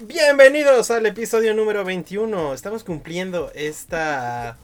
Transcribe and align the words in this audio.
Bienvenidos 0.00 0.90
al 0.90 1.06
episodio 1.06 1.54
número 1.54 1.84
21. 1.84 2.54
Estamos 2.54 2.84
cumpliendo 2.84 3.50
esta. 3.54 4.58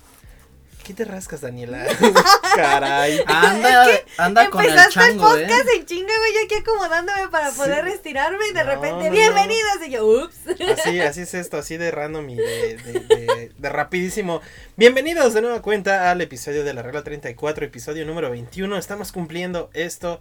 ¿Qué 0.85 0.95
te 0.95 1.05
rascas, 1.05 1.41
Daniela? 1.43 1.87
Caray. 2.57 3.23
Anda, 3.27 3.87
anda 4.17 4.51
con 4.51 4.63
el 4.65 4.71
Empezaste 4.71 5.01
el, 5.01 5.07
chango, 5.07 5.37
eh. 5.37 5.43
podcast 5.47 5.69
en 5.77 5.87
chinga, 5.87 6.13
güey, 6.19 6.35
yo 6.35 6.41
aquí 6.47 6.55
acomodándome 6.57 7.29
para 7.29 7.51
Sí. 7.51 7.59
poder 7.59 7.87
estirarme 7.87 8.45
y 8.51 8.53
de 8.53 8.65
No, 8.65 8.71
repente, 8.71 9.05
no, 9.07 9.11
bienvenidos, 9.13 9.77
y 9.87 9.91
yo, 9.91 10.05
ups. 10.07 10.37
Así, 10.79 11.01
así 11.01 11.21
es 11.21 11.35
esto, 11.35 11.59
así 11.59 11.77
de 11.77 11.91
random 11.93 12.29
y 12.31 12.37
de, 12.37 12.77
de, 12.79 12.93
de- 13.01 13.53
de 13.57 13.69
rapidísimo. 13.69 14.41
Bienvenidos 14.77 15.33
de 15.35 15.43
nueva 15.43 15.63
cuenta 15.63 16.11
al 16.11 16.21
episodio 16.23 16.65
de 16.65 16.75
la 16.75 16.83
regla 16.83 17.05
34, 17.05 17.65
episodio 17.67 18.05
número 18.05 18.31
21. 18.31 18.77
Estamos 18.77 19.13
cumpliendo 19.13 19.71
esto. 19.75 20.21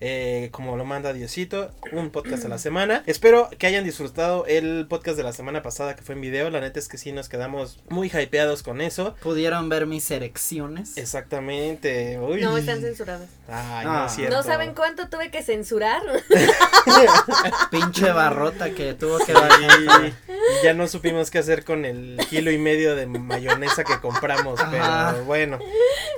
Eh, 0.00 0.48
como 0.50 0.76
lo 0.76 0.84
manda 0.86 1.12
Diosito, 1.12 1.70
un 1.92 2.10
podcast 2.10 2.44
a 2.46 2.48
la 2.48 2.58
semana. 2.58 3.02
Espero 3.06 3.50
que 3.58 3.66
hayan 3.66 3.84
disfrutado 3.84 4.46
el 4.46 4.86
podcast 4.88 5.16
de 5.18 5.22
la 5.22 5.32
semana 5.32 5.62
pasada 5.62 5.94
que 5.94 6.02
fue 6.02 6.14
en 6.14 6.22
video. 6.22 6.48
La 6.48 6.60
neta 6.60 6.78
es 6.78 6.88
que 6.88 6.96
sí 6.96 7.12
nos 7.12 7.28
quedamos 7.28 7.80
muy 7.90 8.08
hypeados 8.08 8.62
con 8.62 8.80
eso. 8.80 9.14
Pudieron 9.22 9.68
ver 9.68 9.86
mis 9.86 10.10
erecciones. 10.10 10.96
Exactamente. 10.96 12.18
Uy. 12.18 12.40
No, 12.40 12.56
están 12.56 12.80
censurados. 12.80 13.28
Ay, 13.48 13.84
no 13.84 14.06
es 14.06 14.12
cierto. 14.12 14.36
¿No 14.36 14.42
saben 14.42 14.74
cuánto 14.74 15.08
tuve 15.08 15.30
que 15.30 15.42
censurar? 15.42 16.02
Pinche 17.70 18.10
barrota 18.12 18.70
que 18.70 18.94
tuvo 18.94 19.18
que 19.18 19.34
bajar. 19.34 19.70
y 20.00 20.64
ya 20.64 20.72
no 20.72 20.88
supimos 20.88 21.30
qué 21.30 21.38
hacer 21.38 21.64
con 21.64 21.84
el 21.84 22.18
kilo 22.30 22.50
y 22.50 22.58
medio 22.58 22.96
de 22.96 23.06
mayonesa 23.06 23.84
que 23.84 24.00
compramos, 24.00 24.60
pero 24.70 25.24
bueno. 25.24 25.58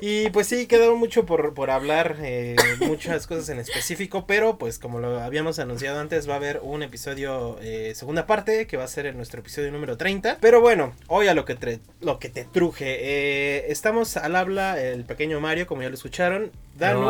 Y 0.01 0.31
pues 0.31 0.47
sí, 0.47 0.67
quedó 0.67 0.97
mucho 0.97 1.27
por, 1.27 1.55
por 1.55 1.71
hablar, 1.71 2.17
eh, 2.21 2.57
muchas 2.81 3.27
cosas 3.27 3.49
en 3.49 3.59
específico, 3.73 4.27
pero 4.27 4.59
pues 4.59 4.79
como 4.79 4.99
lo 5.01 5.21
habíamos 5.21 5.59
anunciado 5.59 5.99
antes, 5.99 6.29
va 6.29 6.35
a 6.35 6.37
haber 6.37 6.61
un 6.63 6.83
episodio, 6.83 7.59
eh, 7.63 7.93
segunda 7.97 8.27
parte, 8.27 8.67
que 8.67 8.77
va 8.77 8.85
a 8.85 8.89
ser 8.89 9.07
en 9.07 9.17
nuestro 9.17 9.41
episodio 9.41 9.73
número 9.73 9.97
30. 9.97 10.39
Pero 10.41 10.61
bueno, 10.61 10.93
hoy 11.09 11.29
a 11.29 11.35
lo 11.35 11.45
que, 11.45 11.59
tre- 11.59 11.81
lo 12.01 12.19
que 12.19 12.29
te 12.29 12.45
truje. 12.45 12.99
eh, 13.01 13.65
estamos 13.73 14.17
al 14.17 14.37
habla 14.37 14.81
el 14.81 15.05
pequeño 15.05 15.41
Mario, 15.41 15.67
como 15.67 15.83
ya 15.83 15.89
lo 15.89 15.95
escucharon, 15.95 16.53
Danu 16.79 17.03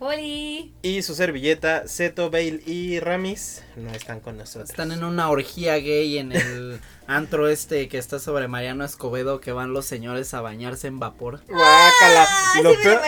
Loa. 0.00 0.08
Oli. 0.10 0.72
y 0.82 1.02
su 1.02 1.14
servilleta, 1.14 1.84
Zeto, 1.86 2.30
Bale 2.30 2.60
y 2.66 3.00
Ramis 3.00 3.62
no 3.76 3.90
están 3.90 4.20
con 4.20 4.36
nosotros. 4.36 4.68
Están 4.70 4.92
en 4.92 5.02
una 5.04 5.30
orgía 5.30 5.74
gay 5.76 6.18
en 6.18 6.32
el 6.32 6.80
antro 7.06 7.48
este 7.48 7.88
que 7.88 7.98
está 7.98 8.18
sobre 8.18 8.48
Mariano 8.48 8.84
Escobedo 8.84 9.40
que 9.40 9.52
van 9.52 9.72
los 9.72 9.86
señores 9.86 10.34
a 10.34 10.40
bañarse 10.40 10.88
en 10.88 10.98
vapor. 10.98 11.40
Guácala. 11.48 12.26
Ah, 12.28 12.60
Lo 12.62 12.70
sí 12.72 12.76
peor, 12.82 13.00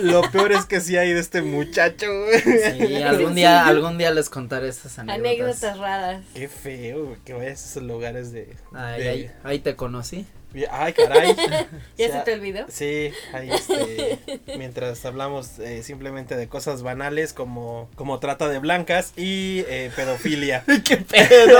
lo 0.00 0.20
es 0.52 0.64
que 0.66 0.80
sí 0.80 0.96
hay 0.96 1.12
de 1.12 1.20
este 1.20 1.42
muchacho. 1.42 2.06
Sí, 2.42 3.02
algún 3.02 3.34
día, 3.34 3.66
algún 3.66 3.98
día 3.98 4.10
les 4.10 4.30
contaré 4.30 4.68
esas 4.68 4.98
anécdotas. 4.98 5.18
Anécdotas 5.28 5.78
raras. 5.78 6.22
Qué 6.34 6.48
feo 6.48 7.16
que 7.24 7.34
vayas 7.34 7.62
a 7.64 7.68
esos 7.70 7.82
lugares 7.82 8.32
de. 8.32 8.56
Ay, 8.72 9.02
de- 9.02 9.08
ay, 9.08 9.30
ahí 9.44 9.58
te 9.58 9.76
conocí. 9.76 10.26
Ay, 10.70 10.92
caray. 10.94 11.34
¿Ya 11.98 12.06
O 12.06 12.10
sea, 12.10 12.18
se 12.18 12.24
te 12.24 12.32
olvidó? 12.34 12.64
Sí, 12.68 13.12
ahí 13.32 13.50
este, 13.50 14.18
mientras 14.56 15.04
hablamos 15.04 15.58
eh, 15.58 15.82
simplemente 15.82 16.36
de 16.36 16.48
cosas 16.48 16.82
banales 16.82 17.32
como, 17.32 17.90
como 17.94 18.18
trata 18.18 18.48
de 18.48 18.58
blancas 18.58 19.12
y 19.16 19.64
eh, 19.68 19.90
pedofilia. 19.94 20.64
¿Qué 20.84 20.96
pedo? 20.96 21.58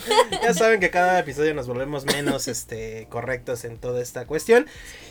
ya 0.42 0.54
saben 0.54 0.80
que 0.80 0.90
cada 0.90 1.18
episodio 1.18 1.54
nos 1.54 1.66
volvemos 1.66 2.06
menos 2.06 2.48
este 2.48 3.06
correctos 3.10 3.64
en 3.64 3.78
toda 3.78 4.00
esta 4.00 4.26
cuestión. 4.26 4.66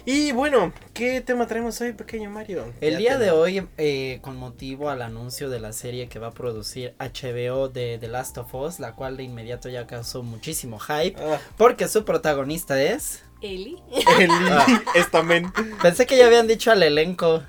Y 0.06 0.32
bueno, 0.32 0.74
¿qué 0.94 1.22
tema 1.22 1.46
traemos 1.46 1.80
hoy, 1.82 1.94
pequeño 1.94 2.32
Mario? 2.32 2.74
El 2.82 2.94
Ya 2.94 2.98
día 2.98 3.18
de 3.20 3.32
hoy, 3.32 3.68
eh, 3.78 4.20
con 4.22 4.38
motivo 4.38 4.90
al 4.90 5.04
anuncio 5.04 5.50
de 5.50 5.60
la 5.60 5.72
serie 5.72 6.08
que 6.08 6.18
va 6.18 6.28
a 6.28 6.32
producir 6.32 6.96
HBO 7.00 7.70
de 7.70 7.98
The 8.00 8.08
Last 8.08 8.38
of 8.40 8.54
Us, 8.56 8.80
la 8.80 8.94
cual 8.94 9.18
de 9.18 9.24
inmediato 9.24 9.70
ya 9.70 9.86
causó 9.86 10.24
muchísimo 10.24 10.80
hype, 10.80 11.16
Ah, 11.20 11.40
porque 11.58 11.88
su 11.88 12.06
protagonista 12.06 12.82
es... 12.82 13.22
Eli. 13.42 13.82
el 14.20 14.30
Ah. 14.32 14.66
estamen. 14.96 15.52
Pensé 15.82 16.06
que 16.06 16.18
ya 16.18 16.26
habían 16.28 16.48
dicho 16.48 16.72
al 16.72 16.84
elenco. 16.84 17.44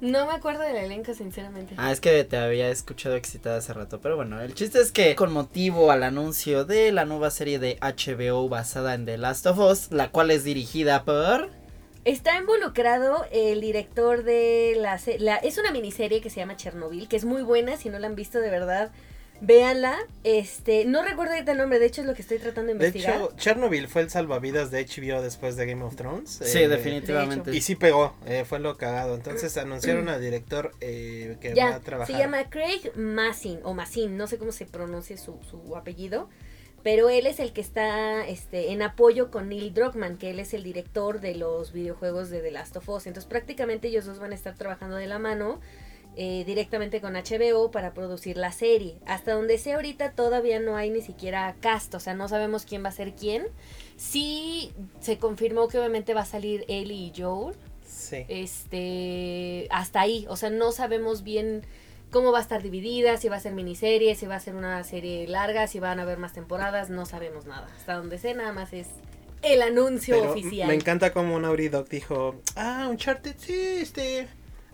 No 0.00 0.26
me 0.26 0.32
acuerdo 0.32 0.62
del 0.62 0.76
elenco, 0.76 1.12
sinceramente. 1.12 1.74
Ah, 1.76 1.90
es 1.90 2.00
que 2.00 2.22
te 2.22 2.36
había 2.36 2.68
escuchado 2.70 3.16
excitada 3.16 3.58
hace 3.58 3.72
rato. 3.72 4.00
Pero 4.00 4.14
bueno, 4.14 4.40
el 4.40 4.54
chiste 4.54 4.80
es 4.80 4.92
que 4.92 5.16
con 5.16 5.32
motivo 5.32 5.90
al 5.90 6.04
anuncio 6.04 6.64
de 6.64 6.92
la 6.92 7.04
nueva 7.04 7.30
serie 7.32 7.58
de 7.58 7.78
HBO 7.80 8.48
basada 8.48 8.94
en 8.94 9.06
The 9.06 9.18
Last 9.18 9.46
of 9.46 9.58
Us, 9.58 9.90
la 9.90 10.10
cual 10.10 10.30
es 10.30 10.44
dirigida 10.44 11.04
por... 11.04 11.50
Está 12.04 12.38
involucrado 12.38 13.26
el 13.32 13.60
director 13.60 14.22
de 14.22 14.76
la, 14.78 15.00
la 15.18 15.36
es 15.36 15.58
una 15.58 15.72
miniserie 15.72 16.20
que 16.20 16.30
se 16.30 16.40
llama 16.40 16.56
Chernobyl, 16.56 17.08
que 17.08 17.16
es 17.16 17.24
muy 17.24 17.42
buena, 17.42 17.76
si 17.76 17.90
no 17.90 17.98
la 17.98 18.06
han 18.06 18.14
visto 18.14 18.38
de 18.38 18.50
verdad, 18.50 18.92
véanla. 19.40 19.98
Este, 20.24 20.84
no 20.84 21.02
recuerdo 21.02 21.32
ahorita 21.34 21.52
el 21.52 21.58
nombre, 21.58 21.78
de 21.78 21.86
hecho 21.86 22.00
es 22.00 22.06
lo 22.06 22.14
que 22.14 22.22
estoy 22.22 22.38
tratando 22.38 22.72
de 22.72 22.78
De 22.78 22.86
investigar. 22.86 23.16
hecho, 23.16 23.36
Chernobyl 23.36 23.88
fue 23.88 24.02
el 24.02 24.10
salvavidas 24.10 24.70
de 24.70 24.84
HBO 24.84 25.22
después 25.22 25.56
de 25.56 25.66
Game 25.66 25.82
of 25.84 25.96
Thrones. 25.96 26.40
Sí, 26.42 26.58
eh, 26.58 26.68
definitivamente. 26.68 27.54
Y 27.54 27.60
sí 27.60 27.76
pegó, 27.76 28.14
eh, 28.26 28.44
fue 28.46 28.58
lo 28.58 28.76
cagado. 28.76 29.14
Entonces 29.14 29.56
anunciaron 29.56 30.08
al 30.08 30.20
director 30.20 30.72
eh, 30.80 31.36
que 31.40 31.54
va 31.54 31.76
a 31.76 31.80
trabajar. 31.80 32.14
se 32.14 32.20
llama 32.20 32.50
Craig 32.50 32.92
Massin 32.96 33.60
o 33.62 33.74
Massin, 33.74 34.16
no 34.16 34.26
sé 34.26 34.38
cómo 34.38 34.52
se 34.52 34.66
pronuncia 34.66 35.16
su, 35.16 35.38
su 35.48 35.76
apellido, 35.76 36.28
pero 36.82 37.08
él 37.08 37.26
es 37.26 37.40
el 37.40 37.52
que 37.52 37.60
está 37.60 38.26
este, 38.26 38.72
en 38.72 38.82
apoyo 38.82 39.30
con 39.30 39.48
Neil 39.48 39.74
Druckmann, 39.74 40.16
que 40.16 40.30
él 40.30 40.38
es 40.38 40.54
el 40.54 40.62
director 40.62 41.20
de 41.20 41.34
los 41.34 41.72
videojuegos 41.72 42.30
de 42.30 42.40
The 42.40 42.50
Last 42.50 42.76
of 42.76 42.88
Us. 42.88 43.06
Entonces 43.06 43.28
prácticamente 43.28 43.88
ellos 43.88 44.06
dos 44.06 44.18
van 44.18 44.32
a 44.32 44.34
estar 44.34 44.54
trabajando 44.54 44.96
de 44.96 45.06
la 45.06 45.18
mano 45.18 45.60
eh, 46.20 46.42
directamente 46.44 47.00
con 47.00 47.14
HBO 47.14 47.70
para 47.70 47.94
producir 47.94 48.36
la 48.36 48.50
serie. 48.52 48.96
Hasta 49.06 49.32
donde 49.34 49.56
sé 49.56 49.72
ahorita 49.74 50.10
todavía 50.12 50.58
no 50.58 50.76
hay 50.76 50.90
ni 50.90 51.00
siquiera 51.00 51.54
cast, 51.60 51.94
o 51.94 52.00
sea, 52.00 52.12
no 52.14 52.26
sabemos 52.28 52.64
quién 52.64 52.84
va 52.84 52.88
a 52.88 52.92
ser 52.92 53.12
quién. 53.14 53.46
Sí 53.96 54.72
se 55.00 55.18
confirmó 55.18 55.68
que 55.68 55.78
obviamente 55.78 56.14
va 56.14 56.22
a 56.22 56.26
salir 56.26 56.64
Ellie 56.68 57.12
y 57.16 57.20
Joel, 57.20 57.54
Sí. 57.86 58.24
este 58.28 59.66
hasta 59.70 60.00
ahí 60.00 60.26
o 60.28 60.36
sea 60.36 60.50
no 60.50 60.72
sabemos 60.72 61.22
bien 61.24 61.62
cómo 62.10 62.32
va 62.32 62.38
a 62.38 62.42
estar 62.42 62.62
dividida 62.62 63.16
si 63.16 63.28
va 63.28 63.36
a 63.36 63.40
ser 63.40 63.52
miniserie 63.54 64.14
si 64.14 64.26
va 64.26 64.36
a 64.36 64.40
ser 64.40 64.54
una 64.54 64.82
serie 64.84 65.26
larga 65.26 65.66
si 65.66 65.80
van 65.80 65.98
a 65.98 66.02
haber 66.02 66.18
más 66.18 66.32
temporadas 66.32 66.90
no 66.90 67.06
sabemos 67.06 67.46
nada 67.46 67.66
hasta 67.76 67.94
donde 67.94 68.18
sé 68.18 68.34
nada 68.34 68.52
más 68.52 68.72
es 68.72 68.86
el 69.42 69.62
anuncio 69.62 70.16
Pero 70.18 70.32
oficial 70.32 70.68
me 70.68 70.74
encanta 70.74 71.12
como 71.12 71.38
Naughty 71.40 71.68
Dog 71.68 71.88
dijo, 71.88 72.36
ah, 72.56 72.86
Uncharted, 72.90 73.34
sí, 73.38 73.52
este, 73.80 74.28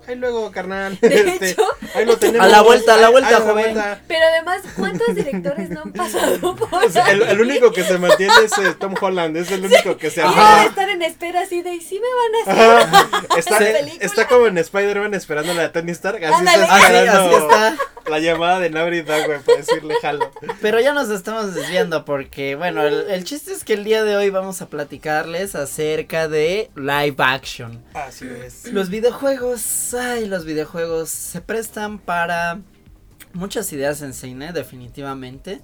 ahí 0.07 0.17
luego, 0.17 0.51
carnal. 0.53 0.99
De 1.01 1.15
este, 1.15 1.51
hecho, 1.51 1.63
ahí 1.95 2.05
lo 2.05 2.17
tenemos. 2.19 2.47
A 2.47 2.51
la 2.51 2.61
vuelta, 2.63 2.95
a 2.95 2.97
la 2.99 3.09
vuelta, 3.09 3.37
ahí 3.39 3.43
joven. 3.43 3.75
pero 4.07 4.21
además 4.27 4.61
cuántos 4.77 5.15
directores 5.15 5.71
no 5.71 5.83
han 5.83 5.93
pasado 5.93 6.55
por 6.57 6.85
O 6.85 6.91
sea, 6.91 7.11
el, 7.11 7.23
el 7.23 7.41
único 7.41 7.73
que 7.73 7.85
se 7.85 7.97
mantiene 7.99 8.33
es 8.45 8.57
eh, 8.59 8.75
Tom 8.79 8.95
Holland, 9.01 9.37
es 9.37 9.51
el 9.51 9.65
único 9.65 9.97
que 9.97 10.11
se 10.11 10.21
Y 10.21 10.25
deben 10.25 10.39
aferra. 10.39 10.65
estar 10.67 10.89
en 10.91 11.03
espera 11.03 11.41
así 11.41 11.63
de 11.63 11.75
y 11.75 11.81
sí 11.81 12.01
me 12.01 12.53
van 12.53 12.59
a 12.59 12.83
hacer. 12.83 13.39
Está, 13.39 13.61
la 13.61 13.79
está 14.01 14.29
como 14.29 14.47
en 14.47 14.59
Spider-Man 14.59 15.15
esperándole 15.15 15.63
a 15.63 15.73
Tony 15.73 15.93
Stark. 15.93 16.23
Así 16.23 16.35
Ándale. 16.35 16.63
está 16.65 16.75
Así, 16.77 16.85
esperando 16.85 17.21
así 17.21 17.35
está. 17.45 17.77
La 18.09 18.19
llamada 18.19 18.61
de 18.61 18.71
Dog, 18.71 19.27
güey, 19.27 19.41
para 19.43 19.59
decirle 19.59 19.95
jalo. 20.01 20.31
Pero 20.61 20.81
ya 20.81 20.93
nos 20.93 21.11
estamos 21.11 21.55
desviando 21.55 22.05
porque, 22.05 22.55
bueno, 22.55 22.83
el, 22.83 23.11
el 23.11 23.25
chiste 23.25 23.53
es 23.53 23.65
que 23.65 23.75
el 23.75 23.85
día 23.85 24.05
de 24.05 24.17
hoy 24.17 24.31
vamos 24.31 24.63
a 24.63 24.69
platicarles 24.69 25.55
acerca 25.55 26.29
de 26.29 26.71
live 26.77 27.17
action. 27.19 27.83
Así 27.95 28.27
es. 28.27 28.73
Los 28.73 28.89
videojuegos, 28.89 29.95
ay, 29.95 30.27
los 30.27 30.45
videojuegos 30.45 31.09
se 31.11 31.41
prestan 31.41 31.99
para 31.99 32.61
muchas 33.33 33.73
ideas 33.73 34.03
en 34.03 34.15
cine, 34.15 34.53
definitivamente. 34.53 35.61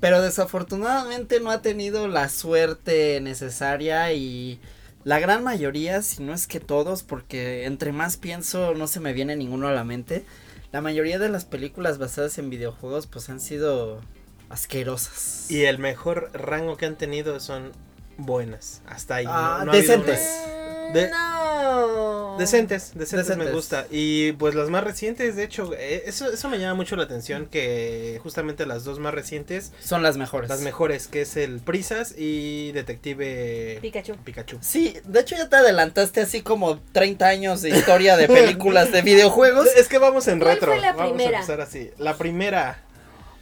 Pero 0.00 0.22
desafortunadamente 0.22 1.40
no 1.40 1.50
ha 1.50 1.60
tenido 1.60 2.08
la 2.08 2.30
suerte 2.30 3.20
necesaria 3.20 4.12
y 4.14 4.58
la 5.04 5.18
gran 5.18 5.44
mayoría, 5.44 6.02
si 6.02 6.22
no 6.22 6.32
es 6.32 6.46
que 6.46 6.60
todos, 6.60 7.02
porque 7.02 7.64
entre 7.64 7.92
más 7.92 8.16
pienso 8.16 8.74
no 8.74 8.86
se 8.86 9.00
me 9.00 9.12
viene 9.12 9.36
ninguno 9.36 9.68
a 9.68 9.72
la 9.72 9.84
mente. 9.84 10.24
La 10.72 10.80
mayoría 10.80 11.18
de 11.18 11.28
las 11.28 11.44
películas 11.44 11.98
basadas 11.98 12.38
en 12.38 12.48
videojuegos 12.50 13.06
pues 13.06 13.28
han 13.28 13.40
sido 13.40 14.00
asquerosas. 14.48 15.50
Y 15.50 15.64
el 15.64 15.78
mejor 15.78 16.30
rango 16.32 16.76
que 16.76 16.86
han 16.86 16.96
tenido 16.96 17.40
son 17.40 17.72
buenas. 18.18 18.82
Hasta 18.86 19.16
ahí. 19.16 19.24
Ah, 19.28 19.58
no, 19.60 19.66
no 19.66 19.72
ha 19.72 19.74
habido 19.76 19.96
decentes. 19.98 20.20
una- 20.20 20.92
De- 20.92 21.10
no 21.10 22.19
Decentes, 22.38 22.92
decentes, 22.94 23.36
me 23.36 23.50
gusta. 23.50 23.86
Y 23.90 24.32
pues 24.32 24.54
las 24.54 24.68
más 24.70 24.84
recientes, 24.84 25.36
de 25.36 25.44
hecho, 25.44 25.72
eh, 25.76 26.04
eso, 26.06 26.30
eso 26.32 26.48
me 26.48 26.58
llama 26.58 26.74
mucho 26.74 26.96
la 26.96 27.04
atención 27.04 27.46
que 27.46 28.18
justamente 28.22 28.66
las 28.66 28.84
dos 28.84 28.98
más 28.98 29.12
recientes, 29.14 29.72
Son 29.80 30.02
las 30.02 30.16
mejores. 30.16 30.48
las 30.48 30.60
mejores, 30.60 31.06
que 31.08 31.22
es 31.22 31.36
el 31.36 31.60
Prisas 31.60 32.14
y 32.16 32.72
Detective 32.72 33.78
Pikachu 33.82 34.16
Pikachu. 34.16 34.58
Sí, 34.60 34.96
de 35.04 35.20
hecho 35.20 35.36
ya 35.36 35.48
te 35.48 35.56
adelantaste 35.56 36.20
así 36.20 36.42
como 36.42 36.78
30 36.92 37.26
años 37.26 37.62
de 37.62 37.70
historia 37.70 38.16
de 38.16 38.26
películas 38.28 38.92
de 38.92 39.02
videojuegos. 39.02 39.66
Es 39.76 39.88
que 39.88 39.98
vamos 39.98 40.26
en 40.28 40.38
¿Cuál 40.38 40.54
retro. 40.54 40.72
fue 40.72 40.80
la 40.80 40.92
vamos 40.92 41.12
primera? 41.12 41.38
a 41.38 41.40
empezar 41.42 41.60
así. 41.60 41.90
La 41.98 42.16
primera, 42.16 42.82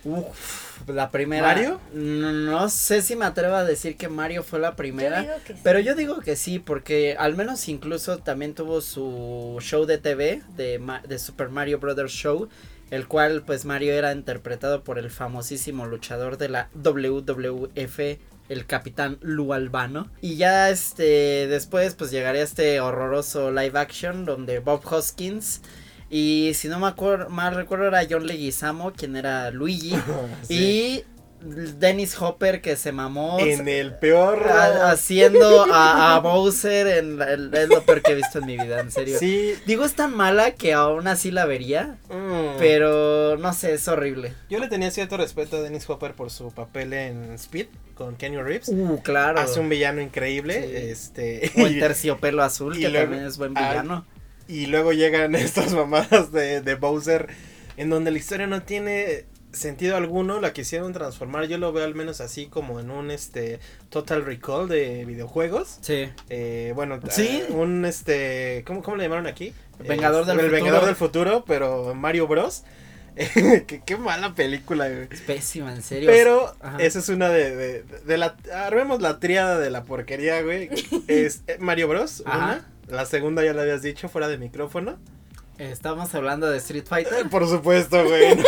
Uf, 0.05 0.68
la 0.95 1.11
primera. 1.11 1.47
¿Mario? 1.47 1.81
No, 1.93 2.33
no 2.33 2.69
sé 2.69 3.03
si 3.03 3.17
me 3.17 3.25
atrevo 3.25 3.55
a 3.55 3.65
decir 3.65 3.97
que 3.97 4.09
Mario 4.09 4.43
fue 4.43 4.59
la 4.59 4.71
Yo 4.71 4.77
primera. 4.77 5.21
digo 5.23 5.35
que 5.47 5.55
sí. 5.55 5.61
Pero 5.63 5.79
yo 5.81 5.95
digo 5.95 6.21
que 6.21 6.37
sí, 6.37 6.59
porque 6.59 7.17
al 7.19 7.37
menos 7.37 7.69
incluso 7.69 8.19
también 8.19 8.55
tuvo 8.55 8.81
su 8.81 9.59
show 9.61 9.85
de 9.87 9.99
TV 9.99 10.43
de, 10.57 10.81
de 11.07 11.19
Super 11.19 11.49
Mario 11.51 11.79
Brothers 11.79 12.13
Show, 12.13 12.49
el 12.91 13.07
cual 13.07 13.43
pues 13.45 13.65
Mario 13.65 13.93
era 13.93 14.13
interpretado 14.13 14.83
por 14.85 14.99
el 14.99 15.11
famosísimo 15.11 15.87
luchador 15.87 16.39
de 16.39 16.49
la 16.49 16.69
WWF, 16.75 17.99
el 18.49 18.65
capitán 18.67 19.19
Lu 19.21 19.53
Albano. 19.53 20.11
Y 20.23 20.37
ya 20.37 20.71
este 20.71 21.47
después 21.49 21.95
pues 21.95 22.11
llegaría 22.11 22.43
este 22.43 22.81
horroroso 22.81 23.51
live 23.51 23.79
action 23.79 24.25
donde 24.25 24.59
Bob 24.61 24.81
Hoskins 24.91 25.61
y 26.11 26.53
si 26.55 26.69
no 26.69 26.79
me 26.79 26.87
acuerdo 26.87 27.29
mal 27.29 27.55
recuerdo 27.55 27.87
era 27.89 28.01
John 28.09 28.27
Leguizamo 28.27 28.93
quien 28.93 29.17
era 29.17 29.51
Luigi 29.51 29.95
Sí. 30.49 30.55
y 30.55 31.05
Dennis 31.41 32.21
Hopper 32.21 32.61
que 32.61 32.75
se 32.75 32.91
mamó 32.91 33.39
En 33.39 33.69
el 33.69 33.95
peor. 33.95 34.43
a- 34.49 34.91
haciendo 34.91 35.67
a, 35.73 36.17
a 36.17 36.19
Bowser 36.19 36.87
en, 36.89 37.17
la- 37.19 37.33
el- 37.33 37.55
es 37.55 37.69
lo 37.69 37.83
peor 37.85 38.03
que 38.03 38.11
he 38.11 38.15
visto 38.17 38.41
en 38.41 38.47
mi 38.47 38.57
vida, 38.59 38.81
en 38.81 38.91
serio. 38.91 39.21
Sí. 39.21 39.55
Digo, 39.65 39.85
es 39.85 39.95
tan 39.95 40.17
mala 40.17 40.53
que 40.55 40.73
aún 40.73 41.07
así 41.07 41.31
la 41.31 41.45
vería, 41.47 41.97
mm. 42.11 42.59
pero 42.59 43.37
no 43.37 43.53
sé, 43.53 43.75
es 43.75 43.87
horrible. 43.87 44.33
Yo 44.51 44.59
le 44.59 44.67
tenía 44.67 44.91
cierto 44.91 45.17
respeto 45.17 45.59
a 45.59 45.61
Dennis 45.61 45.89
Hopper 45.89 46.15
por 46.15 46.31
su 46.33 46.51
papel 46.51 46.93
en 46.93 47.33
Speed 47.35 47.69
con 47.95 48.17
Kenny 48.17 48.39
Reeves. 48.39 48.69
Uh, 48.71 49.01
claro. 49.05 49.39
Hace 49.39 49.61
un 49.61 49.69
villano 49.69 50.01
increíble. 50.01 50.61
Sí. 50.67 50.77
Este. 50.91 51.53
O 51.57 51.61
el 51.69 51.79
terciopelo 51.79 52.43
azul, 52.43 52.77
y 52.77 52.81
que 52.81 52.89
luego- 52.89 53.05
también 53.11 53.27
es 53.29 53.39
buen 53.39 53.57
ah, 53.57 53.69
villano. 53.69 54.07
Y 54.49 54.67
luego 54.67 54.93
llegan 54.93 55.35
estas 55.37 55.73
mamadas 55.75 56.33
de, 56.33 56.61
de 56.63 56.75
Bowser 56.75 57.29
en 57.77 57.91
donde 57.91 58.11
la 58.11 58.19
historia 58.19 58.47
no 58.49 58.63
tiene 58.63 59.27
sentido 59.53 59.97
alguno, 59.97 60.41
la 60.41 60.53
quisieron 60.53 60.93
transformar, 60.93 61.47
yo 61.47 61.57
lo 61.59 61.73
veo 61.73 61.85
al 61.85 61.95
menos 61.95 62.21
así 62.21 62.47
como 62.47 62.81
en 62.81 62.91
un 62.91 63.11
este 63.11 63.61
Total 63.89 64.25
Recall 64.25 64.69
de 64.69 65.05
videojuegos. 65.05 65.79
Sí. 65.81 66.09
Eh, 66.29 66.73
bueno, 66.75 67.01
Sí. 67.09 67.27
eh, 67.27 67.47
un 67.51 67.85
este, 67.85 68.63
¿cómo, 68.67 68.83
cómo 68.83 68.97
le 68.97 69.05
llamaron 69.05 69.27
aquí? 69.27 69.55
Vengador 69.79 70.25
Eh, 70.25 70.27
del 70.27 70.41
el 70.41 70.45
futuro. 70.47 70.65
Vengador 70.65 70.87
del 70.87 70.97
futuro, 70.97 71.45
pero 71.47 71.95
Mario 71.95 72.27
Bros. 72.27 72.65
qué, 73.17 73.83
qué 73.85 73.97
mala 73.97 74.35
película, 74.35 74.89
güey. 74.89 75.09
Es 75.11 75.21
pésima, 75.23 75.73
en 75.75 75.83
serio. 75.83 76.09
Pero 76.13 76.55
Ajá. 76.61 76.79
esa 76.79 76.99
es 77.01 77.09
una 77.09 77.29
de, 77.31 77.57
de, 77.57 77.83
de 77.83 78.17
la 78.19 78.37
armemos 78.53 79.01
la 79.01 79.19
triada 79.19 79.59
de 79.59 79.71
la 79.71 79.85
porquería, 79.85 80.43
güey. 80.43 80.69
Es 81.09 81.43
eh, 81.47 81.57
Mario 81.59 81.89
Bros. 81.89 82.23
Ajá. 82.27 82.37
Una. 82.39 82.69
La 82.91 83.05
segunda 83.07 83.45
ya 83.45 83.53
la 83.55 83.63
habías 83.63 83.83
dicho 83.83 84.09
fuera 84.09 84.29
de 84.29 84.39
micrófono. 84.39 84.99
Estamos 85.59 86.15
hablando 86.15 86.49
de 86.49 86.59
Street 86.59 86.87
Fighter. 86.89 87.29
Por 87.31 87.49
supuesto, 87.49 88.03
güey. 88.05 88.31
es 88.33 88.39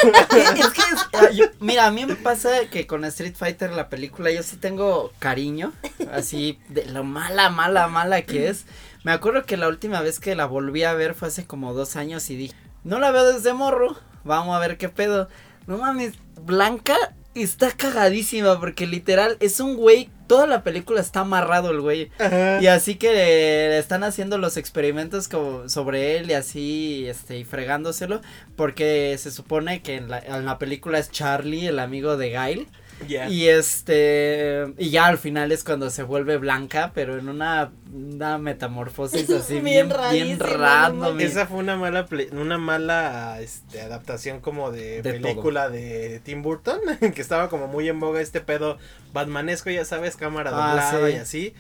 que 0.70 0.80
es- 0.80 1.08
ah, 1.12 1.30
yo- 1.32 1.46
mira, 1.58 1.86
a 1.86 1.90
mí 1.90 2.06
me 2.06 2.14
pasa 2.14 2.50
que 2.70 2.86
con 2.86 3.04
Street 3.04 3.34
Fighter 3.36 3.70
la 3.72 3.88
película 3.88 4.30
yo 4.30 4.42
sí 4.42 4.56
tengo 4.56 5.12
cariño, 5.18 5.72
así 6.12 6.58
de 6.68 6.86
lo 6.86 7.02
mala, 7.04 7.50
mala, 7.50 7.88
mala 7.88 8.22
que 8.22 8.48
es. 8.48 8.64
Me 9.02 9.12
acuerdo 9.12 9.44
que 9.44 9.56
la 9.56 9.66
última 9.68 10.00
vez 10.02 10.20
que 10.20 10.36
la 10.36 10.46
volví 10.46 10.84
a 10.84 10.94
ver 10.94 11.14
fue 11.14 11.28
hace 11.28 11.46
como 11.46 11.74
dos 11.74 11.96
años 11.96 12.30
y 12.30 12.36
dije, 12.36 12.54
no 12.84 13.00
la 13.00 13.10
veo 13.10 13.32
desde 13.32 13.54
morro, 13.54 13.96
vamos 14.24 14.54
a 14.56 14.60
ver 14.60 14.78
qué 14.78 14.88
pedo. 14.88 15.28
No 15.66 15.78
mames, 15.78 16.14
Blanca 16.40 16.96
está 17.34 17.70
cagadísima 17.70 18.58
porque 18.58 18.86
literal 18.86 19.36
es 19.40 19.60
un 19.60 19.76
güey, 19.76 20.10
toda 20.26 20.46
la 20.46 20.64
película 20.64 21.00
está 21.00 21.20
amarrado 21.20 21.70
el 21.70 21.80
güey. 21.80 22.10
Ajá. 22.18 22.60
Y 22.60 22.66
así 22.66 22.96
que 22.96 23.12
le 23.12 23.78
están 23.78 24.04
haciendo 24.04 24.38
los 24.38 24.56
experimentos 24.56 25.28
como 25.28 25.68
sobre 25.68 26.16
él 26.16 26.30
y 26.30 26.34
así, 26.34 27.06
este, 27.08 27.38
y 27.38 27.44
fregándoselo, 27.44 28.20
porque 28.56 29.16
se 29.18 29.30
supone 29.30 29.82
que 29.82 29.96
en 29.96 30.08
la, 30.08 30.18
en 30.18 30.44
la 30.44 30.58
película 30.58 30.98
es 30.98 31.10
Charlie, 31.10 31.66
el 31.66 31.78
amigo 31.78 32.16
de 32.16 32.30
Gail, 32.30 32.68
Y 33.08 33.48
este, 33.48 34.72
y 34.78 34.90
ya 34.90 35.06
al 35.06 35.18
final 35.18 35.52
es 35.52 35.64
cuando 35.64 35.90
se 35.90 36.02
vuelve 36.02 36.36
blanca, 36.36 36.92
pero 36.94 37.18
en 37.18 37.28
una, 37.28 37.72
una 37.92 38.38
metamorfosis 38.38 39.28
así 39.30 39.60
Bien 39.60 39.92
bien, 40.12 40.38
random. 40.38 41.18
Esa 41.20 41.46
fue 41.46 41.58
una 41.58 41.76
mala 41.76 42.06
una 42.32 42.58
mala 42.58 43.40
este, 43.40 43.80
adaptación 43.80 44.40
como 44.40 44.70
de, 44.70 45.02
De 45.02 45.14
película 45.14 45.68
de 45.68 46.20
Tim 46.24 46.42
Burton, 46.42 46.80
que 47.14 47.20
estaba 47.20 47.48
como 47.48 47.66
muy 47.66 47.88
en 47.88 48.00
boga 48.00 48.20
este 48.20 48.40
pedo 48.40 48.78
batmanesco, 49.12 49.70
ya 49.70 49.84
sabes, 49.84 50.16
cámara 50.16 50.50
Ah, 50.52 50.68
doblada 50.68 51.08
sí. 51.08 51.14
y 51.14 51.18
así. 51.18 51.54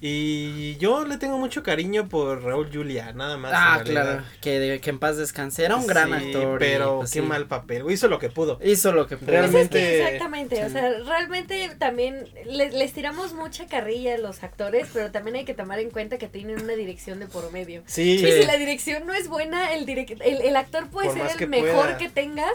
Y 0.00 0.76
yo 0.76 1.04
le 1.04 1.16
tengo 1.18 1.38
mucho 1.38 1.64
cariño 1.64 2.08
por 2.08 2.44
Raúl 2.44 2.70
Julia, 2.72 3.12
nada 3.14 3.36
más. 3.36 3.52
Ah, 3.54 3.82
claro, 3.84 4.22
que, 4.40 4.60
de- 4.60 4.80
que 4.80 4.90
en 4.90 5.00
paz 5.00 5.16
descanse, 5.16 5.64
era 5.64 5.74
un 5.74 5.88
gran 5.88 6.12
actor. 6.12 6.56
y, 6.62 6.64
Pero 6.64 6.98
pues, 6.98 7.10
qué 7.12 7.20
sí, 7.20 7.26
mal 7.26 7.46
papel, 7.48 7.82
hizo 7.90 8.06
lo 8.06 8.20
que 8.20 8.28
pudo. 8.28 8.60
Hizo 8.62 8.92
lo 8.92 9.08
que 9.08 9.16
pudo. 9.16 9.32
Realmente- 9.32 9.78
es 9.78 9.86
que 9.96 10.04
exactamente, 10.04 10.64
o 10.64 10.70
sea, 10.70 10.90
realmente 11.04 11.68
también 11.80 12.28
les, 12.46 12.72
les 12.74 12.92
tiramos 12.92 13.32
mucha 13.34 13.66
carrilla 13.66 14.14
a 14.14 14.18
los 14.18 14.44
actores, 14.44 14.88
pero 14.92 15.10
también 15.10 15.36
hay 15.36 15.44
que 15.44 15.54
tomar 15.54 15.80
en 15.80 15.90
cuenta 15.90 16.16
que 16.16 16.28
tienen 16.28 16.62
una 16.62 16.74
dirección 16.74 17.18
de 17.18 17.26
por 17.26 17.50
medio. 17.50 17.82
Sí, 17.86 18.12
Y 18.12 18.18
Sí. 18.18 18.32
si 18.42 18.46
la 18.46 18.56
dirección 18.56 19.04
no 19.04 19.14
es 19.14 19.26
buena, 19.28 19.74
el, 19.74 19.84
direc- 19.84 20.20
el, 20.24 20.42
el 20.42 20.56
actor 20.56 20.88
puede 20.90 21.08
Por 21.08 21.26
ser 21.28 21.36
que 21.36 21.44
el 21.44 21.50
mejor 21.50 21.72
pueda. 21.86 21.98
que 21.98 22.08
tengas, 22.08 22.52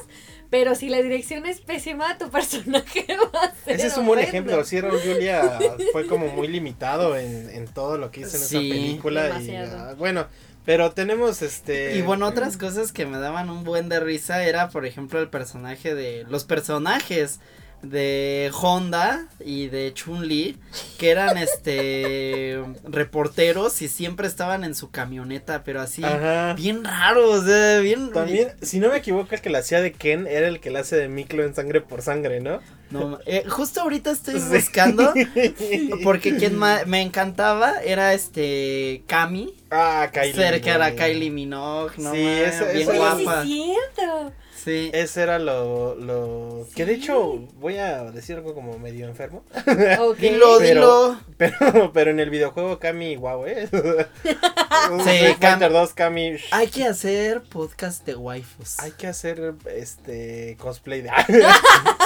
pero 0.50 0.76
si 0.76 0.90
la 0.90 1.02
dirección 1.02 1.46
es 1.46 1.62
pésima, 1.62 2.18
tu 2.18 2.30
personaje 2.30 3.06
va 3.36 3.42
a 3.44 3.56
ser 3.66 3.76
ese 3.76 3.88
es 3.88 3.98
un 3.98 4.06
buen 4.06 4.20
ejemplo. 4.20 4.64
Sí, 4.64 4.80
Raúl 4.80 5.00
Julia 5.00 5.60
fue 5.92 6.06
como 6.08 6.28
muy 6.28 6.48
limitado 6.48 7.18
en, 7.18 7.50
en 7.50 7.68
todo 7.68 7.98
lo 7.98 8.12
que 8.12 8.22
hizo 8.22 8.38
en 8.38 8.44
Sí. 8.44 8.58
esa 8.72 8.76
película. 8.76 9.42
Y, 9.42 9.56
ah, 9.56 9.96
bueno, 9.98 10.28
pero 10.66 10.92
tenemos 10.92 11.42
este. 11.42 11.96
Y 11.98 12.02
bueno, 12.02 12.28
otras 12.28 12.58
cosas 12.58 12.92
que 12.92 13.06
me 13.06 13.18
daban 13.20 13.50
un 13.50 13.64
buen 13.64 13.90
de 13.90 14.00
risa 14.00 14.44
era, 14.44 14.70
por 14.70 14.86
ejemplo, 14.86 15.20
el 15.20 15.30
personaje 15.30 15.94
de. 15.96 16.26
Los 16.30 16.44
personajes 16.46 17.40
de 17.84 18.50
Honda 18.60 19.28
y 19.46 19.68
de 19.68 19.94
Chun-Li, 19.94 20.58
que 20.98 21.12
eran 21.12 21.38
este. 21.38 22.60
reporteros 22.86 23.82
y 23.82 23.88
siempre 23.90 24.26
estaban 24.28 24.64
en 24.64 24.74
su 24.74 24.90
camioneta, 24.90 25.64
pero 25.64 25.82
así. 25.82 26.04
Ajá. 26.04 26.54
Bien 26.54 26.84
raros, 26.84 27.44
eh, 27.48 27.80
bien. 27.84 28.12
También, 28.12 28.54
si 28.62 28.80
no 28.80 28.90
me 28.90 28.98
equivoco, 28.98 29.36
el 29.36 29.42
que 29.42 29.50
la 29.50 29.60
hacía 29.60 29.82
de 29.82 29.92
Ken 29.92 30.26
era 30.28 30.48
el 30.48 30.60
que 30.60 30.72
la 30.72 30.80
hace 30.80 30.96
de 30.96 31.10
Miklo 31.10 31.44
en 31.44 31.54
sangre 31.54 31.82
por 31.82 32.02
sangre, 32.02 32.40
¿no? 32.40 32.60
No, 32.90 33.20
eh, 33.26 33.44
justo 33.50 33.82
ahorita 33.82 34.12
estoy 34.12 34.40
Sí. 34.40 34.48
buscando. 34.52 35.14
Porque 36.04 36.38
quien 36.38 36.58
me 36.60 37.02
encantaba 37.02 37.82
era 37.82 38.14
este. 38.14 39.04
Cami. 39.08 39.54
Ah, 39.72 40.10
Kylie. 40.14 40.34
cerca 40.34 40.76
era. 40.76 40.96
Kylie 40.96 41.32
Minogue, 41.32 41.94
¿no? 41.98 42.12
Sí, 42.14 42.26
ese- 42.28 42.74
bien 42.74 42.96
guapa. 42.96 43.44
sí 43.44 43.72
es 43.72 43.96
cierto. 43.96 44.32
Sí. 44.64 44.92
Ese 44.94 45.22
era 45.24 45.40
lo, 45.40 45.96
lo... 45.96 46.68
Que 46.76 46.86
de 46.86 46.94
hecho, 46.94 47.40
voy 47.56 47.78
a 47.78 48.04
decir 48.12 48.38
algo 48.38 48.54
como 48.54 48.78
medio 48.80 49.08
enfermo. 49.08 49.44
Dilo, 49.66 50.16
Pero- 50.18 50.60
dilo. 50.60 51.20
Pero, 51.38 51.92
pero 51.92 52.12
en 52.12 52.20
el 52.22 52.30
videojuego 52.30 52.80
Cami, 52.80 53.16
guau, 53.16 53.46
¿eh? 53.46 53.68
Sí, 54.24 55.10
Street 55.10 55.38
Cam- 55.40 55.52
Fighter 55.60 55.72
2, 55.72 55.94
Cami... 55.94 56.36
Hay 56.52 56.68
que 56.68 56.86
hacer 56.86 57.42
podcast 57.44 58.06
de 58.06 58.16
waifus. 58.16 58.80
Hay 58.80 58.92
que 58.92 59.08
hacer 59.08 59.54
este 59.66 60.56
cosplay 60.60 61.02
de... 61.02 61.10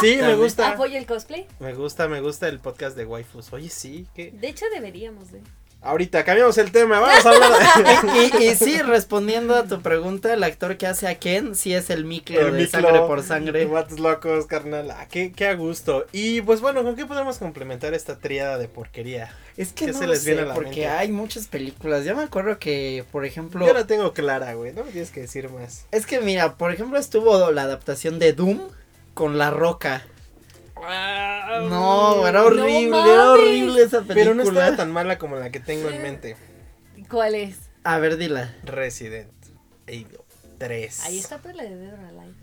sí, 0.02 0.18
me 0.22 0.36
gusta. 0.36 0.72
¿Apoyo 0.72 0.98
el 0.98 1.06
cosplay? 1.06 1.46
Me 1.60 1.74
gusta, 1.74 2.08
me 2.08 2.22
gusta 2.22 2.48
el 2.48 2.60
podcast 2.60 2.96
de 2.98 3.06
waifus. 3.06 3.52
Oye, 3.54 3.70
sí, 3.70 4.08
que... 4.16 4.32
De 4.32 4.48
hecho, 4.50 4.66
deberíamos 4.74 5.32
de. 5.32 5.42
Ahorita 5.82 6.26
cambiamos 6.26 6.58
el 6.58 6.72
tema, 6.72 7.00
vamos 7.00 7.26
a 7.26 7.30
hablar 7.30 7.52
de... 8.04 8.40
y, 8.46 8.50
y 8.50 8.56
sí, 8.56 8.82
respondiendo 8.82 9.56
a 9.56 9.64
tu 9.66 9.82
pregunta, 9.82 10.34
el 10.34 10.44
actor 10.44 10.76
que 10.76 10.88
hace 10.88 11.08
a 11.08 11.16
Ken 11.16 11.56
sí 11.56 11.74
es 11.74 11.90
el 11.90 12.00
El 12.02 12.54
de 12.58 12.68
sangre 12.68 13.00
por 13.02 13.24
sangre. 13.24 13.66
Vatos 13.66 14.00
locos, 14.00 14.48
carnal. 14.48 14.90
Ah, 14.92 15.08
qué, 15.10 15.32
qué 15.32 15.48
a 15.48 15.54
gusto. 15.54 16.06
Y 16.12 16.42
pues 16.42 16.62
bueno, 16.62 16.84
¿con 16.84 16.96
qué 16.96 17.06
podemos 17.06 17.38
complementar 17.38 17.94
esta 17.94 18.18
triada 18.18 18.58
de 18.58 18.68
porquería? 18.68 19.32
Es 19.56 19.72
que 19.72 19.86
¿Qué 19.86 19.92
no 19.92 20.00
se 20.00 20.08
les 20.08 20.26
viene 20.26 20.42
sé, 20.42 20.46
a 20.46 20.48
la 20.50 20.54
porque 20.56 20.70
mente? 20.70 20.88
hay 20.88 21.12
muchas 21.12 21.48
películas. 21.48 22.04
Yo 22.06 22.16
me 22.16 22.24
acuerdo 22.24 22.60
que, 22.60 23.06
por 23.12 23.24
ejemplo, 23.26 23.66
Yo 23.66 23.74
la 23.74 23.88
tengo 23.88 24.14
clara, 24.14 24.56
güey. 24.56 24.74
No 24.74 24.84
me 24.84 24.92
tienes 24.92 25.12
que 25.12 25.22
decir 25.22 25.50
más. 25.50 25.86
es 25.92 26.06
que 26.06 26.20
mira, 26.20 26.56
por 26.56 26.74
ejemplo, 26.74 26.98
estuvo 27.00 27.52
la 27.52 27.62
adaptación 27.62 28.20
de 28.20 28.34
Doom 28.34 28.60
con 29.14 29.38
La 29.38 29.52
Roca. 29.52 30.06
No, 31.70 32.28
era 32.28 32.44
horrible, 32.44 32.88
No 32.90 33.14
era 33.14 33.32
horrible 33.32 33.82
esa 33.84 34.00
película. 34.02 34.16
Pero 34.16 34.36
no 34.36 34.44
estaba 34.44 34.76
tan 34.76 34.92
mala 34.92 35.18
como 35.18 35.36
la 35.36 35.50
que 35.52 35.60
tengo 35.60 35.90
en 35.90 36.02
mente. 36.02 36.36
¿Cuál 37.10 37.36
es? 37.36 37.58
A 37.84 38.00
ver, 38.00 38.18
dila. 38.18 38.54
Resident 38.64 39.32
Evil 39.86 40.20
3. 40.58 41.00
Ahí 41.06 41.20
está 41.20 41.38
pues 41.38 41.56
la 41.56 41.64
de 41.64 41.76
Dead 41.76 41.94
or 41.94 42.00
Alive. 42.06 42.34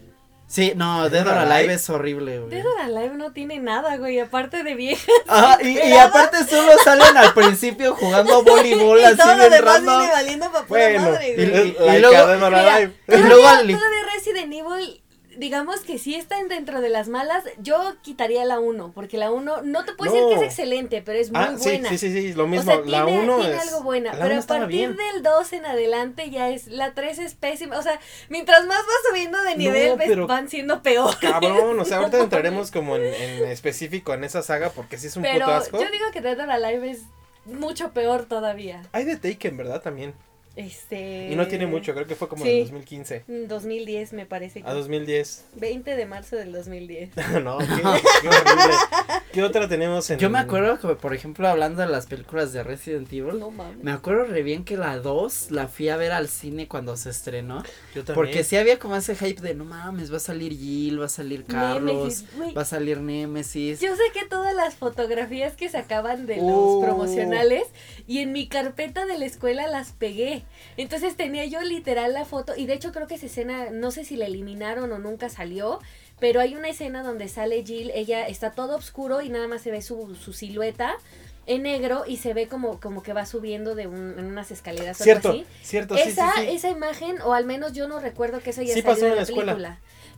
Sí, 0.47 0.73
no, 0.77 1.09
Dead 1.11 1.27
or 1.27 1.33
or 1.33 1.39
Alive 1.39 1.55
Alive 1.57 1.75
es 1.75 1.91
horrible, 1.91 2.39
güey. 2.39 2.51
Dead 2.51 2.65
or 2.67 2.81
Alive 2.81 3.15
no 3.17 3.33
tiene 3.33 3.59
nada, 3.59 3.97
güey, 3.97 4.21
aparte 4.21 4.63
de 4.63 4.75
vieja. 4.75 5.11
Ajá, 5.29 5.59
y, 5.63 5.79
y 5.79 5.93
aparte 5.95 6.45
solo 6.45 6.71
salen 6.85 7.17
al 7.17 7.35
principio 7.35 7.95
jugando 7.95 8.43
voleibol 8.45 8.99
y 9.01 9.05
así 9.05 9.17
todo 9.17 9.37
demás 9.37 9.61
random. 9.63 9.99
viene 9.99 10.13
valiendo 10.13 10.53
pa' 10.53 10.63
pura 10.65 10.81
Bueno, 10.89 11.11
madre, 11.11 11.29
y, 11.29 11.41
y- 11.43 11.97
y 11.97 12.01
luego- 12.01 12.27
Dead 12.27 12.43
or 12.43 12.51
Mira, 12.51 12.75
Alive. 12.77 12.93
Y 13.09 13.17
luego 13.17 13.43
Todavía 13.43 14.05
Resident 14.15 14.53
Evil 14.53 15.03
digamos 15.37 15.81
que 15.81 15.99
sí 15.99 16.15
están 16.15 16.49
dentro 16.49 16.81
de 16.81 16.89
las 16.89 17.09
malas, 17.09 17.45
yo 17.59 17.97
quitaría 18.03 18.45
la 18.45 18.59
1, 18.61 18.93
porque 18.95 19.17
la 19.19 19.31
1 19.31 19.63
no 19.63 19.85
te 19.85 19.93
puedo 19.95 20.13
decir 20.13 20.27
que 20.29 20.35
es 20.35 20.41
No. 20.41 20.47
excelente, 20.47 21.03
pero 21.05 21.19
es 21.19 21.31
muy 21.31 21.41
Ah, 21.41 21.55
sí, 21.59 21.71
buena. 21.71 21.89
sí, 21.91 21.99
sí, 21.99 22.13
sí, 22.13 22.33
lo 22.35 22.45
O 22.45 22.47
mismo. 22.47 22.71
sea, 22.73 22.81
la 22.85 23.05
tiene, 23.05 23.21
1 23.23 23.39
tiene 23.41 23.55
es. 23.57 23.63
algo 23.69 23.83
buena, 23.83 24.13
pero 24.13 24.39
a 24.39 24.43
partir 24.43 24.67
bien. 24.69 24.97
del 24.97 25.23
2 25.23 25.53
en 25.53 25.67
adelante 25.67 26.31
ya 26.31 26.51
es, 26.51 26.67
la 26.69 26.95
3 26.95 27.19
es 27.19 27.35
pésima, 27.35 27.79
o 27.79 27.83
sea, 27.83 27.99
mientras 28.29 28.67
más 28.67 28.79
vas 28.79 28.97
subiendo 29.09 29.43
de 29.43 29.57
nivel, 29.57 29.91
No, 29.91 29.97
pero- 29.99 30.27
van 30.27 30.49
siendo 30.49 30.83
peor. 30.83 31.19
Cabrón, 31.21 31.79
o 31.81 31.85
sea, 31.85 31.99
ahorita 31.99 32.19
entraremos 32.21 32.71
como 32.71 32.97
en, 32.97 33.05
en 33.05 33.45
específico 33.49 34.15
en 34.15 34.25
esa 34.25 34.43
saga 34.43 34.71
porque 34.71 34.99
sí 34.99 35.07
es 35.09 35.17
un 35.17 35.23
Pero 35.23 35.47
puto 35.47 35.57
asco. 35.57 35.81
yo 35.83 35.91
digo 35.91 36.05
que 36.13 36.21
Dead 36.21 36.39
or 36.41 36.51
Alive 36.51 36.91
es 36.91 37.03
mucho 37.47 37.93
peor 37.93 38.25
todavía. 38.27 38.83
Hay 38.93 39.05
de 39.05 39.17
Taken, 39.17 39.57
¿verdad? 39.57 39.83
También. 39.83 40.15
Este. 40.57 41.31
Y 41.33 41.37
no 41.37 41.47
tiene 41.49 41.67
mucho, 41.67 41.93
creo 41.95 42.07
que 42.07 42.15
fue 42.15 42.29
como 42.29 42.45
sí. 42.45 42.51
en 42.51 42.61
2015. 42.65 43.25
en 43.27 43.49
2010 43.49 44.13
me 44.13 44.25
parece. 44.27 44.63
que- 44.63 44.69
A 44.69 44.75
2010. 44.75 45.45
20 45.57 45.97
de 45.97 46.07
marzo 46.07 46.37
del 46.37 46.53
2010. 46.53 47.11
no, 47.43 47.59
qué, 47.59 47.67
qué 47.67 48.29
horrible. 48.29 48.75
¿Qué 49.33 49.43
otra 49.43 49.69
tenemos 49.69 50.09
en 50.11 50.19
Yo 50.21 50.31
me 50.31 50.39
acuerdo 50.39 50.79
que, 50.79 50.95
por 50.95 51.13
ejemplo, 51.13 51.49
hablando 51.49 51.83
de 51.83 51.89
las 51.89 52.07
películas 52.07 52.53
de 52.53 52.63
Resident 52.63 53.13
Evil, 53.13 53.41
No 53.41 53.51
mames. 53.51 53.83
me 53.83 53.91
acuerdo 53.91 54.25
re 54.27 54.43
bien 54.45 54.65
que 54.65 54.77
la 54.77 54.99
2 54.99 55.51
la 55.51 55.67
fui 55.67 55.89
a 55.89 55.97
ver 55.97 56.13
al 56.13 56.29
cine 56.29 56.69
cuando 56.69 56.97
se 56.97 57.11
estrenó. 57.11 57.63
Yo 57.95 58.05
también. 58.05 58.15
Porque 58.15 58.45
sí 58.45 58.57
había 58.57 58.79
como 58.79 58.95
ese 58.95 59.17
hype 59.17 59.41
de 59.43 59.55
no 59.55 59.65
mames, 59.65 60.13
va 60.13 60.19
a 60.19 60.21
salir 60.21 60.53
Jill, 60.57 61.01
va 61.01 61.07
a 61.07 61.09
salir 61.09 61.45
Carlos, 61.47 61.83
Nemesis, 61.83 62.57
va 62.57 62.63
a 62.63 62.65
salir 62.65 63.01
Nemesis. 63.01 63.81
Yo 63.81 63.97
sé 63.97 64.03
que 64.13 64.25
todas 64.27 64.55
las 64.55 64.75
fotografías 64.77 65.55
que 65.57 65.69
sacaban 65.69 66.27
de 66.27 66.37
los 66.37 66.45
Uh. 66.47 66.83
promocionales 66.85 67.65
y 68.07 68.19
en 68.21 68.33
mi 68.33 68.47
carpeta 68.47 69.05
de 69.07 69.19
la 69.19 69.25
escuela 69.25 69.67
las 69.67 69.91
pegué. 69.93 70.44
Entonces 70.77 71.17
tenía 71.17 71.45
yo 71.45 71.61
literal 71.63 72.13
la 72.13 72.25
foto 72.25 72.55
y 72.57 72.67
de 72.67 72.75
hecho 72.75 72.93
creo 72.93 73.07
que 73.07 73.15
esa 73.15 73.27
escena, 73.27 73.71
no 73.71 73.91
sé 73.91 74.05
si 74.05 74.17
la 74.17 74.27
eliminaron 74.27 74.93
o 74.93 74.99
nunca 74.99 75.29
salió, 75.29 75.81
pero 76.21 76.41
hay 76.41 76.55
una 76.55 76.69
escena 76.69 77.03
donde 77.03 77.29
sale 77.29 77.65
Jill, 77.65 77.91
ella 77.95 78.27
está 78.27 78.53
todo 78.53 78.77
oscuro 78.77 79.21
y 79.21 79.29
nada 79.29 79.49
más 79.49 79.63
se 79.63 79.71
ve 79.71 79.83
su, 79.83 80.15
su 80.15 80.33
silueta 80.33 80.97
en 81.47 81.63
negro 81.63 82.05
y 82.07 82.17
se 82.17 82.33
ve 82.35 82.49
como, 82.49 82.81
como 82.81 83.03
que 83.03 83.13
va 83.13 83.27
subiendo 83.27 83.75
de 83.75 83.87
un, 83.87 84.19
en 84.19 84.25
unas 84.27 84.51
escaleras 84.51 85.01
o 85.01 85.05
algo 85.05 85.21
Cierto, 85.21 85.29
así. 85.31 85.47
cierto, 85.63 85.99
sí, 85.99 86.13
sí, 86.13 86.21
esa, 86.21 86.33
sí. 86.37 86.47
esa 86.49 86.71
imagen, 86.71 87.21
o 87.23 87.35
al 87.35 87.45
menos 87.45 87.73
yo 87.75 87.87
no 87.89 88.01
recuerdo 88.01 88.41
que 88.41 88.51
eso 88.51 88.63
ya 88.63 88.75
Sí 88.75 88.83
salió 88.83 88.85
pasó 88.93 89.07
en 89.07 89.11
la, 89.11 89.17
la 89.17 89.23
escuela. 89.23 89.63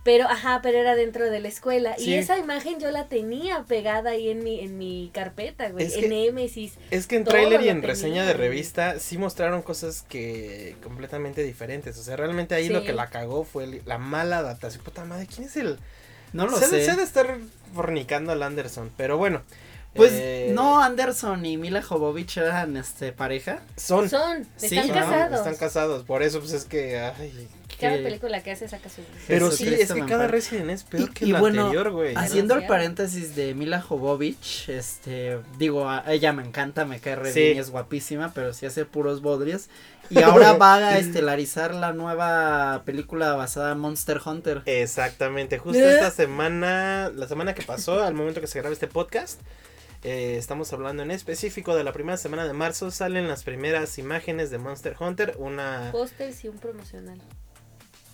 Pero, 0.06 0.24
ajá, 0.28 0.60
pero 0.62 0.78
era 0.78 0.94
dentro 0.94 1.28
de 1.28 1.40
la 1.40 1.48
escuela. 1.48 1.96
Sí. 1.98 2.10
Y 2.10 2.14
esa 2.14 2.38
imagen 2.38 2.78
yo 2.80 2.90
la 2.92 3.06
tenía 3.08 3.64
pegada 3.64 4.10
ahí 4.10 4.30
en 4.30 4.42
mi, 4.42 4.60
en 4.60 4.78
mi 4.78 5.10
carpeta, 5.12 5.68
güey. 5.68 5.84
Es 5.84 5.94
en 5.96 6.00
que- 6.02 6.08
Nemesis. 6.08 6.74
Es 6.90 7.06
que 7.06 7.16
en 7.16 7.24
tráiler 7.24 7.60
y 7.62 7.68
en 7.68 7.82
reseña 7.82 8.24
de 8.24 8.32
revista 8.32 8.98
sí 9.00 9.18
mostraron 9.18 9.60
cosas 9.62 10.02
que 10.08 10.76
completamente 10.82 11.42
diferentes. 11.42 11.98
O 11.98 12.02
sea, 12.02 12.16
realmente 12.16 12.54
ahí 12.54 12.68
lo 12.70 12.84
que 12.84 12.92
la 12.94 13.08
cagó 13.10 13.44
fue 13.44 13.82
la 13.84 13.98
mala 13.98 14.38
adaptación. 14.38 14.82
Puta 14.82 15.04
madre, 15.04 15.26
¿quién 15.26 15.48
es 15.48 15.56
el...? 15.56 15.78
No 16.32 16.46
lo 16.46 16.56
se, 16.58 16.66
sé. 16.66 16.84
se 16.84 16.96
de 16.96 17.02
estar 17.02 17.38
fornicando 17.74 18.32
al 18.32 18.42
Anderson, 18.42 18.90
pero 18.96 19.16
bueno. 19.18 19.42
Pues 19.94 20.12
eh, 20.14 20.50
no, 20.54 20.82
Anderson 20.82 21.46
y 21.46 21.56
Mila 21.56 21.82
Jovovich 21.82 22.36
eran 22.36 22.76
este 22.76 23.12
pareja. 23.12 23.60
Son. 23.76 24.08
Son, 24.10 24.46
Sí, 24.56 24.66
están 24.76 24.88
¿no? 24.88 24.94
casados. 24.94 25.38
Están 25.38 25.56
casados, 25.56 26.04
por 26.04 26.22
eso 26.22 26.40
pues 26.40 26.52
es 26.52 26.64
que... 26.64 26.98
Ay, 26.98 27.48
Cada 27.80 27.96
que- 27.96 28.02
película 28.02 28.42
que 28.42 28.50
hace 28.52 28.68
saca 28.68 28.88
su... 28.88 29.02
pero 29.26 29.50
sí, 29.50 29.68
es 29.68 29.92
que 29.92 30.04
cada. 30.06 30.26
Resident 30.28 30.70
es 30.70 30.84
peor 30.84 31.08
Y- 31.10 31.12
que 31.12 31.26
y 31.26 31.30
el 31.32 31.36
bueno, 31.40 31.62
anterior, 31.66 31.90
güey. 31.90 32.14
Haciendo 32.14 32.54
el 32.54 32.66
paréntesis 32.66 33.34
de 33.36 33.54
Mila 33.54 33.80
Jovovich, 33.82 34.68
este, 34.68 35.38
digo, 35.58 35.88
a 35.88 36.04
ella 36.12 36.32
me 36.32 36.42
encanta, 36.42 36.84
me 36.84 37.00
cae 37.00 37.16
re 37.16 37.32
Sí. 37.32 37.40
bien 37.40 37.56
y 37.56 37.60
es 37.60 37.70
guapísima, 37.70 38.32
pero 38.34 38.52
sí 38.54 38.66
hace 38.66 38.84
puros 38.84 39.20
bodrios. 39.22 39.66
Y 40.08 40.18
ahora 40.22 40.52
va 40.52 40.76
a 40.76 40.98
estelarizar 40.98 41.74
la 41.74 41.92
nueva 41.92 42.82
película 42.84 43.34
basada 43.34 43.72
en 43.72 43.78
Monster 43.78 44.20
Hunter. 44.24 44.62
Exactamente, 44.66 45.58
justo 45.58 45.78
¿Eh? 45.82 45.94
esta 45.94 46.10
semana, 46.10 47.10
la 47.14 47.26
semana 47.28 47.54
que 47.54 47.62
pasó, 47.62 48.02
al 48.02 48.14
momento 48.14 48.40
que 48.40 48.46
se 48.46 48.58
graba 48.60 48.72
este 48.72 48.86
podcast, 48.86 49.40
eh, 50.04 50.36
estamos 50.38 50.72
hablando 50.72 51.02
en 51.02 51.10
específico 51.10 51.74
de 51.74 51.82
la 51.82 51.92
primera 51.92 52.16
semana 52.16 52.46
de 52.46 52.52
marzo, 52.52 52.92
salen 52.92 53.26
las 53.26 53.42
primeras 53.42 53.98
imágenes 53.98 54.50
de 54.50 54.58
Monster 54.58 54.94
Hunter, 55.00 55.34
una... 55.38 55.88
Pósters 55.90 56.44
y 56.44 56.48
un 56.48 56.58
promocional. 56.58 57.18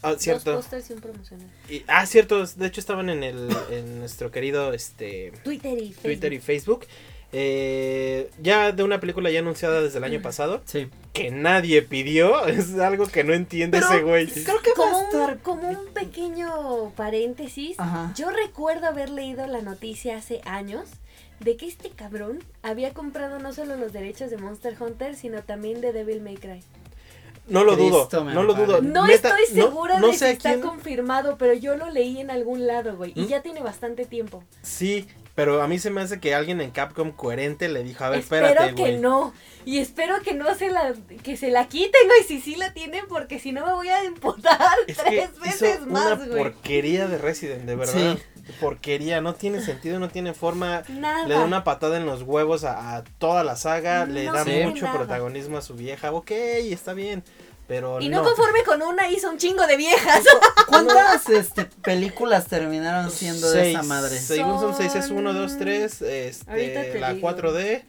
Ah, 0.02 0.10
Dos 0.12 0.22
cierto. 0.22 0.54
pósters 0.56 0.90
y 0.90 0.92
un 0.94 1.00
promocional. 1.00 1.46
Y- 1.68 1.84
ah, 1.86 2.04
cierto, 2.06 2.44
de 2.44 2.66
hecho 2.66 2.80
estaban 2.80 3.08
en 3.08 3.22
el, 3.22 3.48
en 3.70 4.00
nuestro 4.00 4.30
querido, 4.30 4.72
este, 4.72 5.32
Twitter 5.44 5.74
y 5.78 5.86
Facebook. 5.92 6.02
Twitter 6.02 6.32
y 6.32 6.38
Facebook. 6.40 6.86
Eh, 7.34 8.30
ya 8.42 8.72
de 8.72 8.82
una 8.82 9.00
película 9.00 9.30
ya 9.30 9.38
anunciada 9.38 9.80
desde 9.80 9.96
el 9.98 10.04
año 10.04 10.20
pasado, 10.20 10.60
Sí. 10.66 10.88
que 11.14 11.30
nadie 11.30 11.80
pidió, 11.80 12.46
es 12.46 12.74
algo 12.78 13.06
que 13.06 13.24
no 13.24 13.32
entiende 13.32 13.78
Pero 13.80 13.90
ese 13.92 14.02
güey. 14.02 14.26
Creo 14.26 14.60
que 14.60 14.70
va 14.70 14.76
Como 14.76 14.96
a 14.98 15.02
estar. 15.04 15.32
un, 15.32 15.38
como 15.38 15.68
un 15.70 15.86
pequeño 15.94 16.92
paréntesis, 16.94 17.80
Ajá. 17.80 18.12
yo 18.16 18.28
recuerdo 18.30 18.86
haber 18.86 19.08
leído 19.08 19.46
la 19.46 19.62
noticia 19.62 20.16
hace 20.18 20.42
años 20.44 20.88
de 21.40 21.56
que 21.56 21.66
este 21.66 21.88
cabrón 21.88 22.44
había 22.62 22.92
comprado 22.92 23.38
no 23.38 23.52
solo 23.54 23.76
los 23.76 23.92
derechos 23.94 24.30
de 24.30 24.36
Monster 24.36 24.76
Hunter, 24.78 25.16
sino 25.16 25.42
también 25.42 25.80
de 25.80 25.92
Devil 25.92 26.20
May 26.20 26.36
Cry. 26.36 26.62
No 27.48 27.64
lo 27.64 27.74
dudo, 27.76 28.08
Cristo 28.08 28.24
no 28.24 28.42
lo 28.44 28.54
dudo. 28.54 28.80
No 28.82 29.06
estoy 29.06 29.46
segura 29.52 29.98
no 29.98 30.08
de 30.08 30.12
sé 30.14 30.26
si 30.26 30.32
está 30.32 30.50
quién- 30.50 30.60
confirmado, 30.62 31.36
pero 31.38 31.52
yo 31.54 31.76
lo 31.76 31.90
leí 31.90 32.20
en 32.20 32.30
algún 32.30 32.66
lado, 32.66 32.96
güey. 32.96 33.12
Y 33.16 33.22
¿Mm? 33.22 33.28
ya 33.28 33.42
tiene 33.42 33.60
bastante 33.62 34.04
tiempo. 34.04 34.44
Sí, 34.62 35.08
pero 35.34 35.60
a 35.62 35.66
mí 35.66 35.78
se 35.78 35.90
me 35.90 36.00
hace 36.02 36.20
que 36.20 36.34
alguien 36.34 36.60
en 36.60 36.70
Capcom 36.70 37.10
coherente 37.10 37.68
le 37.68 37.82
dijo, 37.82 38.04
a 38.04 38.10
ver, 38.10 38.20
espero 38.20 38.46
espérate, 38.46 38.74
que 38.76 38.82
güey. 38.82 38.98
no. 38.98 39.32
Y 39.64 39.78
espero 39.78 40.20
que 40.22 40.34
no 40.34 40.54
se 40.54 40.70
la, 40.70 40.94
que 41.22 41.36
se 41.36 41.50
la 41.50 41.68
quiten, 41.68 42.00
güey, 42.06 42.22
si 42.24 42.40
sí 42.40 42.54
la 42.56 42.72
tienen, 42.74 43.06
porque 43.08 43.38
si 43.40 43.50
no 43.52 43.66
me 43.66 43.72
voy 43.72 43.88
a 43.88 44.04
emputar 44.04 44.60
Es 44.86 44.98
que 44.98 45.28
tres 45.28 45.38
veces 45.40 45.80
una 45.82 45.92
más, 46.16 46.28
güey. 46.28 46.38
porquería 46.38 47.08
de 47.08 47.18
Resident, 47.18 47.62
de 47.64 47.74
verdad. 47.76 48.18
Porquería, 48.60 49.20
no 49.20 49.34
tiene 49.34 49.60
sentido, 49.60 49.98
no 49.98 50.08
tiene 50.08 50.34
forma. 50.34 50.82
Nada. 50.88 51.26
Le 51.26 51.34
da 51.34 51.40
una 51.44 51.64
patada 51.64 51.96
en 51.96 52.06
los 52.06 52.22
huevos 52.22 52.64
a, 52.64 52.96
a 52.96 53.04
toda 53.18 53.44
la 53.44 53.56
saga, 53.56 54.06
le 54.06 54.24
da 54.24 54.44
mucho 54.44 54.84
nada. 54.84 54.96
protagonismo 54.98 55.58
a 55.58 55.62
su 55.62 55.74
vieja. 55.74 56.12
Ok, 56.12 56.30
está 56.30 56.92
bien, 56.94 57.22
pero 57.68 58.00
Y 58.00 58.08
no, 58.08 58.22
conforme 58.22 58.62
con 58.64 58.82
una, 58.82 59.08
hizo 59.10 59.30
un 59.30 59.38
chingo 59.38 59.66
de 59.66 59.76
viejas. 59.76 60.24
¿Cuántas 60.66 61.28
este, 61.28 61.64
películas 61.82 62.46
terminaron 62.46 63.10
siendo 63.10 63.50
de 63.50 63.70
esa 63.70 63.78
Seis. 63.80 63.88
madre? 63.88 64.18
Según 64.18 64.60
son 64.60 64.76
6, 64.76 64.94
es 64.94 65.06
Son- 65.06 65.18
1, 65.18 65.32
2, 65.34 65.58
3, 65.58 66.02
Ahorita 66.02 66.80
este, 66.80 66.92
te 66.92 67.00
la 67.00 67.14
digo. 67.14 67.28
4D, 67.30 67.82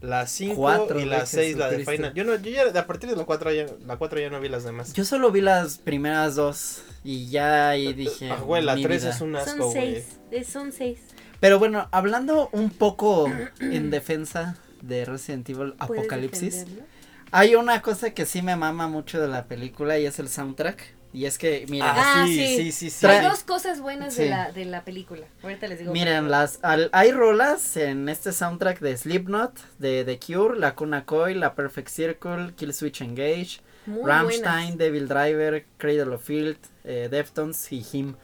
la 0.00 0.26
5 0.26 0.54
Cuatro, 0.56 1.00
y 1.00 1.04
la 1.04 1.16
güey, 1.18 1.26
6, 1.26 1.56
la 1.56 1.70
de. 1.70 1.84
Final. 1.84 2.14
Yo, 2.14 2.24
no, 2.24 2.34
yo 2.36 2.50
ya 2.50 2.80
a 2.80 2.86
partir 2.86 3.10
de 3.10 3.16
la 3.16 3.24
4 3.24 3.52
ya, 3.52 3.66
la 3.86 3.96
4 3.96 4.20
ya 4.20 4.30
no 4.30 4.40
vi 4.40 4.48
las 4.48 4.64
demás. 4.64 4.92
Yo 4.94 5.04
solo 5.04 5.30
vi 5.30 5.40
las 5.40 5.78
primeras 5.78 6.34
dos 6.36 6.82
y 7.04 7.28
ya 7.28 7.68
ahí 7.70 7.92
dije. 7.92 8.30
Ah, 8.30 8.36
güey, 8.40 8.62
la 8.62 8.76
mi 8.76 8.82
3 8.82 9.02
vida. 9.02 9.10
es 9.14 9.20
un 9.20 9.36
asco, 9.36 9.50
son 9.50 9.72
güey. 9.72 10.02
seis. 10.32 10.46
Son 10.48 10.72
seis. 10.72 10.98
Pero 11.40 11.58
bueno, 11.58 11.88
hablando 11.90 12.48
un 12.52 12.70
poco 12.70 13.30
en 13.60 13.90
defensa 13.90 14.56
de 14.82 15.04
Resident 15.04 15.48
Evil 15.50 15.74
¿Puedes 15.86 16.00
Apocalipsis, 16.04 16.54
defenderlo? 16.60 16.89
Hay 17.32 17.54
una 17.54 17.82
cosa 17.82 18.10
que 18.12 18.26
sí 18.26 18.42
me 18.42 18.56
mama 18.56 18.88
mucho 18.88 19.20
de 19.20 19.28
la 19.28 19.44
película 19.46 19.98
y 19.98 20.06
es 20.06 20.18
el 20.18 20.28
soundtrack. 20.28 20.98
Y 21.12 21.24
es 21.24 21.38
que, 21.38 21.66
miren, 21.68 21.88
Ah, 21.92 22.22
sí, 22.24 22.36
sí. 22.56 22.72
sí, 22.72 22.90
sí, 22.90 23.06
Hay 23.06 23.24
dos 23.24 23.42
cosas 23.42 23.80
buenas 23.80 24.14
de, 24.16 24.30
la, 24.30 24.52
de 24.52 24.64
la 24.64 24.84
película. 24.84 25.26
Ahorita 25.42 25.66
les 25.66 25.80
digo. 25.80 25.92
miren, 25.92 26.30
las 26.30 26.60
al- 26.62 26.88
hay 26.92 27.10
rolas 27.10 27.76
en 27.76 28.08
este 28.08 28.32
soundtrack 28.32 28.78
de 28.78 28.96
Slipknot, 28.96 29.58
de 29.80 30.04
The 30.04 30.20
Cure, 30.20 30.56
La 30.56 30.76
Cuna 30.76 31.04
Coil, 31.04 31.40
La 31.40 31.56
Perfect 31.56 31.88
Circle, 31.88 32.52
Kill 32.54 32.72
Switch 32.72 33.00
Engage, 33.00 33.60
Muy 33.86 34.08
Rammstein, 34.08 34.76
Devil 34.78 35.08
Driver, 35.08 35.66
Cradle 35.78 36.14
of 36.14 36.22
Field, 36.22 36.58
eh, 36.84 37.08
Deftones 37.10 37.72
y 37.72 37.84
Him. 37.92 38.14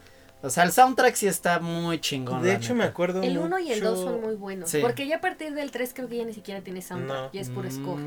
O 0.43 0.51
sea, 0.51 0.63
el 0.63 0.71
soundtrack 0.71 1.17
sí 1.17 1.27
está 1.27 1.59
muy 1.59 1.99
chingón. 2.01 2.41
De 2.45 2.55
hecho, 2.55 2.73
me 2.77 2.85
acuerdo. 2.85 3.21
El 3.23 3.37
1 3.39 3.59
y 3.59 3.73
el 3.73 3.81
2 3.81 3.99
mucho- 3.99 4.11
son 4.13 4.21
muy 4.21 4.37
buenos. 4.37 4.71
Sí. 4.71 4.79
Porque 4.81 5.09
ya 5.09 5.17
a 5.17 5.21
partir 5.21 5.55
del 5.55 5.73
3 5.73 5.93
creo 5.93 6.09
que 6.09 6.19
ya 6.19 6.25
ni 6.25 6.35
siquiera 6.35 6.61
tiene 6.61 6.83
soundtrack. 6.83 7.19
No. 7.25 7.33
Ya 7.33 7.41
es 7.41 7.49
puro 7.51 7.69
score. 7.69 8.01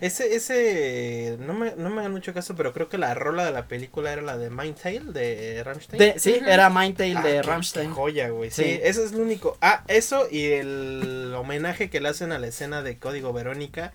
Ese, 0.00 0.34
ese, 0.34 1.36
no 1.40 1.54
me, 1.54 1.74
no 1.76 1.88
me 1.90 2.00
hagan 2.00 2.12
mucho 2.12 2.34
caso, 2.34 2.54
pero 2.54 2.72
creo 2.72 2.88
que 2.88 2.98
la 2.98 3.14
rola 3.14 3.44
de 3.46 3.52
la 3.52 3.66
película 3.66 4.12
era 4.12 4.20
la 4.22 4.36
de 4.36 4.50
Mindtale 4.50 5.00
de 5.12 5.62
Rammstein. 5.64 5.98
de- 5.98 6.18
sí, 6.18 6.38
era 6.46 6.68
Mindtale 6.70 7.14
Ah, 7.16 7.22
de 7.22 7.32
qué- 7.32 7.42
Rammstein. 7.42 7.88
qué 7.88 7.94
joya, 7.94 8.28
güey. 8.28 8.50
Sí. 8.50 8.62
Sí. 8.64 8.80
eso 8.82 9.04
es 9.04 9.12
lo 9.12 9.22
único. 9.22 9.56
Ah, 9.62 9.84
eso 9.88 10.28
y 10.30 10.44
el 10.52 11.32
homenaje 11.38 11.88
que 11.90 12.00
le 12.00 12.08
hacen 12.10 12.32
a 12.32 12.38
la 12.38 12.46
escena 12.48 12.82
de 12.82 12.98
Código 12.98 13.32
Verónica 13.32 13.92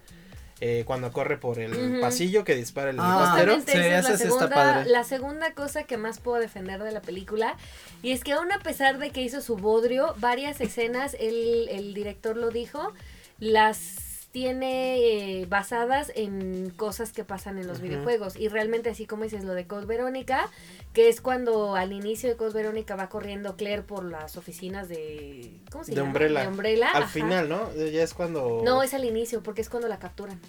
eh, 0.63 0.83
cuando 0.85 1.11
corre 1.11 1.37
por 1.37 1.57
el 1.57 1.99
pasillo 2.01 2.43
que 2.43 2.53
dispara 2.55 2.91
el 2.91 2.97
Ah, 2.99 3.35
Sí, 3.65 3.77
esa 3.79 4.13
está 4.13 4.47
padre. 4.49 4.89
la 4.91 5.03
segunda 5.03 5.53
cosa 5.55 5.83
que 5.85 5.97
más 5.97 6.19
puedo 6.19 6.39
defender 6.39 6.83
de 6.83 6.91
la 6.91 7.01
película. 7.01 7.57
Y 8.03 8.11
es 8.11 8.23
que 8.23 8.33
aún 8.33 8.51
a 8.51 8.59
pesar 8.59 8.99
de 8.99 9.09
que 9.09 9.21
hizo 9.23 9.41
su 9.41 9.55
bodrio, 9.57 10.13
varias 10.17 10.61
escenas, 10.61 11.15
el, 11.19 11.67
el 11.69 11.95
director 11.95 12.37
lo 12.37 12.51
dijo, 12.51 12.93
las 13.39 14.10
tiene 14.31 15.41
eh, 15.41 15.45
basadas 15.45 16.11
en 16.15 16.69
cosas 16.71 17.11
que 17.11 17.23
pasan 17.23 17.57
en 17.57 17.67
los 17.67 17.81
videojuegos. 17.81 18.35
Y 18.37 18.47
realmente 18.47 18.89
así 18.89 19.05
como 19.05 19.23
dices 19.23 19.43
lo 19.43 19.53
de 19.53 19.67
Code 19.67 19.85
Verónica, 19.85 20.49
que 20.93 21.09
es 21.09 21.21
cuando 21.21 21.75
al 21.75 21.91
inicio 21.91 22.29
de 22.29 22.37
Code 22.37 22.53
Verónica 22.53 22.95
va 22.95 23.09
corriendo 23.09 23.55
Claire 23.57 23.83
por 23.83 24.05
las 24.05 24.37
oficinas 24.37 24.87
de... 24.87 25.59
¿Cómo 25.69 25.83
se 25.83 25.91
De 25.91 25.97
llama? 25.97 26.07
Umbrella. 26.07 26.41
De 26.41 26.47
Umbrella. 26.47 26.91
Al 26.91 27.03
ajá. 27.03 27.11
final, 27.11 27.49
¿no? 27.49 27.73
Ya 27.75 28.03
es 28.03 28.13
cuando. 28.13 28.61
No, 28.63 28.83
es 28.83 28.93
al 28.93 29.05
inicio, 29.05 29.43
porque 29.43 29.61
es 29.61 29.69
cuando 29.69 29.89
la 29.89 29.99
capturan. 29.99 30.39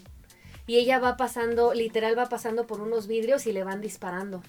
Y 0.66 0.76
ella 0.76 1.00
va 1.00 1.16
pasando, 1.16 1.74
literal 1.74 2.16
va 2.16 2.28
pasando 2.28 2.66
por 2.66 2.80
unos 2.80 3.08
vidrios 3.08 3.46
y 3.46 3.52
le 3.52 3.64
van 3.64 3.80
disparando. 3.80 4.42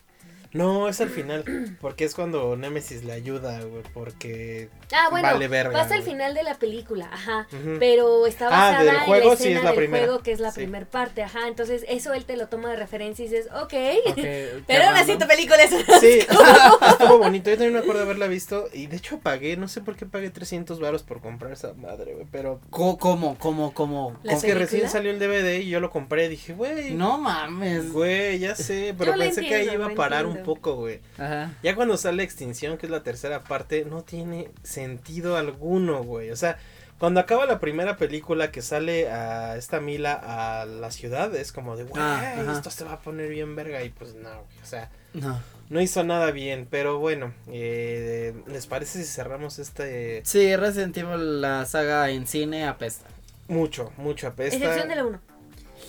No, 0.54 0.88
es 0.88 1.02
al 1.02 1.10
final, 1.10 1.44
porque 1.82 2.06
es 2.06 2.14
cuando 2.16 2.56
Nemesis 2.56 3.04
le 3.04 3.14
ayuda, 3.14 3.60
güey, 3.62 3.84
porque 3.94 4.70
Ah, 4.92 5.08
bueno, 5.10 5.28
vale 5.28 5.48
verga. 5.48 5.72
pasa 5.74 5.96
al 5.96 6.04
final 6.04 6.34
de 6.34 6.44
la 6.44 6.56
película, 6.56 7.10
ajá. 7.12 7.48
Ujú. 7.52 7.78
Pero 7.80 8.28
está 8.28 8.48
Ah, 8.48 8.50
basada 8.72 8.84
del 8.84 8.96
juego, 9.02 9.24
en 9.24 9.30
la 9.30 9.36
sí, 9.36 9.44
escena 9.44 9.58
es 9.60 9.64
la 9.64 9.70
del 9.72 9.78
primera. 9.80 10.06
juego, 10.06 10.22
que 10.24 10.32
es 10.32 10.40
la 10.40 10.52
Sí. 10.52 10.56
primer 10.62 10.86
parte, 10.88 11.24
ajá. 11.24 11.48
Entonces, 11.48 11.84
eso 11.90 12.14
él 12.14 12.26
te 12.26 12.38
lo 12.38 12.48
toma 12.48 12.70
de 12.70 12.76
referencia 12.76 13.26
y 13.26 13.28
dices, 13.30 13.48
ok. 13.54 13.62
Ok, 13.64 13.72
qué 14.16 14.64
Pero 14.68 14.86
aún 14.86 14.96
así 14.98 15.18
tu 15.18 15.28
película 15.28 15.58
es 15.64 15.72
Sí, 16.00 16.20
estuvo, 16.20 17.18
bonito. 17.18 17.50
Yo 17.50 17.56
también 17.58 17.74
me 17.74 17.80
acuerdo 17.80 18.00
de 18.02 18.06
haberla 18.06 18.28
visto. 18.28 18.70
Y 18.74 18.88
de 18.88 18.98
hecho 18.98 19.20
pagué, 19.20 19.58
no 19.58 19.68
sé 19.68 19.82
por 19.82 19.96
qué 19.96 20.06
pagué 20.06 20.30
300 20.30 20.80
varos 20.80 21.04
por 21.04 21.22
comprar 21.22 21.52
esa 21.54 21.74
madre, 21.74 22.14
güey. 22.14 22.28
Pero 22.32 22.62
Co- 22.70 22.98
¿Cómo, 22.98 23.38
cómo, 23.40 23.74
cómo? 23.74 24.18
¿La 24.24 24.34
es 24.34 24.44
que 24.44 24.54
recién 24.54 24.90
salió 24.90 25.12
el 25.12 25.20
DVD 25.20 25.60
y 25.60 25.70
yo 25.70 25.80
lo 25.80 25.90
compré. 25.90 26.30
Dije, 26.30 26.54
güey. 26.54 26.92
No 26.94 27.18
mames. 27.18 27.92
Güey, 27.92 28.40
ya 28.40 28.56
sé. 28.56 28.94
Pero 28.98 29.14
Yo 29.14 29.20
pensé 29.20 29.42
que 29.42 29.56
ahí 29.56 29.70
iba 29.74 29.88
a 29.88 29.96
parar 29.96 30.26
un 30.26 30.43
entiendo. 30.44 30.62
poco, 30.62 30.76
güey. 30.76 31.00
Ajá. 31.18 31.52
Ya 31.64 31.76
cuando 31.76 31.98
sale 31.98 32.24
Extinción, 32.24 32.78
que 32.78 32.86
es 32.86 32.92
la 32.92 33.04
tercera 33.04 33.44
parte, 33.44 33.86
no 33.86 34.04
tiene 34.04 34.50
sentido 34.64 35.38
alguno, 35.38 36.04
güey. 36.04 36.32
O 36.32 36.36
sea, 36.36 36.58
cuando 37.00 37.20
acaba 37.20 37.46
la 37.46 37.60
primera 37.60 37.98
película 37.98 38.52
que 38.52 38.62
sale 38.62 39.10
a 39.12 39.58
esta 39.58 39.80
Mila 39.82 40.14
a 40.62 40.66
la 40.66 40.90
ciudad, 40.92 41.36
es 41.36 41.52
como 41.52 41.76
de, 41.76 41.84
güey, 41.84 42.02
Ah, 42.02 42.36
esto 42.56 42.70
se 42.70 42.84
va 42.86 42.94
a 42.94 43.00
poner 43.02 43.30
bien 43.30 43.56
verga. 43.56 43.84
Y 43.84 43.90
pues 43.90 44.14
no, 44.16 44.30
güey. 44.30 44.60
O 44.62 44.66
sea, 44.66 44.90
No. 45.14 45.40
no 45.70 45.82
hizo 45.82 46.04
nada 46.04 46.32
bien. 46.32 46.66
Pero 46.70 47.00
bueno, 47.00 47.34
eh, 47.52 48.34
¿les 48.48 48.68
parece 48.68 49.00
si 49.04 49.12
cerramos 49.12 49.60
este 49.60 50.22
Sí, 50.24 50.56
Resident 50.56 50.96
Evil, 50.98 51.42
la 51.42 51.66
saga 51.66 52.10
en 52.10 52.26
cine 52.28 52.66
apesta. 52.68 53.06
mucho, 53.50 53.92
mucho 53.98 54.28
apesta? 54.28 54.56
excepción 54.56 54.88
de 54.88 54.96
la 54.96 55.06
1. 55.06 55.20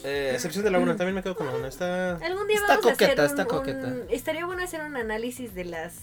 Eh, 0.05 0.33
excepción 0.35 0.63
de 0.65 0.71
la 0.71 0.79
1, 0.79 0.97
también 0.97 1.15
me 1.15 1.23
quedo 1.23 1.35
con 1.35 1.47
la 1.47 1.55
1. 1.55 1.67
Está. 1.67 2.17
Algún 2.17 2.47
día 2.47 2.57
Está 2.57 2.77
vamos 2.77 2.93
coqueta, 2.93 3.23
a 3.23 3.25
hacer 3.25 3.39
está 3.41 3.45
coqueta. 3.47 3.87
un- 3.87 4.05
estaría 4.11 4.45
bueno 4.47 4.63
hacer 4.63 4.83
un 4.83 4.97
análisis 4.97 5.55
de 5.55 5.65
las 5.65 5.95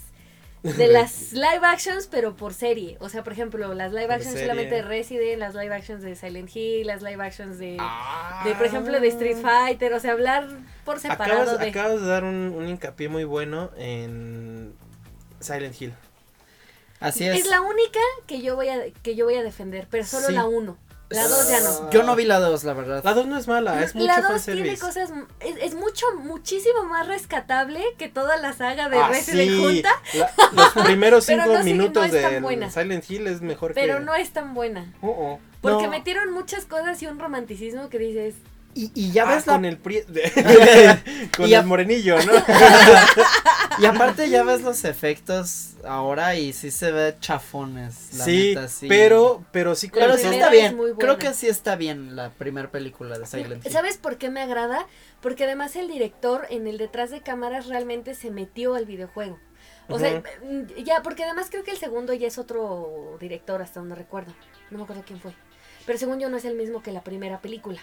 de 0.64 0.88
las 0.88 1.34
live 1.34 1.62
actions, 1.64 2.08
pero 2.08 2.36
por 2.36 2.54
serie. 2.54 2.98
O 3.00 3.10
sea, 3.10 3.24
por 3.24 3.34
ejemplo, 3.34 3.74
las 3.74 3.92
live 3.94 4.14
actions 4.14 4.40
solamente 4.40 4.76
de 4.76 4.82
Resident, 4.84 5.40
las 5.40 5.56
live 5.56 5.74
actions 5.74 6.02
de 6.04 6.16
Silent 6.16 6.56
Hill, 6.56 6.86
las 6.88 7.02
live 7.02 7.24
actions 7.24 7.58
de, 7.58 7.78
Ah. 7.80 8.44
de 8.46 8.54
por 8.56 8.66
ejemplo, 8.68 9.00
de 9.00 9.08
Street 9.08 9.38
Fighter. 9.42 9.94
O 9.94 10.00
sea, 10.00 10.12
hablar 10.12 10.48
por 10.86 11.00
separado 11.00 11.42
Acabas, 11.42 11.60
de. 11.60 11.70
acabas 11.70 12.02
de 12.02 12.08
dar 12.08 12.24
un, 12.24 12.54
un 12.56 12.68
hincapié 12.70 13.08
muy 13.10 13.24
bueno 13.24 13.72
en 13.78 14.74
Silent 15.40 15.80
Hill. 15.82 15.94
Así 17.00 17.26
es. 17.28 17.40
Es 17.40 17.48
la 17.50 17.62
única 17.62 18.00
que 18.28 18.42
yo 18.44 18.56
voy 18.56 18.70
a 18.70 18.80
que 19.02 19.16
yo 19.16 19.26
voy 19.26 19.34
a 19.36 19.44
defender, 19.44 19.88
pero 19.90 20.06
solo 20.06 20.28
Sí. 20.28 20.34
la 20.34 20.46
1. 20.46 20.78
La 21.12 21.28
2 21.28 21.50
ya 21.50 21.60
no. 21.62 21.90
Yo 21.92 22.04
no 22.04 22.16
vi 22.16 22.26
la 22.26 22.40
2, 22.40 22.64
la 22.64 22.74
verdad. 22.74 23.02
La 23.04 23.14
2 23.14 23.26
no 23.28 23.38
es 23.38 23.48
mala, 23.48 23.84
es 23.84 23.94
mucho 23.96 24.08
La 24.08 24.22
2 24.22 24.44
tiene 24.46 24.78
cosas, 24.78 25.12
es, 25.42 25.56
es 25.62 25.76
mucho, 25.76 26.06
muchísimo 26.20 26.84
más 26.86 27.08
rescatable 27.08 27.84
que 27.98 28.08
toda 28.08 28.38
la 28.38 28.54
saga 28.54 28.90
de 28.90 28.98
Ah, 28.98 29.10
Resident 29.10 29.50
sí. 29.52 29.62
junta, 29.62 29.90
La- 30.14 30.64
los 30.74 30.86
primeros 30.86 31.26
Pero 31.28 31.44
cinco 31.44 31.54
no 31.58 31.64
sigue- 31.64 31.74
no 31.76 31.84
minutos 31.84 32.06
es 32.14 32.22
tan 32.22 32.32
de 32.34 32.40
buena. 32.40 32.70
Silent 32.72 33.10
Hill 33.10 33.28
es 33.28 33.42
mejor 33.42 33.74
que. 33.74 33.82
pero 33.82 34.00
no 34.00 34.16
es 34.16 34.32
tan 34.32 34.54
buena. 34.54 34.94
Oh, 35.02 35.10
oh. 35.10 35.40
Porque 35.62 35.84
No. 35.84 35.90
metieron 35.92 36.32
muchas 36.32 36.66
cosas 36.66 37.02
y 37.04 37.08
un 37.08 37.20
romanticismo 37.20 37.90
que 37.90 38.00
dices, 38.00 38.36
Y, 38.74 38.92
y 38.96 39.12
ya 39.12 39.24
Ah, 39.30 39.36
ves 39.36 39.48
la 39.48 39.54
con 39.54 39.66
el 39.66 39.78
pri- 39.78 40.04
con 41.36 41.48
Y 41.50 41.54
a- 41.54 41.60
el 41.60 41.66
morenillo, 41.66 42.18
¿no? 42.24 42.34
Y 43.80 43.86
aparte 43.86 44.30
ya 44.30 44.44
ves 44.44 44.62
los 44.62 44.84
efectos 44.84 45.72
ahora 45.86 46.36
y 46.36 46.54
sí 46.54 46.72
se 46.72 46.92
ve 46.92 47.16
chafones, 47.20 48.14
la 48.18 48.26
sí, 48.26 48.50
neta, 48.56 48.68
sí. 48.68 48.88
pero 48.88 49.44
pero 49.52 49.76
sí 49.76 49.90
Pero 49.92 50.18
sí 50.18 50.28
está 50.28 50.46
es 50.48 50.52
bien. 50.52 50.76
muy 50.76 50.92
buena. 50.92 51.00
Creo 51.00 51.18
que 51.18 51.34
sí 51.34 51.48
está 51.48 51.76
bien 51.76 52.16
la 52.16 52.30
primera 52.32 52.70
película 52.70 53.18
de 53.18 53.26
Silent 53.26 53.66
Hill. 53.66 53.72
¿sabes 53.72 53.98
por 53.98 54.18
qué 54.18 54.30
me 54.30 54.42
agrada? 54.42 54.88
Porque 55.22 55.46
además 55.46 55.76
el 55.76 55.88
director 55.88 56.46
en 56.50 56.68
el 56.68 56.78
detrás 56.78 57.10
de 57.12 57.22
cámaras 57.22 57.68
realmente 57.68 58.14
se 58.14 58.30
metió 58.30 58.76
al 58.76 58.86
videojuego. 58.86 59.40
O 59.90 59.98
sea, 60.00 60.22
mm, 60.44 60.84
ya, 60.84 61.02
porque 61.02 61.24
además 61.24 61.48
creo 61.50 61.64
que 61.64 61.72
el 61.72 61.78
segundo 61.78 62.14
ya 62.14 62.28
es 62.28 62.38
otro 62.38 63.18
director, 63.20 63.62
hasta 63.62 63.80
donde 63.80 63.96
recuerdo. 63.96 64.34
No 64.70 64.78
me 64.78 64.84
acuerdo 64.84 65.04
quién 65.06 65.20
fue. 65.20 65.34
Pero 65.86 65.98
según 65.98 66.20
yo 66.20 66.30
no 66.30 66.38
es 66.38 66.46
el 66.46 66.56
mismo 66.56 66.84
que 66.84 66.92
la 66.92 67.04
primera 67.04 67.42
película. 67.42 67.82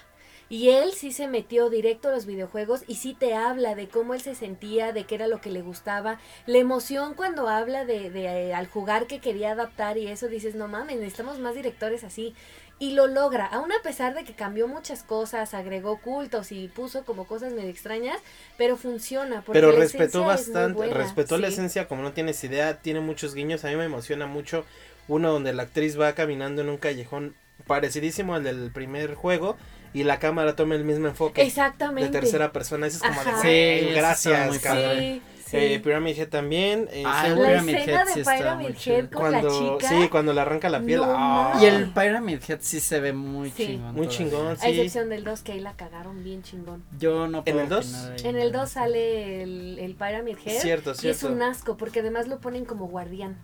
Y 0.50 0.71
él 0.71 0.93
sí 0.93 1.12
se 1.12 1.28
metió 1.28 1.69
directo 1.69 2.09
a 2.09 2.12
los 2.12 2.25
videojuegos 2.25 2.83
y 2.87 2.95
sí 2.95 3.14
te 3.14 3.35
habla 3.35 3.75
de 3.75 3.88
cómo 3.88 4.14
él 4.14 4.21
se 4.23 4.35
sentía, 4.35 4.93
de 4.93 5.05
qué 5.05 5.14
era 5.14 5.28
lo 5.28 5.40
que 5.40 5.50
le 5.50 5.61
gustaba. 5.61 6.19
La 6.47 6.59
emoción 6.59 7.14
cuando 7.14 7.49
habla 7.49 7.85
de, 7.85 8.11
de 8.11 8.49
eh, 8.49 8.55
al 8.55 8.67
jugar 8.67 9.07
que 9.07 9.21
quería 9.21 9.52
adaptar 9.52 9.99
y 9.99 10.07
eso, 10.09 10.28
dices, 10.28 10.55
no 10.55 10.67
mames, 10.67 10.97
necesitamos 10.97 11.38
más 11.38 11.55
directores 11.55 12.02
así. 12.02 12.35
Y 12.81 12.93
lo 12.93 13.09
logra, 13.09 13.45
aún 13.45 13.73
a 13.73 13.83
pesar 13.83 14.14
de 14.14 14.23
que 14.25 14.35
cambió 14.35 14.69
muchas 14.69 15.02
cosas, 15.02 15.52
agregó 15.52 16.00
cultos 16.00 16.52
y 16.52 16.69
puso 16.69 17.05
como 17.05 17.26
cosas 17.26 17.52
medio 17.52 17.69
extrañas, 17.69 18.19
pero 18.57 18.76
funciona. 18.76 19.43
Porque 19.43 19.61
pero 19.61 19.73
respetó 19.73 20.23
bastante, 20.23 20.75
buena, 20.75 20.95
respetó 20.95 21.38
la 21.38 21.49
esencia 21.49 21.88
como 21.88 22.02
no 22.02 22.12
tienes 22.12 22.42
idea, 22.44 22.81
tiene 22.81 23.01
muchos 23.01 23.35
guiños, 23.35 23.64
a 23.64 23.68
mí 23.68 23.77
me 23.77 23.85
emociona 23.85 24.27
mucho 24.27 24.64
uno 25.09 25.33
donde 25.33 25.53
la 25.55 25.64
actriz 25.64 25.99
va 25.99 26.12
caminando 26.14 26.62
en 26.62 26.68
un 26.68 26.77
callejón 26.77 27.35
parecidísimo 27.66 28.35
al 28.35 28.44
del 28.44 28.70
primer 28.70 29.14
juego 29.14 29.57
y 29.94 30.05
la 30.05 30.18
cámara 30.18 30.55
toma 30.57 30.74
el 30.74 30.85
mismo 30.85 31.07
enfoque 31.09 31.42
Exactamente. 31.42 32.11
de 32.11 32.20
tercera 32.20 32.53
persona, 32.53 32.87
eso 32.87 32.96
es 32.98 33.03
como 33.03 33.20
Ajá. 33.20 33.37
de 33.37 33.37
Sí, 33.42 33.46
"Güey, 33.46 33.79
eso 33.81 33.88
está 33.88 34.01
gracias, 34.01 34.59
cabrón". 34.61 34.98
Sí, 34.98 35.22
sí. 35.46 35.57
Eh, 35.57 35.81
Pyramid 35.83 36.18
Head 36.18 36.29
también, 36.29 36.88
eh, 36.92 37.03
Ah, 37.07 37.22
sí, 37.24 37.31
el 37.33 37.38
la 37.42 37.48
Pyramid 37.48 37.74
escena 37.74 38.01
Head 38.01 38.07
de 38.07 38.12
sí 38.12 38.20
está 38.20 38.37
Pyramid 38.37 38.74
Head 38.87 39.09
con 39.11 39.33
la 39.33 39.40
cuando 39.40 39.79
chica. 39.79 39.88
sí, 39.88 40.09
cuando 40.11 40.33
le 40.35 40.40
arranca 40.42 40.68
la 40.68 40.81
piel, 40.81 41.01
No 41.01 41.07
mames. 41.07 41.62
Y 41.62 41.66
el 41.66 41.87
Pyramid 41.90 42.38
Head 42.46 42.59
sí 42.61 42.81
se 42.81 43.01
ve 43.01 43.12
muy 43.14 43.51
Sí. 43.51 43.66
chingón. 43.66 43.94
muy 43.94 44.09
chingón, 44.09 44.46
A 44.48 44.57
sí. 44.57 44.68
excepción 44.68 45.09
del 45.09 45.24
2, 45.24 45.40
que 45.40 45.53
ahí 45.53 45.61
la 45.61 45.72
cagaron 45.72 46.22
bien 46.22 46.42
chingón. 46.42 46.85
Yo 46.98 47.29
no 47.29 47.44
puedo 47.44 47.61
el 47.61 47.68
dos? 47.70 47.87
opinar 47.87 48.12
ahí. 48.12 48.18
En 48.29 48.37
el 48.37 48.53
2 48.53 48.68
sale 48.70 49.42
el, 49.42 49.79
el 49.79 49.94
Pyramid 49.94 50.37
Head. 50.44 50.61
Cierto, 50.61 50.90
Y 50.90 50.92
es 50.92 51.01
cierto. 51.18 51.29
un 51.33 51.42
asco, 51.42 51.77
porque 51.79 52.01
además 52.01 52.29
lo 52.29 52.40
ponen 52.40 52.66
como 52.66 52.87
guardián. 52.88 53.38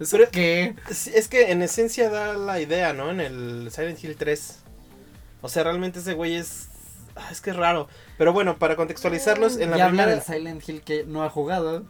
¿Eso 0.00 0.16
Pero- 0.18 0.30
qué? 0.30 0.74
Es 0.90 1.28
que 1.28 1.50
en 1.52 1.62
esencia 1.62 2.10
da 2.10 2.34
la 2.34 2.60
idea, 2.60 2.92
¿no? 2.92 3.10
En 3.10 3.20
el 3.20 3.68
Silent 3.70 4.02
Hill 4.02 4.16
3. 4.16 4.60
O 5.42 5.48
sea, 5.48 5.62
realmente 5.64 5.98
ese 6.00 6.14
güey 6.14 6.36
es. 6.36 6.68
ah, 7.16 7.28
es 7.30 7.40
que 7.40 7.50
es 7.50 7.56
raro. 7.56 7.88
Pero 8.16 8.32
bueno, 8.32 8.58
para 8.58 8.76
contextualizarlos, 8.76 9.56
en 9.58 9.70
la 9.70 9.76
Ya 9.78 9.86
primera. 9.88 10.10
del 10.10 10.22
Silent 10.22 10.68
Hill 10.68 10.82
que 10.82 11.04
no 11.04 11.22
ha 11.24 11.30
jugado. 11.30 11.84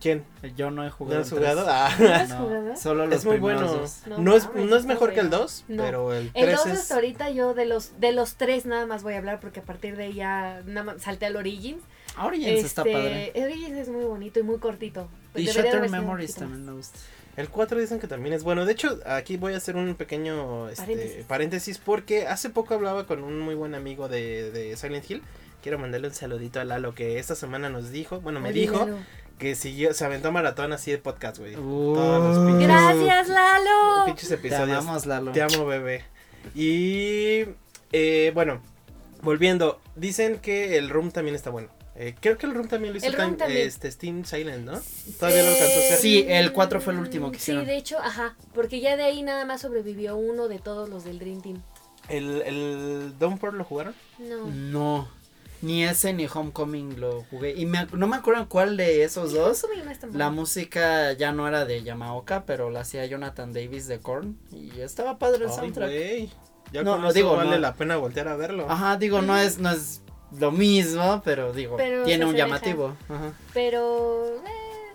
¿Quién? 0.00 0.24
Yo 0.56 0.70
no 0.70 0.82
he 0.82 0.86
¿No 0.86 0.92
jugado. 0.92 1.20
has 1.20 1.30
el 1.32 1.38
jugado? 1.38 1.66
Ah, 1.68 1.90
¿No 1.98 2.08
has 2.14 2.28
No, 2.30 2.36
jugado? 2.38 2.76
Solo 2.76 3.06
los 3.06 3.16
es 3.16 3.24
muy 3.26 3.38
bueno. 3.38 3.66
dos. 3.70 4.02
No 4.06 4.18
No, 4.18 4.36
es, 4.36 4.48
no 4.54 4.62
es 4.76 4.82
está 4.82 4.88
mejor 4.94 5.12
que 5.12 5.20
el 5.20 5.28
bueno. 5.28 5.42
2, 5.42 5.64
No. 5.68 5.82
pero 5.82 6.14
el 6.14 6.30
El 6.32 6.46
3 6.46 6.56
2 6.56 6.66
es. 6.68 6.78
hasta 6.78 6.94
ahorita 6.94 7.30
yo 7.30 7.52
de 7.54 7.66
los 7.66 8.00
de 8.00 8.12
los 8.12 8.36
tres 8.36 8.64
nada 8.64 8.86
más 8.86 9.02
voy 9.02 9.14
a 9.14 9.18
hablar 9.18 9.40
porque 9.40 9.60
a 9.60 9.62
partir 9.62 9.96
de 9.96 10.04
ahí 10.04 10.14
ya 10.14 10.62
nada 10.64 10.84
más 10.84 11.02
salté 11.02 11.26
al 11.26 11.36
Origins. 11.36 11.82
Origins 12.18 12.64
está 12.64 12.82
Este, 12.82 12.92
padre. 12.92 13.32
Origins 13.44 13.76
es 13.76 13.88
muy 13.90 14.04
bonito 14.04 14.40
y 14.40 14.42
muy 14.42 14.58
cortito. 14.58 15.08
Y 15.34 15.48
un 15.50 15.90
Memories 15.90 16.34
también 16.36 16.64
me 16.64 16.72
gusta. 16.72 16.98
El 17.36 17.48
4 17.48 17.78
dicen 17.80 18.00
que 18.00 18.06
también 18.06 18.34
es 18.34 18.42
bueno. 18.42 18.66
De 18.66 18.72
hecho, 18.72 18.98
aquí 19.06 19.36
voy 19.36 19.54
a 19.54 19.56
hacer 19.58 19.76
un 19.76 19.94
pequeño 19.94 20.68
este, 20.68 20.82
Paréntesis. 20.82 21.24
paréntesis. 21.26 21.78
porque 21.78 22.26
hace 22.26 22.50
poco 22.50 22.74
hablaba 22.74 23.06
con 23.06 23.22
un 23.22 23.38
muy 23.40 23.54
buen 23.54 23.74
amigo 23.74 24.08
de, 24.08 24.50
de 24.50 24.76
Silent 24.76 25.08
Hill. 25.10 25.22
Quiero 25.62 25.78
mandarle 25.78 26.08
un 26.08 26.14
saludito 26.14 26.60
a 26.60 26.64
Lalo 26.64 26.94
que 26.94 27.18
esta 27.18 27.34
semana 27.34 27.68
nos 27.70 27.90
dijo, 27.90 28.20
bueno, 28.20 28.40
me 28.40 28.48
Oye, 28.50 28.60
dijo 28.60 28.78
Lalo. 28.78 28.98
que 29.38 29.54
siguió, 29.54 29.92
se 29.94 30.04
aventó 30.04 30.32
maratón 30.32 30.72
así 30.72 30.90
de 30.90 30.98
podcast, 30.98 31.38
güey. 31.38 31.54
Uh, 31.56 31.94
Todos 31.94 32.36
los 32.36 32.46
pinches- 32.50 32.66
Gracias, 32.66 33.28
Lalo. 33.28 34.04
Pinches 34.06 34.28
Te 34.28 34.34
episodios. 34.36 34.78
amamos, 34.78 35.06
Lalo. 35.06 35.32
Te 35.32 35.42
amo, 35.42 35.66
bebé. 35.66 36.04
Y 36.54 37.44
eh, 37.92 38.32
bueno, 38.34 38.60
volviendo, 39.22 39.80
dicen 39.96 40.38
que 40.38 40.78
el 40.78 40.88
Room 40.88 41.10
también 41.10 41.34
está 41.36 41.50
bueno. 41.50 41.68
Eh, 42.02 42.14
creo 42.18 42.38
que 42.38 42.46
el 42.46 42.54
Room 42.54 42.66
también 42.66 42.94
lo 42.94 42.98
hizo 42.98 43.06
El 43.06 43.14
Time- 43.14 43.36
también. 43.36 43.66
este 43.66 43.90
Steam 43.90 44.24
Silent, 44.24 44.64
¿no? 44.64 44.80
Todavía 45.18 45.42
no 45.42 45.50
alcanzó 45.50 45.78
a 45.78 45.82
ser. 45.82 45.98
Sí, 45.98 46.24
el 46.26 46.52
cuatro 46.52 46.80
fue 46.80 46.94
el 46.94 46.98
último 46.98 47.30
que 47.30 47.36
Sí, 47.38 47.42
hicieron. 47.52 47.66
de 47.66 47.76
hecho, 47.76 47.98
ajá, 47.98 48.36
porque 48.54 48.80
ya 48.80 48.96
de 48.96 49.02
ahí 49.02 49.22
nada 49.22 49.44
más 49.44 49.60
sobrevivió 49.60 50.16
uno 50.16 50.48
de 50.48 50.58
todos 50.60 50.88
los 50.88 51.04
del 51.04 51.18
Dream 51.18 51.42
Team. 51.42 51.62
¿El, 52.08 52.40
el 52.42 53.12
Downpour 53.18 53.52
lo 53.52 53.64
jugaron? 53.64 53.94
No. 54.18 54.46
No. 54.46 55.08
Ni 55.62 55.84
ese 55.84 56.14
ni 56.14 56.26
Homecoming 56.26 56.98
lo 56.98 57.22
jugué. 57.30 57.52
Y 57.54 57.66
me 57.66 57.86
no 57.92 58.06
me 58.06 58.16
acuerdo 58.16 58.48
cuál 58.48 58.78
de 58.78 59.04
esos 59.04 59.32
dos. 59.34 59.62
Homecoming 59.62 59.84
no 59.84 59.90
es 59.90 59.98
tan 59.98 60.10
La 60.18 60.26
bueno. 60.28 60.40
música 60.40 61.12
ya 61.12 61.32
no 61.32 61.46
era 61.46 61.66
de 61.66 61.82
Yamaoka, 61.82 62.46
pero 62.46 62.70
la 62.70 62.80
hacía 62.80 63.04
Jonathan 63.04 63.52
Davis 63.52 63.86
de 63.86 64.00
Korn. 64.00 64.38
Y 64.52 64.80
estaba 64.80 65.18
padre 65.18 65.44
el 65.44 65.50
Ay, 65.50 65.56
soundtrack. 65.56 65.90
güey. 65.90 66.30
Ya 66.72 66.82
No, 66.82 66.92
con 66.92 67.02
no, 67.02 67.08
eso 67.08 67.14
digo, 67.14 67.36
vale 67.36 67.50
no. 67.50 67.58
la 67.58 67.74
pena 67.74 67.98
voltear 67.98 68.28
a 68.28 68.36
verlo. 68.36 68.64
Ajá, 68.70 68.96
digo, 68.96 69.20
no 69.20 69.36
es, 69.36 69.58
no 69.58 69.70
es 69.70 70.00
lo 70.38 70.50
mismo, 70.52 71.22
pero 71.24 71.52
digo, 71.52 71.76
Pero 71.76 72.04
tiene 72.04 72.24
un 72.24 72.34
llamativo. 72.34 72.96
Ajá. 73.08 73.32
Pero 73.54 74.26
eh, 74.46 74.92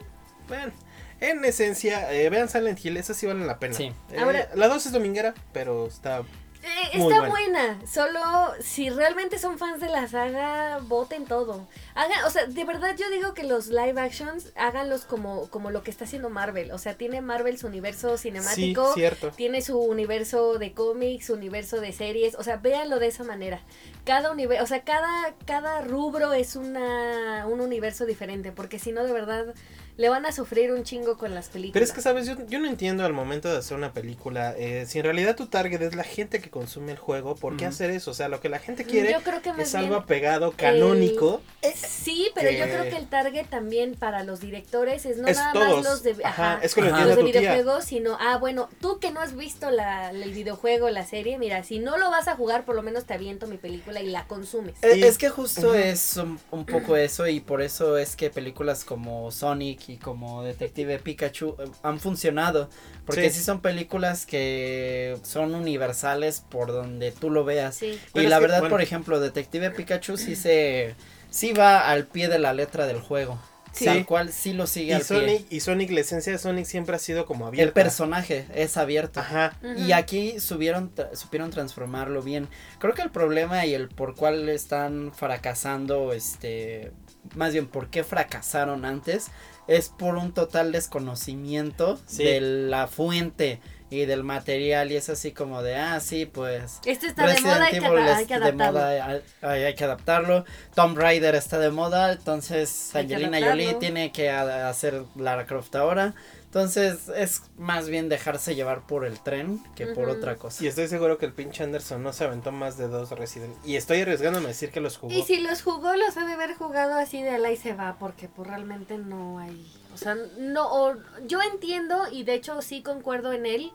Bueno, 0.48 0.72
en 1.20 1.44
esencia, 1.46 2.12
eh, 2.14 2.30
vean 2.30 2.50
Silent 2.50 2.84
Hill, 2.84 2.98
esas 2.98 3.18
sí 3.18 3.26
valen 3.26 3.48
la 3.48 3.58
pena. 3.60 3.74
Sí. 3.74 3.92
Eh, 4.12 4.20
Ahora- 4.20 4.50
la 4.56 4.68
2 4.68 4.86
es 4.86 4.92
dominguera, 4.92 5.34
pero 5.54 5.88
está. 5.88 6.24
Eh, 6.66 6.90
está 6.94 7.04
buena. 7.06 7.30
buena. 7.30 7.80
Solo 7.88 8.20
si 8.60 8.90
realmente 8.90 9.38
son 9.38 9.60
fans 9.60 9.80
de 9.80 9.88
la 9.88 10.08
saga, 10.08 10.80
voten 10.82 11.26
todo. 11.26 11.68
Hagan, 11.94 12.24
o 12.26 12.30
sea, 12.32 12.48
de 12.48 12.64
verdad 12.66 12.96
yo 12.98 13.08
digo 13.12 13.36
que 13.36 13.44
los 13.44 13.68
live 13.68 14.02
actions 14.02 14.52
háganlos 14.56 15.06
como, 15.06 15.48
como 15.52 15.70
lo 15.70 15.84
que 15.84 15.92
está 15.92 16.06
haciendo 16.06 16.30
Marvel. 16.32 16.72
O 16.72 16.80
sea, 16.80 16.96
tiene 16.96 17.22
Marvel 17.22 17.58
su 17.60 17.68
universo 17.68 18.18
Sí, 18.18 18.30
cinemático. 18.30 18.94
cierto. 18.96 19.30
Tiene 19.32 19.62
su 19.62 19.78
universo 19.80 20.58
de 20.58 20.74
cómics, 20.74 21.28
su 21.28 21.34
universo 21.34 21.80
de 21.80 21.92
series, 21.94 22.34
o 22.36 22.44
sea, 22.44 22.58
véanlo 22.58 22.98
de 23.00 23.08
esa 23.08 23.24
manera. 23.24 23.62
Cada 24.04 24.32
universo, 24.32 24.64
o 24.64 24.68
sea, 24.68 24.82
cada, 24.84 25.36
cada 25.46 25.82
rubro 25.82 26.34
es 26.34 26.56
una, 26.56 27.46
un 27.48 27.62
universo 27.62 28.06
diferente, 28.08 28.52
porque 28.52 28.80
si 28.80 28.92
no, 28.92 29.04
de 29.04 29.14
verdad, 29.14 29.54
le 29.98 30.10
van 30.10 30.26
a 30.26 30.32
sufrir 30.32 30.72
un 30.72 30.84
chingo 30.84 31.18
con 31.18 31.34
las 31.34 31.48
películas. 31.50 31.74
Pero 31.74 31.86
es 31.86 31.92
que, 31.94 32.02
¿sabes? 32.02 32.28
Yo, 32.28 32.36
yo 32.48 32.60
no 32.60 32.68
entiendo 32.68 33.06
al 33.06 33.14
momento 33.14 33.50
de 33.52 33.58
hacer 33.58 33.78
una 33.78 33.94
película. 33.94 34.54
eh, 34.58 34.86
si 34.88 35.00
en 35.00 35.06
realidad 35.06 35.36
tu 35.36 35.48
target 35.48 35.82
es 35.82 35.96
la 35.96 36.04
gente 36.04 36.42
que 36.42 36.50
consume 36.50 36.92
el 36.92 36.98
juego, 36.98 37.36
¿por 37.36 37.56
qué 37.58 37.66
hacer 37.66 37.90
eso? 37.92 38.12
O 38.12 38.14
sea, 38.14 38.28
lo 38.30 38.40
que 38.42 38.50
la 38.50 38.60
gente 38.60 38.84
quiere 38.86 39.12
Yo 39.12 39.22
creo 39.22 39.42
que 39.42 39.52
más 39.54 39.68
es 39.68 39.76
algo 39.76 39.96
apegado, 39.96 40.52
canónico. 40.52 41.42
Sí, 41.76 42.30
pero 42.36 42.52
yo 42.52 42.66
creo 42.66 42.84
que 42.84 42.98
el 42.98 43.08
target 43.08 43.48
también 43.48 43.96
para 43.96 44.24
los 44.24 44.40
directores 44.40 45.06
es 45.06 45.18
no 45.18 45.28
es 45.28 45.38
nada 45.38 45.54
todos. 45.54 45.76
más 45.78 45.86
los 45.86 46.04
de, 46.04 46.24
Ajá, 46.24 46.54
ajá, 46.54 46.64
es 46.64 46.76
que 46.76 46.82
lo 46.82 46.88
Ajá. 46.88 46.98
entiende 47.02 47.16
los 47.16 47.26
de 47.26 47.32
tu 47.32 47.40
tía. 47.40 47.54
videojuegos, 47.54 47.86
sino, 47.86 48.18
ah, 48.20 48.38
bueno, 48.38 48.70
tú 48.82 49.00
que 49.00 49.12
no 49.12 49.20
has 49.22 49.36
visto 49.36 49.72
la, 49.72 50.12
el 50.12 50.32
videojuego, 50.32 50.90
la 50.90 51.06
serie, 51.06 51.38
mira, 51.40 51.64
si 51.64 51.80
no 51.80 51.98
lo 51.98 52.10
vas 52.12 52.28
a 52.28 52.36
jugar, 52.36 52.66
por 52.66 52.76
lo 52.76 52.84
menos 52.84 53.06
te 53.06 53.14
aviento 53.14 53.48
mi 53.48 53.58
película 53.58 54.02
y 54.02 54.08
la 54.08 54.28
consumes. 54.28 54.76
Eh, 54.84 55.00
Es 55.08 55.18
que 55.18 55.30
justo 55.30 55.74
es 55.74 56.18
un, 56.18 56.40
un 56.52 56.66
poco 56.66 56.96
eso 56.96 57.28
y 57.28 57.40
por 57.40 57.62
eso 57.62 57.98
es 57.98 58.16
que 58.16 58.30
películas 58.30 58.86
como 58.86 59.32
Sonic 59.32 59.85
y 59.88 59.98
como 59.98 60.44
Detective 60.44 61.00
Pikachu 61.00 61.56
eh, 61.60 61.66
han 61.84 62.00
funcionado. 62.00 62.70
Porque 63.06 63.30
Sí. 63.30 63.40
sí. 63.40 63.44
son 63.46 63.62
películas 63.62 64.26
que 64.26 65.18
son 65.24 65.54
universales 65.56 66.44
por 66.50 66.72
donde 66.72 67.12
tú 67.12 67.30
lo 67.30 67.44
veas. 67.46 67.76
Sí. 67.76 68.00
Y 68.14 68.22
la 68.28 68.38
que, 68.38 68.42
verdad, 68.42 68.60
bueno. 68.60 68.74
por 68.74 68.82
ejemplo, 68.82 69.20
Detective 69.20 69.72
Pikachu 69.72 70.18
sí 70.18 70.36
se... 70.36 70.96
Sí 71.30 71.52
va 71.54 71.90
al 71.90 72.06
pie 72.06 72.30
de 72.30 72.40
la 72.40 72.54
letra 72.54 72.88
del 72.88 73.02
juego. 73.02 73.38
Sí. 73.74 73.84
Tal 73.84 74.06
cual 74.06 74.32
sí 74.32 74.54
lo 74.54 74.68
sigue 74.68 74.92
Y 74.92 74.94
al 74.94 75.00
pie. 75.02 75.08
Sonic, 75.08 75.46
y 75.52 75.60
Sonic, 75.60 75.92
la 75.92 76.00
esencia 76.00 76.32
de 76.32 76.38
Sonic 76.38 76.66
siempre 76.66 76.96
ha 76.96 77.00
sido 77.00 77.26
como 77.26 77.44
El 77.44 77.50
abierta. 77.50 77.74
personaje 77.74 78.46
es 78.56 78.78
abierto. 78.78 79.20
Ajá. 79.20 79.58
Y 79.76 79.92
aquí 79.92 80.40
subieron, 80.40 80.94
supieron 81.14 81.50
transformarlo 81.52 82.22
bien. 82.22 82.48
Creo 82.80 82.94
que 82.94 83.02
el 83.02 83.12
problema 83.12 83.66
y 83.66 83.74
el 83.74 83.90
por 83.90 84.16
cuál 84.16 84.48
están 84.48 85.12
fracasando, 85.14 86.14
este, 86.14 86.94
más 87.36 87.52
bien 87.52 87.68
por 87.68 87.90
qué 87.90 88.06
fracasaron 88.06 88.86
antes, 88.86 89.28
es 89.68 89.90
por 89.90 90.16
un 90.16 90.34
total 90.34 90.72
desconocimiento 90.72 92.00
Sí. 92.06 92.24
de 92.24 92.42
la 92.42 92.88
fuente 92.88 93.60
y 93.92 94.06
del 94.06 94.24
material 94.24 94.92
y 94.92 94.96
es 94.96 95.10
así 95.10 95.32
como 95.32 95.62
de, 95.62 95.76
ah, 95.76 96.00
sí, 96.00 96.26
pues... 96.26 96.80
Esto 96.86 97.06
está 97.06 97.28
de 97.28 97.40
moda, 97.40 97.64
hay 97.66 97.80
que, 97.80 97.86
hay 97.86 98.26
que 98.26 98.34
de 98.40 98.46
adaptarlo. 98.46 98.80
moda, 98.80 98.90
hay, 98.90 99.22
hay- 99.42 99.64
hay 99.64 99.76
que 99.76 99.84
adaptarlo. 99.84 100.46
Tomb 100.74 100.98
Raider 100.98 101.36
está 101.36 101.60
de 101.60 101.70
moda, 101.70 102.12
entonces 102.12 102.96
Angelina. 102.96 103.40
Jolie 103.40 103.76
tiene 103.76 104.12
que 104.12 104.30
hacer 104.32 105.04
Lara 105.16 105.46
Croft 105.46 105.76
ahora. 105.76 106.16
Entonces 106.56 107.10
es 107.10 107.42
más 107.58 107.90
bien 107.90 108.08
dejarse 108.08 108.56
llevar 108.56 108.88
por 108.88 109.04
el 109.04 109.20
tren 109.20 109.62
que 109.76 109.88
por 109.88 110.08
otra 110.08 110.38
cosa. 110.38 110.64
Y 110.64 110.68
estoy 110.68 110.88
seguro 110.88 111.18
que 111.18 111.26
el 111.26 111.34
pinche 111.34 111.66
Anderson 111.66 112.02
no 112.02 112.14
se 112.14 112.24
aventó 112.24 112.54
más 112.54 112.78
de 112.78 112.88
dos 112.88 113.10
Resident. 113.10 113.54
Y 113.66 113.76
estoy 113.76 114.00
arriesgándome 114.00 114.46
a 114.46 114.48
decir 114.48 114.72
que 114.72 114.80
los 114.80 114.96
jugó. 114.98 115.14
Y 115.14 115.24
si 115.24 115.42
los 115.42 115.62
jugó, 115.62 115.94
los 115.98 116.16
ha 116.16 116.26
de 116.26 116.32
haber 116.32 116.56
jugado 116.56 116.94
así 116.94 117.22
de 117.22 117.38
la 117.40 117.52
y 117.52 117.58
se 117.58 117.74
va, 117.74 117.98
porque 118.00 118.30
pues 118.30 118.48
realmente 118.48 118.98
no 118.98 119.38
hay, 119.40 119.70
o 119.94 119.98
sea, 119.98 120.16
no, 120.38 120.66
o- 120.72 120.96
yo 121.28 121.42
entiendo 121.42 122.04
y 122.10 122.24
de 122.24 122.36
hecho 122.36 122.62
sí 122.62 122.82
concuerdo 122.82 123.34
en 123.34 123.46
él, 123.46 123.74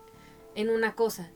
en 0.54 0.70
una 0.70 0.94
cosa. 0.94 1.28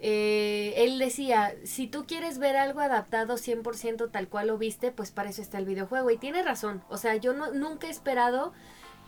Eh, 0.00 0.72
él 0.78 0.98
decía, 0.98 1.54
si 1.64 1.86
tú 1.86 2.06
quieres 2.06 2.38
ver 2.38 2.56
algo 2.56 2.80
adaptado 2.80 3.36
100% 3.36 4.10
tal 4.10 4.28
cual 4.28 4.46
lo 4.46 4.56
viste, 4.56 4.90
pues 4.90 5.10
para 5.10 5.28
eso 5.28 5.42
está 5.42 5.58
el 5.58 5.66
videojuego. 5.66 6.10
Y 6.10 6.16
tiene 6.16 6.42
razón, 6.42 6.82
o 6.88 6.96
sea, 6.96 7.16
yo 7.16 7.34
no, 7.34 7.52
nunca 7.52 7.88
he 7.88 7.90
esperado 7.90 8.54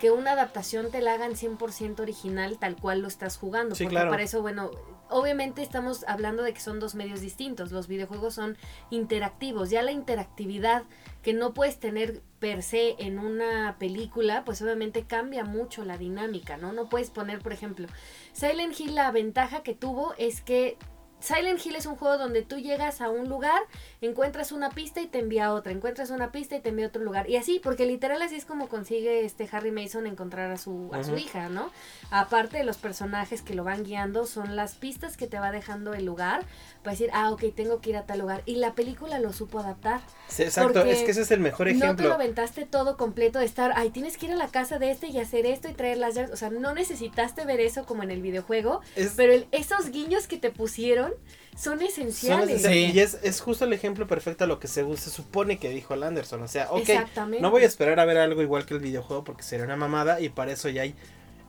que 0.01 0.11
una 0.11 0.33
adaptación 0.33 0.91
te 0.91 1.03
la 1.03 1.13
hagan 1.13 1.33
100% 1.33 2.01
original 2.01 2.59
tal 2.59 2.75
cual 2.75 3.03
lo 3.03 3.09
estás 3.09 3.37
jugando. 3.37 3.75
Sí, 3.75 3.85
porque 3.85 3.97
claro. 3.97 4.11
para 4.11 4.23
eso, 4.23 4.41
bueno, 4.41 4.71
obviamente 5.11 5.63
estamos 5.63 6.05
hablando 6.09 6.43
de 6.43 6.55
que 6.55 6.61
son 6.61 6.81
dos 6.81 6.95
medios 6.95 7.21
distintos. 7.21 7.71
Los 7.71 7.87
videojuegos 7.87 8.33
son 8.35 8.57
interactivos. 8.89 9.69
Ya 9.69 9.83
la 9.83 9.93
interactividad 9.93 10.85
que 11.21 11.35
no 11.35 11.53
puedes 11.53 11.79
tener 11.79 12.23
per 12.39 12.63
se 12.63 12.97
en 12.99 13.19
una 13.19 13.77
película, 13.79 14.43
pues 14.47 14.63
obviamente 14.63 15.05
cambia 15.05 15.45
mucho 15.45 15.85
la 15.85 15.99
dinámica, 15.99 16.57
¿no? 16.57 16.73
No 16.73 16.89
puedes 16.89 17.11
poner, 17.11 17.41
por 17.41 17.53
ejemplo, 17.53 17.87
Silent 18.33 18.81
Hill 18.81 18.95
la 18.95 19.11
ventaja 19.11 19.63
que 19.63 19.75
tuvo 19.75 20.15
es 20.17 20.41
que 20.41 20.79
Silent 21.21 21.65
Hill 21.65 21.77
es 21.77 21.87
un 21.87 21.97
juego 21.97 22.19
donde 22.19 22.43
tú 22.43 22.57
llegas 22.59 23.01
a 23.01 23.11
un 23.11 23.29
lugar, 23.29 23.61
encuentras 24.01 24.53
una 24.53 24.71
pista 24.71 25.01
y 25.01 25.07
te 25.07 25.19
envía 25.19 25.47
a 25.47 25.53
otra, 25.55 25.73
encuentras 25.73 26.11
una 26.11 26.33
pista 26.33 26.57
y 26.57 26.61
te 26.61 26.71
envía 26.71 26.87
a 26.87 26.89
otro 26.89 27.03
lugar. 27.03 27.29
Y 27.29 27.37
así, 27.37 27.61
porque 27.63 27.87
literal 27.87 28.23
así 28.23 28.37
es 28.37 28.45
como 28.45 28.69
consigue 28.69 29.25
este 29.25 29.49
Harry 29.53 29.71
Mason 29.71 30.07
encontrar 30.07 30.51
a 30.51 30.57
su, 30.59 30.91
a 30.93 31.05
su 31.05 31.17
hija, 31.17 31.49
¿no? 31.49 31.71
Aparte 32.11 32.59
de 32.59 32.65
los 32.65 32.79
personajes 32.79 33.43
que 33.43 33.55
lo 33.55 33.65
van 33.65 33.85
guiando, 33.85 34.27
son 34.27 34.57
las 34.57 34.75
pistas 34.75 35.17
que 35.17 35.27
te 35.27 35.39
va 35.39 35.53
dejando 35.53 35.95
el 35.95 36.05
lugar 36.05 36.45
para 36.83 36.93
decir, 36.93 37.11
ah, 37.13 37.31
ok, 37.31 37.45
tengo 37.55 37.81
que 37.81 37.91
ir 37.91 37.97
a 37.97 38.07
tal 38.07 38.21
lugar. 38.21 38.43
Y 38.47 38.57
la 38.57 38.75
película 38.75 39.19
lo 39.21 39.33
supo 39.33 39.59
adaptar. 39.61 40.01
Sí, 40.29 40.43
exacto, 40.45 40.83
es 40.85 41.03
que 41.03 41.11
ese 41.11 41.23
es 41.23 41.31
el 41.31 41.41
mejor 41.41 41.67
No 41.69 41.73
te 41.73 41.79
lo 41.79 41.85
ejemplo. 41.93 42.15
aventaste 42.15 42.65
todo 42.67 42.97
completo 42.97 43.39
de 43.39 43.45
estar, 43.45 43.73
ay, 43.77 43.91
tienes 43.91 44.17
que 44.17 44.27
ir 44.27 44.33
a 44.33 44.37
la 44.37 44.49
casa 44.49 44.79
de 44.79 44.91
este 44.91 45.09
y 45.09 45.19
hacer 45.19 45.45
esto 45.47 45.69
y 45.69 45.75
traer 45.75 45.99
las 45.99 46.15
llaves. 46.15 46.31
O 46.33 46.37
sea, 46.37 46.51
no 46.51 46.73
necesitaste 46.75 47.45
ver 47.45 47.61
eso 47.61 47.85
como 47.85 48.03
en 48.03 48.11
el 48.11 48.23
videojuego, 48.23 48.81
Es- 48.97 49.13
pero 49.17 49.33
el- 49.33 49.47
esos 49.53 49.91
guiños 49.91 50.27
que 50.27 50.39
te 50.39 50.51
pusieron 50.51 51.10
son 51.57 51.79
son 51.79 51.83
esenciales. 51.83 52.49
esenciales. 52.61 52.93
Sí. 52.93 52.97
Y 52.97 53.01
es, 53.01 53.19
es 53.23 53.41
justo 53.41 53.65
el 53.65 53.73
ejemplo 53.73 54.07
perfecto 54.07 54.45
a 54.45 54.47
lo 54.47 54.59
que 54.61 54.69
se, 54.69 54.85
se 54.97 55.11
supone 55.11 55.59
que 55.59 55.69
dijo 55.71 55.95
el 55.95 56.03
Anderson. 56.03 56.43
O 56.43 56.49
sea, 56.49 56.71
ok, 56.71 56.89
Exactamente. 56.89 57.43
no 57.43 57.51
voy 57.51 57.63
a 57.63 57.67
esperar 57.67 58.01
a 58.01 58.05
ver 58.05 58.19
algo 58.19 58.41
igual 58.43 58.65
que 58.67 58.75
el 58.75 58.81
videojuego 58.81 59.25
porque 59.25 59.43
sería 59.43 59.65
una 59.67 59.77
mamada 59.77 60.21
y 60.21 60.29
para 60.31 60.53
eso 60.53 60.69
ya 60.69 60.83
hay 60.83 60.95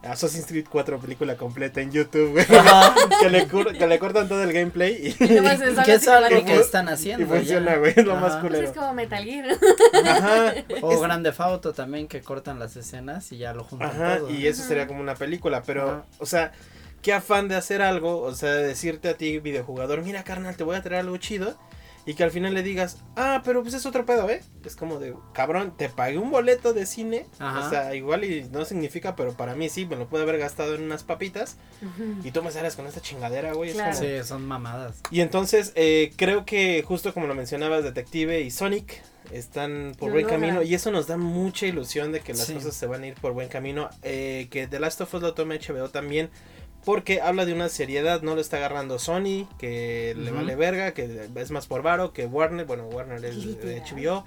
Assassin's 0.04 0.48
Creed 0.48 0.66
4 0.68 0.98
película 1.00 1.38
completa 1.38 1.80
en 1.80 1.92
YouTube, 1.92 2.32
güey. 2.32 2.46
Que, 3.22 3.30
le 3.30 3.48
que 3.48 3.86
le 3.88 4.00
cortan 4.00 4.28
todo 4.28 4.42
el 4.42 4.52
gameplay 4.52 4.94
y, 5.00 5.10
Y 5.10 5.28
que 5.86 5.94
es 5.94 6.08
algo 6.08 6.44
que 6.44 6.56
están 6.56 6.90
haciendo. 6.90 7.24
y 7.24 7.28
funciona, 7.28 7.76
güey. 7.76 7.94
Es 7.96 8.04
lo 8.04 8.14
Ajá. 8.14 8.22
más 8.22 8.32
Pues 8.38 8.44
culero. 8.44 8.68
es 8.68 8.74
como 8.76 8.94
Metal 8.96 9.24
Gear. 9.24 9.46
Ajá. 10.04 10.54
O 10.82 10.92
Es- 10.92 11.02
Grande 11.02 11.32
Fauto 11.32 11.74
también 11.74 12.08
que 12.08 12.22
cortan 12.22 12.58
las 12.60 12.76
escenas 12.76 13.32
y 13.32 13.38
ya 13.38 13.54
lo 13.54 13.64
juntan 13.64 13.90
Ajá, 13.92 14.18
todo. 14.18 14.32
y 14.32 14.48
eso 14.48 14.64
sería 14.64 14.88
como 14.88 15.02
una 15.02 15.14
película, 15.16 15.62
pero, 15.64 15.84
Ajá. 15.90 16.06
o 16.18 16.26
sea, 16.26 16.52
qué 17.02 17.14
afán 17.14 17.48
de 17.48 17.56
hacer 17.56 17.82
algo, 17.82 18.22
o 18.22 18.34
sea, 18.36 18.54
de 18.54 18.68
decirte 18.68 19.10
a 19.10 19.18
ti, 19.18 19.40
videojugador, 19.40 20.02
mira, 20.04 20.24
carnal, 20.24 20.56
te 20.56 20.64
voy 20.64 20.76
a 20.76 20.82
traer 20.82 21.02
algo 21.02 21.18
chido, 21.18 21.58
y 22.04 22.16
que 22.16 22.24
al 22.24 22.32
final 22.32 22.56
le 22.56 22.64
digas, 22.64 22.98
ah, 23.16 23.42
pero 23.46 23.62
pues 23.62 23.76
es 23.76 23.86
otro 23.86 24.08
pedo, 24.08 24.28
¿eh? 24.30 24.42
Es 24.66 24.76
como 24.76 24.98
de, 25.00 25.14
cabrón, 25.34 25.74
te 25.78 25.88
pagué 25.88 26.18
un 26.18 26.32
boleto 26.32 26.74
de 26.74 26.88
cine, 26.88 27.28
Ajá. 27.38 27.68
o 27.68 27.70
sea, 27.70 27.94
igual 27.96 28.24
y 28.24 28.44
no 28.52 28.66
significa, 28.66 29.16
pero 29.16 29.34
para 29.34 29.54
mí 29.54 29.70
sí, 29.70 29.86
me 29.86 29.96
lo 29.96 30.08
puede 30.10 30.24
haber 30.24 30.40
gastado 30.40 30.74
en 30.76 30.82
unas 30.84 31.04
papitas, 31.04 31.58
y 32.24 32.32
tú 32.32 32.42
me 32.44 32.52
sales 32.52 32.76
con 32.76 32.88
esta 32.88 33.02
chingadera, 33.02 33.54
güey, 33.54 33.70
es 33.70 33.76
Claro. 33.76 33.94
como- 33.96 34.04
Sí, 34.08 34.24
son 34.24 34.46
mamadas. 34.48 35.00
Y 35.12 35.22
entonces, 35.22 35.74
eh, 35.76 36.12
creo 36.18 36.44
que 36.46 36.84
justo 36.88 37.14
como 37.14 37.28
lo 37.28 37.36
mencionabas, 37.36 37.84
Detective 37.84 38.42
y 38.42 38.50
Sonic 38.52 39.02
están 39.32 39.94
por 39.98 40.12
buen 40.12 40.26
camino 40.28 40.62
y 40.64 40.74
eso 40.74 40.92
nos 40.92 41.08
da 41.08 41.16
mucha 41.18 41.66
ilusión 41.68 42.12
de 42.12 42.20
que 42.20 42.34
las 42.34 42.48
Sí. 42.48 42.54
cosas 42.56 42.74
se 42.76 42.86
van 42.88 43.04
a 43.04 43.08
ir 43.08 43.14
por 43.14 43.32
buen 43.34 43.48
camino. 43.48 43.90
Eh, 44.02 44.48
que 44.52 44.68
The 44.68 44.80
Last 44.80 45.00
of 45.02 45.14
Us 45.14 45.22
lo 45.22 45.34
tome 45.36 45.56
HBO 45.56 45.88
también. 45.90 46.30
Porque 46.86 47.22
habla 47.22 47.46
de 47.46 47.54
una 47.54 47.70
seriedad, 47.70 48.22
no 48.24 48.34
lo 48.36 48.42
está 48.42 48.58
agarrando 48.58 48.98
Sony, 48.98 49.48
que 49.60 50.16
le 50.18 50.32
vale 50.32 50.56
verga, 50.56 50.94
que 50.94 51.30
es 51.36 51.52
más 51.52 51.68
por 51.68 51.84
varo, 51.84 52.12
que 52.14 52.26
Warner, 52.26 52.66
bueno, 52.66 52.86
Warner 52.86 53.24
es 53.24 53.62
de. 53.62 53.82
HBO, 53.82 54.26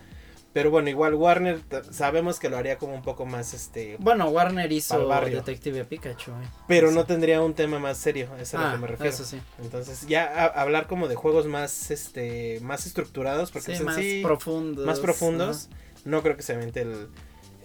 pero 0.52 0.70
bueno, 0.70 0.88
igual 0.88 1.14
Warner 1.14 1.60
sabemos 1.90 2.38
que 2.38 2.48
lo 2.48 2.56
haría 2.56 2.78
como 2.78 2.94
un 2.94 3.02
poco 3.02 3.26
más 3.26 3.54
este, 3.54 3.96
Bueno, 3.98 4.28
Warner 4.28 4.70
hizo. 4.70 5.04
Detective 5.08 5.84
Pikachu. 5.84 6.30
eh. 6.30 6.34
pero 6.68 6.90
Sí. 6.90 6.94
no 6.94 7.04
tendría 7.06 7.42
un 7.42 7.54
tema 7.54 7.80
más 7.80 7.98
serio, 7.98 8.28
es 8.40 8.54
a 8.54 8.58
lo 8.60 8.66
Ah, 8.68 8.72
que 8.74 8.78
me 8.78 8.86
refiero. 8.86 9.12
eso 9.12 9.24
sí. 9.24 9.40
Entonces, 9.60 10.06
ya 10.06 10.24
a- 10.24 10.46
hablar 10.62 10.86
como 10.86 11.08
de 11.08 11.16
juegos 11.16 11.46
más 11.46 11.90
este 11.90 12.60
más 12.62 12.86
estructurados, 12.86 13.50
porque 13.50 13.72
Sí, 13.76 13.82
pues, 13.82 13.84
más 13.84 13.96
sí, 13.96 14.20
profundos. 14.22 14.86
más 14.86 15.00
profundos, 15.00 15.70
no 16.04 16.22
creo 16.22 16.36
que 16.36 16.42
se 16.44 16.56
mente 16.56 16.82
el, 16.82 17.08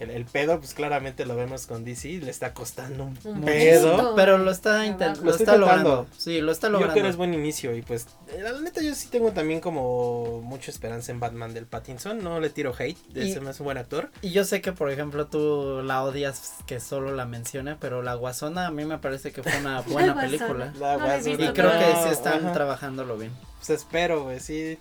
el, 0.00 0.10
el 0.10 0.24
pedo, 0.24 0.58
pues 0.58 0.74
claramente 0.74 1.24
lo 1.26 1.36
vemos 1.36 1.66
con 1.66 1.84
DC, 1.84 2.08
le 2.22 2.30
está 2.30 2.52
costando 2.54 3.04
un 3.04 3.18
Un 3.24 3.42
pedo. 3.42 4.14
Pero 4.16 4.38
lo 4.38 4.50
está, 4.50 4.84
Lo 4.86 5.14
lo 5.22 5.34
está 5.36 5.56
logrando. 5.56 6.06
Sí, 6.16 6.40
lo 6.40 6.50
está 6.50 6.66
Yo 6.66 6.72
logrando. 6.72 6.94
creo 6.94 7.04
que 7.04 7.10
es 7.10 7.16
buen 7.16 7.34
inicio 7.34 7.76
y 7.76 7.82
pues 7.82 8.06
eh, 8.28 8.40
la 8.42 8.52
neta 8.60 8.80
yo 8.82 8.94
sí 8.94 9.08
tengo 9.08 9.30
también 9.32 9.60
como 9.60 10.40
mucha 10.42 10.70
esperanza 10.70 11.12
en 11.12 11.20
Batman 11.20 11.54
del 11.54 11.66
Pattinson, 11.66 12.22
no 12.24 12.40
le 12.40 12.50
tiro 12.50 12.74
hate, 12.76 12.98
Y- 13.14 13.20
ese 13.30 13.38
es 13.48 13.60
un 13.60 13.64
buen 13.64 13.78
actor. 13.78 14.10
Y 14.22 14.30
yo 14.30 14.44
sé 14.44 14.60
que, 14.60 14.72
por 14.72 14.90
ejemplo, 14.90 15.26
tú 15.26 15.82
la 15.84 16.02
odias 16.02 16.54
que 16.66 16.80
solo 16.80 17.14
la 17.14 17.26
mencione, 17.26 17.76
pero 17.78 18.02
La 18.02 18.14
Guasona 18.14 18.66
a 18.66 18.70
mí 18.70 18.84
me 18.84 18.98
parece 18.98 19.32
que 19.32 19.42
fue 19.42 19.56
una 19.58 19.80
buena 19.86 20.18
película. 20.20 20.72
La 20.80 20.96
Guasona. 20.96 21.44
Y 21.44 21.52
creo 21.52 21.70
que 21.72 21.84
sí 22.04 22.08
están 22.10 22.44
ajá. 22.46 22.52
trabajándolo 22.52 23.16
bien. 23.18 23.32
Pues 23.58 23.70
espero, 23.70 24.24
güey, 24.24 24.40
sí. 24.40 24.78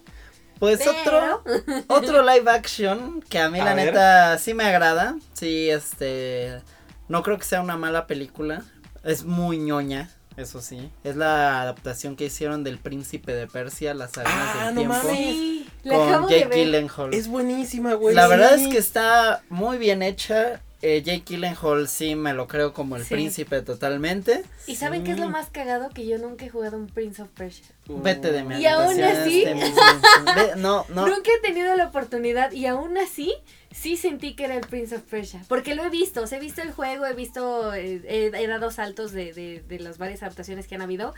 Pues 0.60 0.80
Pero- 0.80 1.42
otro, 1.42 1.44
otro 1.88 2.22
live 2.34 2.50
action 2.52 3.22
que 3.30 3.40
a 3.40 3.50
mí 3.50 3.60
A 3.60 3.66
la 3.66 3.74
ver. 3.76 3.86
neta 3.88 4.38
sí 4.38 4.54
me 4.54 4.66
agrada. 4.66 5.16
Sí, 5.34 5.70
este, 5.70 6.62
no 7.08 7.24
creo 7.24 7.38
que 7.38 7.46
sea 7.46 7.62
una 7.62 7.78
mala 7.78 8.08
película. 8.08 8.64
Es 9.04 9.24
muy 9.24 9.58
ñoña. 9.58 10.10
eso 10.38 10.62
sí. 10.62 10.90
Es 11.04 11.16
la 11.16 11.62
adaptación 11.62 12.16
que 12.16 12.26
hicieron 12.26 12.64
del 12.64 12.78
Príncipe 12.78 13.34
de 13.34 13.48
Persia, 13.48 13.94
las 13.94 14.18
arenas 14.18 14.56
Ah, 14.56 14.66
del 14.68 14.76
no 14.76 14.82
tiempo. 14.82 14.98
mames. 14.98 15.66
Con 15.84 16.28
de 16.28 16.40
Jake. 16.42 16.56
Gyllenhaal. 16.56 17.14
Es 17.14 17.28
buenísima, 17.30 17.94
güey. 17.94 18.14
La 18.16 18.28
verdad 18.28 18.54
es 18.56 18.68
que 18.68 18.78
está 18.78 19.42
muy 19.50 19.78
bien 19.78 20.02
hecha. 20.04 20.62
Eh, 20.82 21.02
Jake 21.04 21.24
Gyllenhaal 21.26 21.90
sí 21.90 22.16
me 22.16 22.34
lo 22.34 22.48
creo 22.48 22.74
como 22.74 22.96
el 22.96 23.04
Sí. 23.04 23.14
príncipe 23.14 23.62
totalmente. 23.62 24.44
¿Y 24.66 24.76
saben 24.78 25.04
qué 25.04 25.12
es 25.12 25.20
lo 25.20 25.26
Sí. 25.26 25.32
más 25.32 25.50
cagado? 25.50 25.90
Que 25.90 26.06
yo 26.08 26.18
nunca 26.18 26.46
he 26.46 26.50
jugado 26.50 26.78
un 26.78 26.88
Prince 26.88 27.22
of 27.22 27.28
Persia. 27.30 27.66
Vete 27.88 28.32
de 28.32 28.44
mi 28.44 28.56
Y 28.62 28.66
aún 28.66 29.02
así- 29.02 29.44
este 29.44 30.56
no, 30.56 30.86
no. 30.90 31.08
Nunca 31.08 31.30
he 31.38 31.42
tenido 31.46 31.76
la 31.76 31.86
oportunidad 31.88 32.52
y 32.54 32.66
aún 32.66 32.98
así 32.98 33.34
sí 33.72 33.98
sentí 33.98 34.34
que 34.36 34.46
era 34.46 34.56
el 34.56 34.62
Prince 34.62 34.96
of 34.96 35.02
Persia. 35.04 35.42
Porque 35.48 35.76
lo 35.76 35.84
he 35.84 35.90
visto, 35.90 36.22
o 36.22 36.28
sea, 36.28 36.38
he 36.38 36.42
visto 36.42 36.62
el 36.62 36.72
juego, 36.72 37.06
he 37.06 37.14
visto, 37.14 37.74
eh, 37.74 38.02
he, 38.08 38.26
he 38.28 38.48
dado 38.48 38.72
saltos 38.72 39.12
de, 39.12 39.34
de, 39.34 39.64
de 39.68 39.80
las 39.80 39.98
varias 39.98 40.24
adaptaciones 40.24 40.68
que 40.68 40.76
han 40.76 40.82
habido. 40.82 41.14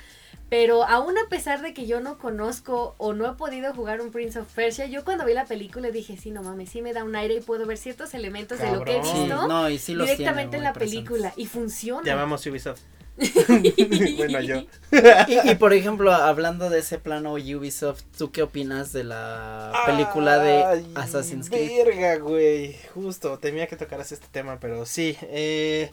Pero 0.50 0.84
aún 0.84 1.18
a 1.18 1.30
pesar 1.30 1.62
de 1.62 1.74
que 1.74 1.88
yo 1.88 2.02
no 2.02 2.18
conozco 2.18 2.96
o 2.98 3.14
no 3.14 3.26
he 3.30 3.36
podido 3.36 3.74
jugar 3.74 4.02
un 4.02 4.12
Prince 4.12 4.38
of 4.38 4.54
Persia, 4.54 4.86
yo 4.86 5.06
cuando 5.06 5.26
vi 5.26 5.34
la 5.34 5.46
película 5.46 5.92
dije, 5.92 6.18
sí, 6.18 6.30
no 6.30 6.44
mames, 6.44 6.70
sí 6.70 6.82
me 6.82 6.92
da 6.92 7.04
un 7.06 7.16
aire 7.16 7.36
y 7.36 7.40
puedo 7.42 7.66
ver 7.66 7.78
ciertos 7.78 8.14
elementos 8.14 8.60
de 8.60 8.72
lo 8.72 8.84
que 8.84 8.98
he 8.98 8.98
Cabrón. 8.98 9.16
Sí, 9.16 9.22
visto 9.24 9.48
no, 9.48 9.70
y 9.70 9.78
sí 9.78 9.94
directamente 9.94 10.58
tiene 10.58 10.58
en 10.58 10.64
la 10.64 10.74
película. 10.74 11.34
Y 11.38 11.46
funciona. 11.46 12.04
Llamamos 12.04 12.46
Ubisoft. 12.46 12.82
bueno, 14.18 14.42
yo. 14.42 14.66
Y, 15.28 15.52
y, 15.52 15.56
por 15.56 15.74
ejemplo, 15.74 16.14
hablando 16.14 16.70
de 16.70 16.80
ese 16.80 16.98
plano 16.98 17.34
Ubisoft, 17.34 18.04
¿tú 18.18 18.32
qué 18.32 18.42
opinas 18.42 18.94
de 18.94 19.04
la 19.04 19.74
película 19.86 20.40
de 20.40 20.86
Assassin's 20.96 21.50
Creed? 21.50 21.86
Verga, 21.86 22.18
güey. 22.18 22.76
Justo, 22.94 23.38
temía 23.38 23.68
que 23.68 23.76
tocaras 23.76 24.12
este 24.12 24.28
tema, 24.32 24.60
pero 24.60 24.86
sí. 24.86 25.18
Eh, 25.24 25.92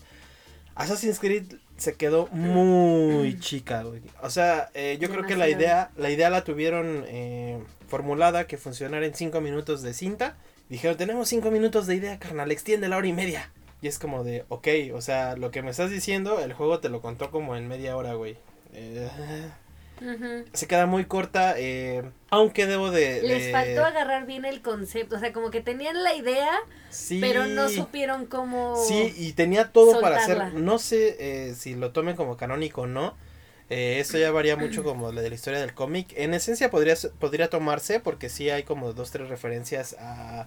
Assassin's 0.75 1.19
Creed 1.19 1.55
se 1.77 1.95
quedó 1.95 2.29
muy 2.29 3.39
chica, 3.41 3.83
güey. 3.83 4.01
O 4.23 4.31
sea, 4.31 4.71
eh, 4.75 4.99
yo 5.01 5.11
creo 5.11 5.25
que 5.25 5.37
la 5.37 5.49
idea, 5.49 5.91
la 5.97 6.11
idea 6.11 6.31
la 6.31 6.45
tuvieron 6.45 7.05
eh, 7.09 7.59
formulada 7.89 8.47
que 8.47 8.57
funcionara 8.59 9.05
en 9.05 9.15
cinco 9.15 9.41
minutos 9.41 9.83
de 9.83 9.93
cinta. 9.93 10.37
Dijeron, 10.69 10.97
tenemos 10.97 11.29
cinco 11.29 11.51
minutos 11.51 11.87
de 11.87 11.97
idea, 11.97 12.19
carnal, 12.19 12.51
extiende 12.51 12.89
la 12.89 12.97
hora 12.97 13.07
y 13.07 13.13
media. 13.13 13.51
Y 13.81 13.89
es 13.89 13.99
como 13.99 14.25
de, 14.25 14.45
ok, 14.49 14.69
o 14.95 15.01
sea, 15.01 15.37
lo 15.37 15.51
que 15.51 15.63
me 15.63 15.71
estás 15.71 15.91
diciendo, 15.91 16.41
el 16.41 16.53
juego 16.53 16.81
te 16.81 16.89
lo 16.89 17.01
contó 17.01 17.31
como 17.31 17.57
en 17.57 17.69
media 17.69 17.97
hora, 17.97 18.15
güey. 18.15 18.37
Eh, 18.73 19.09
se 20.53 20.67
queda 20.67 20.87
muy 20.87 21.05
corta, 21.05 21.55
eh, 21.57 22.03
aunque 22.31 22.67
debo 22.67 22.91
de... 22.91 23.23
Les 23.23 23.53
faltó 23.53 23.85
agarrar 23.85 24.27
bien 24.27 24.45
el 24.45 24.63
concepto, 24.63 25.17
o 25.17 25.19
sea, 25.19 25.33
como 25.33 25.51
que 25.51 25.61
tenían 25.61 26.03
la 26.03 26.15
idea, 26.15 26.51
Sí. 26.91 27.19
pero 27.21 27.47
no 27.47 27.69
supieron 27.69 28.27
cómo... 28.27 28.77
Sí, 28.77 29.13
y 29.17 29.33
tenía 29.33 29.73
todo 29.73 30.01
para 30.01 30.19
hacer. 30.19 30.55
No 30.55 30.79
sé 30.79 31.17
eh, 31.19 31.55
si 31.55 31.75
lo 31.75 31.93
tomen 31.93 32.17
como 32.17 32.37
canónico 32.37 32.83
o 32.83 32.87
no. 32.87 33.15
Eh, 33.71 33.99
esto 34.01 34.17
ya 34.19 34.31
varía 34.31 34.57
mucho 34.57 34.83
como 34.83 35.13
la 35.13 35.21
de 35.21 35.29
la 35.29 35.35
historia 35.35 35.61
del 35.61 35.75
cómic. 35.75 36.15
En 36.17 36.33
esencia 36.33 36.71
podría, 36.71 36.95
podría 37.19 37.51
tomarse 37.51 38.01
porque 38.01 38.29
sí 38.29 38.49
hay 38.51 38.63
como 38.63 38.93
dos, 38.93 39.11
tres 39.11 39.29
referencias 39.29 39.95
a, 39.99 40.47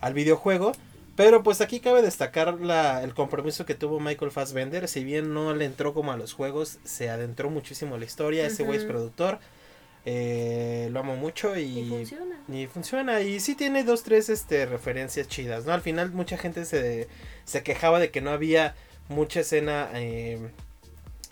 al 0.00 0.14
videojuego. 0.14 0.72
Pero 1.16 1.42
pues 1.44 1.60
aquí 1.60 1.78
cabe 1.80 2.02
destacar 2.02 2.60
la, 2.60 3.02
el 3.04 3.14
compromiso 3.14 3.64
que 3.64 3.74
tuvo 3.74 4.00
Michael 4.00 4.32
Fassbender. 4.32 4.88
Si 4.88 5.04
bien 5.04 5.32
no 5.32 5.54
le 5.54 5.64
entró 5.64 5.94
como 5.94 6.10
a 6.12 6.16
los 6.16 6.32
juegos, 6.32 6.78
se 6.84 7.08
adentró 7.08 7.50
muchísimo 7.50 7.94
en 7.94 8.00
la 8.00 8.06
historia. 8.06 8.46
Ese 8.46 8.64
güey 8.64 8.78
es 8.78 8.84
productor. 8.84 9.38
Eh, 10.06 10.88
lo 10.92 11.00
amo 11.00 11.16
mucho 11.16 11.56
Y 11.56 11.88
funciona. 11.88 12.36
y 12.48 12.66
funciona, 12.66 13.20
y 13.22 13.40
sí 13.40 13.54
tiene 13.54 13.84
dos, 13.84 14.02
tres 14.02 14.28
este, 14.28 14.66
referencias 14.66 15.28
chidas, 15.28 15.64
¿no? 15.64 15.72
Al 15.72 15.80
final 15.80 16.12
mucha 16.12 16.36
gente 16.36 16.66
se, 16.66 17.08
se 17.44 17.62
quejaba 17.62 18.00
de 18.00 18.10
que 18.10 18.20
no 18.20 18.30
había 18.30 18.74
mucha 19.08 19.40
escena 19.40 19.88
eh, 19.94 20.38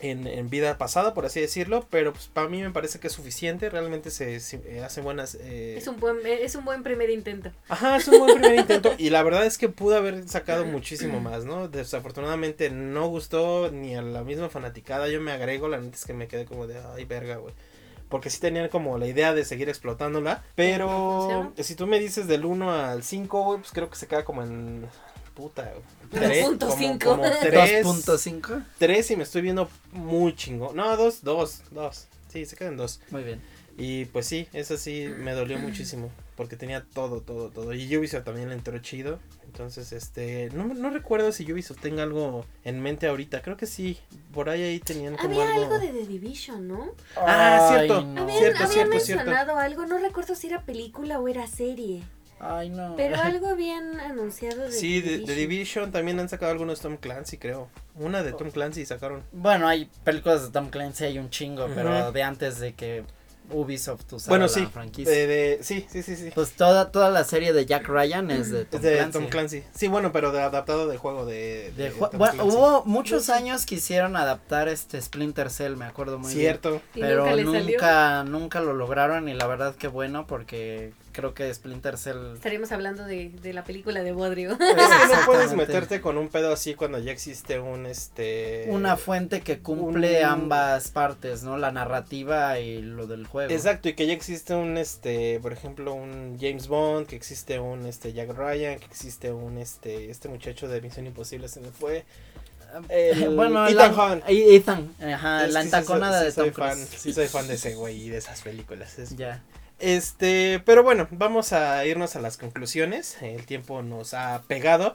en, 0.02 0.26
en 0.26 0.50
vida 0.50 0.76
pasada, 0.76 1.14
por 1.14 1.24
así 1.24 1.40
decirlo, 1.40 1.86
pero 1.88 2.12
pues 2.12 2.26
para 2.26 2.48
mí 2.48 2.60
me 2.60 2.70
parece 2.70 2.98
que 3.00 3.06
es 3.06 3.12
suficiente, 3.12 3.70
realmente 3.70 4.10
se, 4.10 4.40
se, 4.40 4.56
eh, 4.66 4.82
hace 4.84 5.00
buenas... 5.00 5.36
eh, 5.40 5.76
Es 5.78 5.86
un 5.86 5.98
buen, 6.00 6.18
es 6.26 6.54
un 6.56 6.64
buen 6.64 6.82
primer 6.82 7.08
intento. 7.08 7.50
Ajá, 7.68 7.96
es 7.96 8.08
un 8.08 8.18
buen 8.18 8.34
primer 8.40 8.58
intento 8.58 8.92
y 8.98 9.10
la 9.10 9.22
verdad 9.22 9.46
es 9.46 9.56
que 9.58 9.68
pudo 9.68 9.96
haber 9.96 10.28
sacado 10.28 10.64
muchísimo 10.66 11.20
más, 11.20 11.44
¿no? 11.44 11.68
Desafortunadamente 11.68 12.68
no 12.70 13.06
gustó 13.08 13.70
ni 13.70 13.94
a 13.94 14.02
la 14.02 14.24
misma 14.24 14.48
fanaticada, 14.48 15.08
yo 15.08 15.20
me 15.20 15.32
agrego, 15.32 15.68
la 15.68 15.78
neta 15.78 15.96
es 15.96 16.04
que 16.04 16.12
me 16.14 16.28
quedé 16.28 16.44
como 16.44 16.66
de, 16.66 16.80
ay, 16.94 17.04
verga, 17.04 17.36
güey. 17.36 17.54
Porque 18.08 18.28
sí 18.28 18.40
tenían 18.40 18.68
como 18.68 18.98
la 18.98 19.06
idea 19.06 19.32
de 19.32 19.44
seguir 19.44 19.70
explotándola, 19.70 20.42
pero 20.54 21.52
si 21.56 21.74
tú 21.76 21.86
me 21.86 21.98
dices 21.98 22.26
del 22.26 22.44
1 22.44 22.70
al 22.70 23.02
5, 23.04 23.42
güey, 23.44 23.58
pues 23.60 23.72
creo 23.72 23.88
que 23.88 23.96
se 23.96 24.06
queda 24.06 24.24
como 24.24 24.42
en... 24.42 24.86
Puta, 25.34 25.72
güey. 26.10 26.22
2.5. 26.28 27.02
Como, 27.04 27.22
como 27.22 27.30
3, 27.40 27.86
2.5. 27.86 28.64
3 28.78 29.10
y 29.12 29.16
me 29.16 29.22
estoy 29.22 29.42
viendo 29.42 29.68
muy 29.92 30.34
chingón. 30.36 30.76
No, 30.76 30.96
2, 30.96 31.22
2, 31.22 31.62
2. 31.70 32.06
Sí, 32.32 32.44
se 32.46 32.56
quedan 32.56 32.76
2. 32.76 33.00
Muy 33.10 33.22
bien. 33.22 33.40
Y 33.78 34.04
pues 34.06 34.26
sí, 34.26 34.46
eso 34.52 34.76
sí 34.76 35.08
me 35.18 35.32
dolió 35.32 35.58
muchísimo. 35.58 36.10
Porque 36.36 36.56
tenía 36.56 36.84
todo, 36.94 37.20
todo, 37.20 37.48
todo. 37.50 37.72
Y 37.72 37.96
Ubisoft 37.96 38.24
también 38.24 38.48
le 38.48 38.54
entró 38.54 38.76
chido. 38.78 39.18
Entonces, 39.44 39.92
este. 39.92 40.50
No, 40.52 40.64
no 40.66 40.90
recuerdo 40.90 41.30
si 41.32 41.50
Ubisoft 41.50 41.80
tenga 41.80 42.02
algo 42.02 42.44
en 42.64 42.80
mente 42.82 43.06
ahorita. 43.06 43.40
Creo 43.42 43.56
que 43.56 43.66
sí. 43.66 43.98
Por 44.32 44.48
ahí 44.50 44.62
ahí 44.62 44.80
tenían 44.80 45.16
como 45.16 45.40
Había 45.40 45.54
algo. 45.54 45.74
algo 45.74 45.78
de 45.78 45.88
The 45.92 46.06
Division, 46.06 46.68
¿no? 46.68 46.90
Ah, 47.16 47.68
Ay, 47.70 47.86
cierto. 47.86 48.02
no. 48.06 48.22
Habían, 48.22 48.38
Cierto, 48.38 48.64
habían 48.64 48.72
cierto, 48.72 49.00
cierto. 49.00 49.24
mencionado 49.24 49.56
algo, 49.58 49.86
no 49.86 49.98
recuerdo 49.98 50.34
si 50.34 50.46
era 50.48 50.62
película 50.62 51.18
o 51.20 51.28
era 51.28 51.46
serie. 51.46 52.02
Ay, 52.44 52.68
no. 52.70 52.94
Pero 52.96 53.16
algo 53.22 53.46
habían 53.48 53.98
anunciado 54.00 54.62
de 54.62 54.72
Sí, 54.72 55.00
The 55.00 55.18
de, 55.18 55.24
de 55.26 55.34
Division. 55.34 55.92
También 55.92 56.18
han 56.20 56.28
sacado 56.28 56.50
algunos 56.52 56.80
Tom 56.80 56.96
Clancy, 56.96 57.38
creo. 57.38 57.68
Una 57.94 58.22
de 58.22 58.32
Tom 58.32 58.50
Clancy 58.50 58.84
sacaron. 58.84 59.22
Bueno, 59.32 59.68
hay 59.68 59.88
películas 60.04 60.42
de 60.42 60.50
Tom 60.50 60.68
Clancy, 60.70 61.04
hay 61.04 61.18
un 61.18 61.30
chingo, 61.30 61.68
pero 61.74 62.10
de 62.12 62.22
antes 62.22 62.58
de 62.58 62.74
que 62.74 63.04
Ubisoft 63.50 64.10
usara 64.12 64.30
Bueno, 64.30 64.44
la 64.46 64.48
sí. 64.48 64.66
franquicia. 64.72 65.12
De, 65.12 65.26
de- 65.26 65.58
sí, 65.62 65.84
sí, 65.90 66.02
sí, 66.02 66.16
sí. 66.16 66.30
Pues 66.34 66.52
toda, 66.52 66.90
toda 66.90 67.10
la 67.10 67.22
serie 67.24 67.52
de 67.52 67.66
Jack 67.66 67.86
Ryan 67.88 68.30
es 68.30 68.50
de 68.50 68.64
Tom 68.64 68.80
de 68.80 68.94
Clancy. 68.96 69.12
Tom 69.18 69.28
Clancy. 69.28 69.62
Sí, 69.74 69.88
bueno, 69.88 70.10
pero 70.12 70.32
de 70.32 70.40
adaptado 70.40 70.88
del 70.88 70.96
juego 70.98 71.26
de. 71.26 71.72
De 71.76 71.90
de 71.90 71.92
ju- 71.92 72.08
Tom 72.10 72.18
bueno, 72.18 72.34
Clancy. 72.34 72.56
hubo 72.56 72.84
muchos 72.86 73.28
años 73.28 73.66
que 73.66 73.74
quisieron 73.76 74.16
adaptar 74.16 74.68
este 74.68 75.00
Splinter 75.00 75.50
Cell, 75.50 75.76
me 75.76 75.84
acuerdo 75.84 76.18
muy 76.18 76.32
Cierto. 76.32 76.80
Bien. 76.94 77.06
Pero 77.08 77.36
nunca 77.36 77.60
nunca, 77.60 78.24
nunca 78.24 78.60
lo 78.60 78.72
lograron 78.72 79.28
y 79.28 79.34
la 79.34 79.46
verdad 79.46 79.74
que 79.74 79.88
bueno 79.88 80.26
porque 80.26 80.92
creo 81.12 81.34
que 81.34 81.52
Splinter 81.52 81.96
Cell... 81.98 82.34
Estaríamos 82.34 82.72
hablando 82.72 83.04
de, 83.04 83.28
de 83.30 83.52
la 83.52 83.64
película 83.64 84.02
de 84.02 84.12
Bodrio. 84.12 84.52
Es 84.58 84.58
que 84.58 85.14
no 85.16 85.26
puedes 85.26 85.52
meterte 85.54 86.00
con 86.00 86.16
un 86.18 86.28
pedo 86.28 86.52
así 86.52 86.74
cuando 86.74 86.98
ya 86.98 87.12
existe 87.12 87.58
un 87.60 87.86
este. 87.86 88.66
Una 88.70 88.96
fuente 88.96 89.40
que 89.42 89.60
cumple 89.60 90.20
un- 90.20 90.24
ambas 90.26 90.90
partes, 90.90 91.42
¿no? 91.42 91.56
La 91.58 91.70
narrativa 91.72 92.58
y 92.58 92.82
lo 92.82 93.06
del 93.06 93.26
juego. 93.26 93.52
Exacto, 93.52 93.88
y 93.88 93.94
que 93.94 94.06
ya 94.06 94.12
existe 94.14 94.54
un 94.54 94.76
este, 94.78 95.38
por 95.40 95.52
ejemplo, 95.52 95.94
un 95.94 96.36
James 96.40 96.66
Bond, 96.68 97.06
que 97.06 97.16
existe 97.16 97.58
un 97.60 97.86
este 97.86 98.12
Jack 98.12 98.30
Ryan, 98.36 98.78
que 98.78 98.86
existe 98.86 99.30
un 99.32 99.58
este 99.58 100.10
este 100.10 100.28
muchacho 100.28 100.68
de 100.68 100.80
Misión 100.80 101.06
Imposible 101.06 101.48
se 101.48 101.60
me 101.60 101.68
fue. 101.70 102.04
El- 102.88 103.28
bueno, 103.36 103.66
Ethan 103.68 103.94
la- 103.96 104.12
Hunt. 104.14 104.30
y- 104.30 104.54
Ethan, 104.56 104.94
ajá, 105.00 105.44
Es 105.46 105.52
la 105.52 105.60
que 105.60 105.66
sí 105.68 105.72
sí 105.76 105.78
de 106.24 106.32
Tom 106.32 106.44
soy 106.44 106.50
fan, 106.52 106.72
Cruise. 106.72 106.88
sí 106.96 107.12
soy 107.12 107.26
fan 107.28 107.46
de 107.46 107.54
ese 107.54 107.74
güey 107.74 108.06
y 108.06 108.08
de 108.08 108.16
esas 108.18 108.40
películas. 108.40 108.98
es- 108.98 109.14
Ya. 109.16 109.42
Este, 109.82 110.62
pero 110.64 110.84
bueno, 110.84 111.08
vamos 111.10 111.52
a 111.52 111.84
irnos 111.84 112.14
a 112.14 112.20
las 112.20 112.36
conclusiones. 112.36 113.20
El 113.20 113.46
tiempo 113.46 113.82
nos 113.82 114.14
ha 114.14 114.42
pegado. 114.46 114.94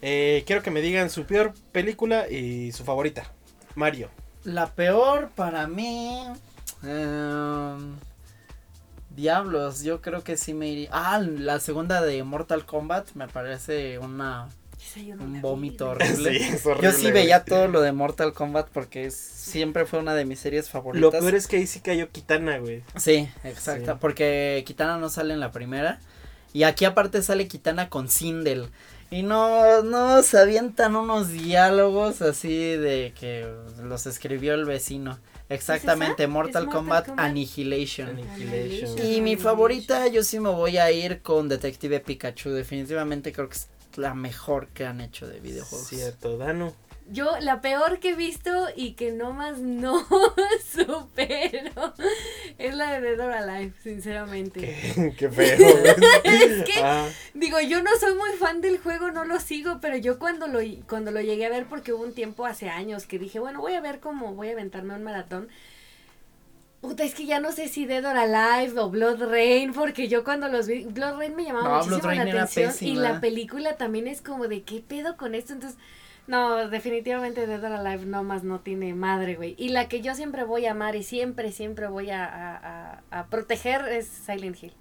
Eh, 0.00 0.44
quiero 0.46 0.62
que 0.62 0.70
me 0.70 0.80
digan 0.80 1.10
su 1.10 1.24
peor 1.26 1.54
película 1.72 2.28
y 2.28 2.70
su 2.70 2.84
favorita. 2.84 3.32
Mario. 3.74 4.10
La 4.44 4.68
peor 4.68 5.30
para 5.34 5.66
mí. 5.66 6.22
em, 6.84 7.96
diablos, 9.10 9.82
yo 9.82 10.00
creo 10.00 10.22
que 10.22 10.36
sí 10.36 10.54
me 10.54 10.68
iría. 10.68 10.90
Ah, 10.92 11.18
la 11.18 11.58
segunda 11.58 12.00
de 12.00 12.22
Mortal 12.22 12.64
Kombat 12.64 13.14
me 13.14 13.26
parece 13.26 13.98
una 13.98 14.48
yo 15.06 15.16
no 15.16 15.22
la 15.22 15.28
un 15.28 15.40
vómito 15.42 15.90
horrible. 15.90 16.36
es 16.36 16.62
Yo 16.64 16.92
sí 16.92 17.02
güey. 17.02 17.12
veía 17.12 17.44
todo 17.44 17.68
lo 17.68 17.80
de 17.80 17.92
Mortal 17.92 18.32
Kombat 18.32 18.68
porque 18.70 19.06
es- 19.06 19.14
siempre 19.16 19.86
fue 19.86 19.98
una 19.98 20.14
de 20.14 20.24
mis 20.24 20.38
series 20.40 20.66
Lo 20.66 20.72
favoritas. 20.72 21.20
peor 21.20 21.34
es 21.34 21.46
que 21.46 21.56
ahí 21.56 21.66
sí 21.66 21.80
cayó 21.80 22.10
Kitana, 22.10 22.58
güey. 22.58 22.82
Sí, 22.96 23.28
exacto, 23.44 23.92
Sí. 23.92 23.98
porque 24.00 24.62
Kitana 24.66 24.98
no 24.98 25.08
sale 25.10 25.34
en 25.34 25.40
la 25.40 25.52
primera 25.52 26.00
y 26.52 26.62
aquí 26.64 26.84
aparte 26.84 27.22
sale 27.22 27.48
Kitana 27.48 27.88
con 27.88 28.08
Sindel. 28.08 28.68
Y 29.10 29.22
no, 29.22 29.82
no, 29.84 30.22
se 30.22 30.38
avientan 30.38 30.94
unos 30.94 31.30
diálogos 31.30 32.20
así 32.20 32.76
de 32.76 33.14
que 33.18 33.50
los 33.82 34.06
escribió 34.06 34.52
el 34.54 34.66
vecino. 34.66 35.18
Exactamente, 35.48 36.24
¿Es 36.24 36.28
esa? 36.28 36.28
Mortal, 36.28 36.62
¿Es 36.64 36.66
Mortal 36.66 36.68
Kombat, 36.68 37.06
Kombat? 37.06 37.24
Annihilation. 37.26 38.08
Annihilation. 38.10 38.98
Y 39.06 39.22
mi 39.22 39.36
favorita, 39.36 40.06
yo 40.08 40.22
sí 40.22 40.40
me 40.40 40.50
voy 40.50 40.76
a 40.76 40.90
ir 40.92 41.22
con 41.22 41.48
Detective 41.48 42.00
Pikachu. 42.00 42.50
Definitivamente 42.50 43.32
creo 43.32 43.48
que 43.48 43.54
es 43.56 43.68
la 43.98 44.14
mejor 44.14 44.68
que 44.68 44.86
han 44.86 45.00
hecho 45.00 45.26
de 45.26 45.40
videojuegos. 45.40 45.86
Cierto, 45.88 46.38
Danu. 46.38 46.72
Yo, 47.10 47.38
la 47.40 47.62
peor 47.62 48.00
que 48.00 48.10
he 48.10 48.14
visto 48.14 48.68
y 48.76 48.92
que 48.92 49.12
no 49.12 49.32
más 49.32 49.58
no 49.60 50.06
supero 50.72 51.94
es 52.58 52.74
la 52.74 52.92
de 52.92 53.00
Dead 53.16 53.20
or 53.26 53.32
Alive, 53.32 53.72
sinceramente. 53.82 54.60
Qué, 54.60 55.14
qué 55.16 55.30
feo. 55.30 55.56
güey. 55.58 55.94
Es 56.24 56.64
que- 56.64 56.80
Ah, 56.82 57.08
Digo, 57.34 57.60
yo 57.60 57.82
no 57.82 57.90
soy 57.98 58.14
muy 58.14 58.30
fan 58.38 58.60
del 58.60 58.78
juego, 58.78 59.10
no 59.10 59.24
lo 59.24 59.40
sigo, 59.40 59.78
pero 59.80 59.96
yo 59.96 60.18
cuando 60.18 60.46
lo, 60.48 60.60
cuando 60.86 61.10
lo 61.10 61.20
llegué 61.20 61.46
a 61.46 61.50
ver, 61.50 61.66
porque 61.66 61.92
hubo 61.92 62.02
un 62.04 62.12
tiempo 62.14 62.44
hace 62.46 62.68
años 62.68 63.06
que 63.06 63.18
dije, 63.18 63.38
bueno, 63.40 63.60
voy 63.60 63.72
a 63.74 63.80
ver 63.80 64.00
cómo 64.00 64.34
voy 64.34 64.48
a 64.50 64.52
aventarme 64.52 64.94
un 64.94 65.02
maratón. 65.02 65.48
Puta, 66.80 67.02
es 67.02 67.14
que 67.14 67.26
ya 67.26 67.40
no 67.40 67.50
sé 67.50 67.66
si 67.68 67.86
Dead 67.86 68.04
or 68.04 68.16
Alive 68.16 68.78
o 68.80 68.88
Blood 68.88 69.22
Rain, 69.30 69.72
porque 69.72 70.06
yo 70.08 70.22
cuando 70.22 70.46
los 70.48 70.68
vi, 70.68 70.84
Blood 70.84 71.16
Rain 71.18 71.34
me 71.34 71.44
llamaba 71.44 71.68
No, 71.68 71.74
muchísimo 71.76 71.98
Blood 72.02 72.14
la 72.16 72.22
atención 72.42 72.72
y 72.82 72.94
la 72.94 73.20
película 73.20 73.76
también 73.76 74.06
es 74.06 74.22
como 74.22 74.46
de 74.46 74.62
qué 74.62 74.80
pedo 74.86 75.16
con 75.16 75.34
esto, 75.34 75.52
entonces 75.54 75.78
no, 76.28 76.68
definitivamente 76.68 77.46
Dead 77.46 77.64
or 77.64 77.72
Alive 77.72 78.06
no 78.06 78.22
más 78.22 78.44
no 78.44 78.60
tiene 78.60 78.94
madre, 78.94 79.34
güey. 79.34 79.54
Y 79.58 79.70
la 79.70 79.88
que 79.88 80.02
yo 80.02 80.14
siempre 80.14 80.44
voy 80.44 80.66
a 80.66 80.70
amar 80.72 80.94
y 80.94 81.02
siempre, 81.02 81.50
siempre 81.52 81.88
voy 81.88 82.10
a, 82.10 82.24
a, 82.24 82.56
a- 83.10 83.20
a 83.20 83.26
proteger 83.26 83.88
es 83.88 84.06
Silent 84.06 84.62
Hill. 84.62 84.72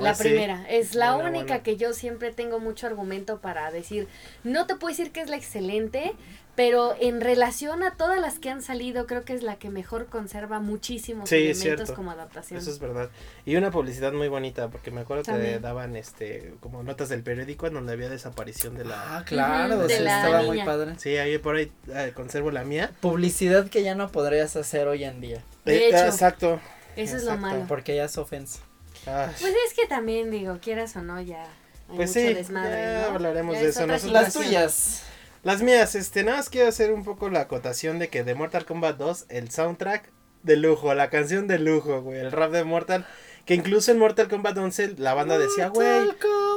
La 0.00 0.14
sí. 0.14 0.24
primera, 0.24 0.66
es 0.68 0.94
la 0.94 1.14
Buena, 1.14 1.30
única 1.30 1.44
buena. 1.46 1.62
que 1.62 1.76
yo 1.76 1.92
siempre 1.92 2.32
tengo 2.32 2.58
mucho 2.58 2.86
argumento 2.86 3.40
para 3.40 3.70
decir, 3.70 4.08
no 4.44 4.66
te 4.66 4.74
puedo 4.76 4.92
decir 4.94 5.12
que 5.12 5.20
es 5.20 5.28
la 5.30 5.36
excelente, 5.36 6.12
pero 6.56 6.96
en 7.00 7.20
relación 7.20 7.82
a 7.82 7.92
todas 7.96 8.18
las 8.20 8.38
que 8.38 8.50
han 8.50 8.62
salido, 8.62 9.06
creo 9.06 9.24
que 9.24 9.32
es 9.34 9.42
la 9.42 9.56
que 9.56 9.68
mejor 9.70 10.06
conserva 10.06 10.58
muchísimos 10.58 11.28
Sí, 11.28 11.36
elementos 11.36 11.60
cierto. 11.62 11.94
como 11.94 12.10
adaptación. 12.10 12.58
Eso 12.58 12.70
es 12.70 12.78
verdad. 12.78 13.10
Y 13.44 13.56
una 13.56 13.70
publicidad 13.70 14.12
muy 14.12 14.28
bonita, 14.28 14.68
porque 14.68 14.90
me 14.90 15.02
acuerdo 15.02 15.22
que 15.22 15.58
daban 15.60 15.96
este 15.96 16.54
como 16.60 16.82
notas 16.82 17.08
del 17.10 17.22
periódico 17.22 17.66
en 17.66 17.74
donde 17.74 17.92
había 17.92 18.08
desaparición 18.08 18.74
de 18.74 18.86
la... 18.86 19.18
Ah, 19.18 19.24
claro, 19.24 19.76
Ujú, 19.76 19.88
sí, 19.88 19.94
de 19.94 20.00
la 20.00 20.16
estaba 20.16 20.42
muy 20.42 20.50
niña. 20.56 20.64
padre. 20.64 20.94
Sí, 20.98 21.16
ahí 21.16 21.38
por 21.38 21.56
ahí 21.56 21.70
eh, 21.88 22.12
conservo 22.14 22.50
la 22.50 22.64
mía. 22.64 22.90
Publicidad 23.00 23.68
que 23.68 23.82
ya 23.82 23.94
no 23.94 24.10
podrías 24.10 24.56
hacer 24.56 24.88
hoy 24.88 25.04
en 25.04 25.20
día. 25.20 25.42
De 25.64 25.76
Eh, 25.76 25.88
hecho. 25.88 26.06
exacto. 26.06 26.60
Eso 26.96 27.16
es 27.18 27.24
lo 27.24 27.36
malo. 27.36 27.66
Porque 27.68 27.94
ya 27.94 28.04
es 28.06 28.16
ofensa. 28.18 28.60
Pues 29.04 29.54
es 29.66 29.74
que 29.74 29.86
también 29.86 30.30
digo, 30.30 30.58
quieras 30.60 30.96
o 30.96 31.02
no, 31.02 31.20
ya 31.20 31.42
hay 31.88 31.96
Pues 31.96 32.10
mucho 32.10 32.20
sí, 32.20 32.34
desmadre, 32.34 32.70
ya 33.00 33.08
¿no? 33.08 33.14
hablaremos 33.14 33.54
Ya 33.54 33.62
de 33.62 33.68
es 33.68 33.76
eso. 33.76 33.86
Nosotros- 33.86 34.12
Las 34.12 34.32
tuyas. 34.32 35.02
Las 35.42 35.62
mías, 35.62 35.94
este, 35.94 36.24
nada 36.24 36.38
más 36.38 36.48
quiero 36.50 36.68
hacer 36.68 36.92
un 36.92 37.04
poco 37.04 37.28
la 37.30 37.40
acotación 37.42 37.98
de 38.00 38.08
que 38.08 38.24
de 38.24 38.34
Mortal 38.34 38.64
Kombat 38.66 38.96
2, 38.96 39.26
el 39.28 39.50
soundtrack 39.50 40.10
de 40.42 40.56
lujo, 40.56 40.92
la 40.94 41.08
canción 41.10 41.46
de 41.46 41.58
lujo, 41.60 42.02
güey, 42.02 42.18
el 42.18 42.32
rap 42.32 42.50
de 42.50 42.64
Mortal, 42.64 43.06
que 43.44 43.54
incluso 43.54 43.92
en 43.92 43.98
Mortal 43.98 44.28
Kombat 44.28 44.58
11 44.58 44.94
la 44.98 45.14
banda 45.14 45.38
decía, 45.38 45.68
güey, 45.68 46.08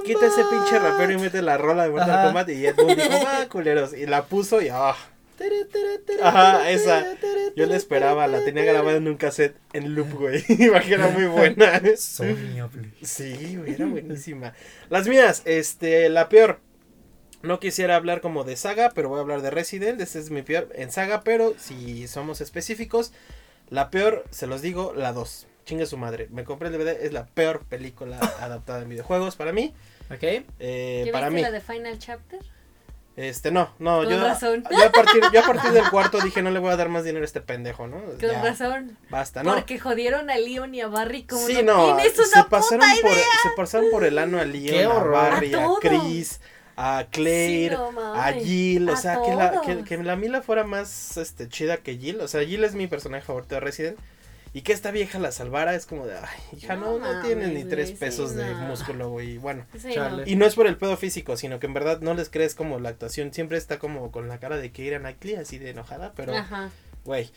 quita 0.05 0.25
ese 0.25 0.43
pinche 0.49 0.79
rapero 0.79 1.11
y 1.11 1.17
mete 1.17 1.43
la 1.43 1.57
rola 1.57 1.83
de 1.83 1.89
Mortal 1.91 2.09
Ajá. 2.11 2.23
Kombat 2.25 2.49
y 2.49 2.65
Ed 2.65 2.75
Boon 2.75 2.95
dijo, 2.95 3.09
va, 3.23 3.45
culeros, 3.47 3.93
y 3.93 4.07
la 4.07 4.25
puso 4.25 4.59
y, 4.61 4.69
ah, 4.69 4.95
Ajá, 6.21 6.69
esa. 6.71 7.05
yo 7.55 7.65
la 7.65 7.75
esperaba, 7.75 8.27
la 8.27 8.43
tenía 8.43 8.63
grabada 8.65 8.97
en 8.97 9.07
un 9.07 9.17
cassette 9.17 9.55
en 9.73 9.95
loop, 9.95 10.13
güey, 10.13 10.43
iba 10.49 10.79
que 10.81 10.93
era 10.93 11.07
muy 11.09 11.25
buena. 11.25 11.81
Sí, 13.01 13.57
güey, 13.57 13.73
era 13.73 13.85
buenísima. 13.85 14.53
Las 14.89 15.07
mías, 15.07 15.41
este, 15.45 16.09
la 16.09 16.29
peor. 16.29 16.59
No 17.41 17.59
quisiera 17.61 17.95
hablar 17.95 18.19
como 18.19 18.43
de 18.43 18.57
saga, 18.57 18.91
pero 18.93 19.07
voy 19.07 19.19
a 19.19 19.21
hablar 19.21 19.41
de 19.41 19.49
Resident. 19.49 20.01
Este 20.01 20.19
es 20.19 20.29
mi 20.29 20.41
peor 20.41 20.67
en 20.75 20.91
saga, 20.91 21.23
pero 21.23 21.53
si 21.57 22.07
somos 22.09 22.41
específicos, 22.41 23.13
la 23.69 23.89
peor, 23.91 24.25
se 24.29 24.45
los 24.45 24.61
digo, 24.61 24.93
la 24.93 25.13
2. 25.13 25.47
Chingue 25.65 25.85
su 25.85 25.97
madre. 25.97 26.27
Me 26.31 26.43
compré 26.43 26.67
el 26.67 26.73
DVD, 26.73 27.01
es 27.05 27.13
la 27.13 27.27
peor 27.27 27.63
película 27.63 28.17
adaptada 28.41 28.81
en 28.81 28.89
videojuegos 28.89 29.35
para 29.37 29.53
mí. 29.53 29.73
¿Ok? 30.11 30.43
Eh, 30.59 31.03
¿Ya 31.05 31.11
para 31.13 31.29
viste 31.29 31.35
mí. 31.35 31.41
la 31.43 31.51
de 31.51 31.61
Final 31.61 31.97
Chapter? 31.99 32.39
Este, 33.19 33.51
no, 33.51 33.69
no, 33.79 33.97
Con 33.97 34.09
yo, 34.09 34.23
razón. 34.23 34.63
yo 34.71 34.85
a 34.85 34.91
partir, 34.93 35.21
yo 35.33 35.41
a 35.41 35.43
partir 35.43 35.71
del 35.71 35.89
cuarto 35.89 36.19
dije 36.21 36.41
no 36.41 36.51
le 36.51 36.59
voy 36.59 36.71
a 36.71 36.77
dar 36.77 36.87
más 36.87 37.03
dinero 37.03 37.23
a 37.23 37.25
este 37.25 37.41
pendejo, 37.41 37.85
¿no? 37.85 37.97
Con 38.01 38.17
Ya, 38.17 38.41
razón. 38.41 38.97
Basta, 39.09 39.43
¿no? 39.43 39.53
Porque 39.55 39.77
jodieron 39.77 40.29
a 40.29 40.37
Leon 40.37 40.73
y 40.73 40.79
a 40.79 40.87
Barry 40.87 41.23
como 41.23 41.45
Sí, 41.45 41.61
no, 41.61 41.99
se 41.99 42.21
una 42.39 42.47
pasaron 42.47 42.87
puta 42.87 43.01
por 43.01 43.11
idea. 43.11 43.25
se 43.43 43.49
pasaron 43.57 43.87
por 43.91 44.05
el 44.05 44.17
ano 44.19 44.39
a 44.39 44.45
Leon, 44.45 44.67
Qué 44.67 44.83
a. 44.85 44.87
Barry, 45.03 45.53
A. 45.53 45.67
Chris, 45.81 46.39
a 46.77 47.07
Claire, 47.11 47.75
Sí, 47.75 47.81
no 47.93 48.13
a. 48.15 48.31
Jill, 48.31 48.89
o 48.89 48.93
A 48.93 48.95
sea, 48.95 49.19
que 49.21 49.35
la, 49.35 49.83
que 49.83 49.97
la 49.97 50.15
Mila 50.15 50.41
fuera 50.41 50.63
más 50.63 51.17
este 51.17 51.49
chida 51.49 51.75
que 51.75 51.97
Jill, 51.97 52.21
o 52.21 52.27
sea, 52.29 52.45
Jill 52.45 52.63
es 52.63 52.73
mi 52.73 52.87
personaje 52.87 53.25
favorito 53.25 53.55
de 53.55 53.59
Resident. 53.59 53.97
Y 54.53 54.61
que 54.61 54.73
esta 54.73 54.89
vieja 54.91 55.19
la 55.19 55.31
salvara 55.31 55.75
es 55.75 55.85
como 55.85 56.07
de, 56.07 56.15
ay, 56.17 56.57
hija, 56.57 56.75
no, 56.75 56.97
No 56.97 57.13
no, 57.13 57.21
tienes 57.21 57.49
ni 57.53 57.63
tres 57.65 57.89
sí, 57.89 57.95
pesos 57.95 58.33
de 58.35 58.49
no. 58.51 58.61
músculo, 58.61 59.09
güey. 59.09 59.33
y 59.33 59.37
Bueno, 59.37 59.65
Sí, 59.77 59.93
Chale. 59.93 60.23
no. 60.23 60.27
y 60.29 60.35
no 60.35 60.45
es 60.45 60.55
por 60.55 60.65
el 60.65 60.75
pedo 60.77 60.97
físico, 60.97 61.37
sino 61.37 61.59
que 61.59 61.67
en 61.67 61.73
verdad 61.75 61.99
no 62.01 62.13
les 62.15 62.29
crees 62.29 62.55
como 62.55 62.79
la 62.79 62.89
actuación. 62.89 63.31
Siempre 63.33 63.57
está 63.59 63.77
como 63.77 64.11
con 64.11 64.27
la 64.27 64.39
cara 64.39 64.57
de 64.57 64.71
Keira 64.71 64.97
Knightley, 64.99 65.35
así 65.35 65.59
de 65.59 65.69
enojada, 65.69 66.13
pero, 66.15 66.35
Ajá. 66.35 66.71
güey. 67.05 67.29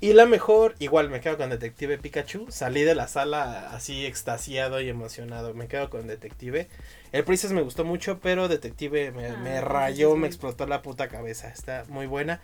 Y 0.00 0.12
la 0.12 0.26
mejor, 0.26 0.76
igual 0.78 1.10
me 1.10 1.20
quedo 1.20 1.36
con 1.38 1.50
Detective 1.50 1.98
Pikachu. 1.98 2.46
Salí 2.50 2.82
de 2.82 2.94
la 2.94 3.08
sala 3.08 3.70
así 3.74 4.06
extasiado 4.06 4.80
y 4.80 4.88
emocionado. 4.88 5.54
Me 5.54 5.66
quedo 5.66 5.90
con 5.90 6.06
Detective. 6.06 6.68
El 7.10 7.24
Princess 7.24 7.50
me 7.50 7.62
gustó 7.62 7.84
mucho, 7.84 8.20
pero 8.20 8.46
Detective 8.46 9.10
me, 9.10 9.26
Ah, 9.26 9.36
me 9.38 9.60
rayó, 9.60 10.14
me 10.14 10.28
explotó 10.28 10.66
la 10.66 10.82
puta 10.82 11.08
cabeza. 11.08 11.48
Está 11.48 11.84
muy 11.88 12.06
buena. 12.06 12.40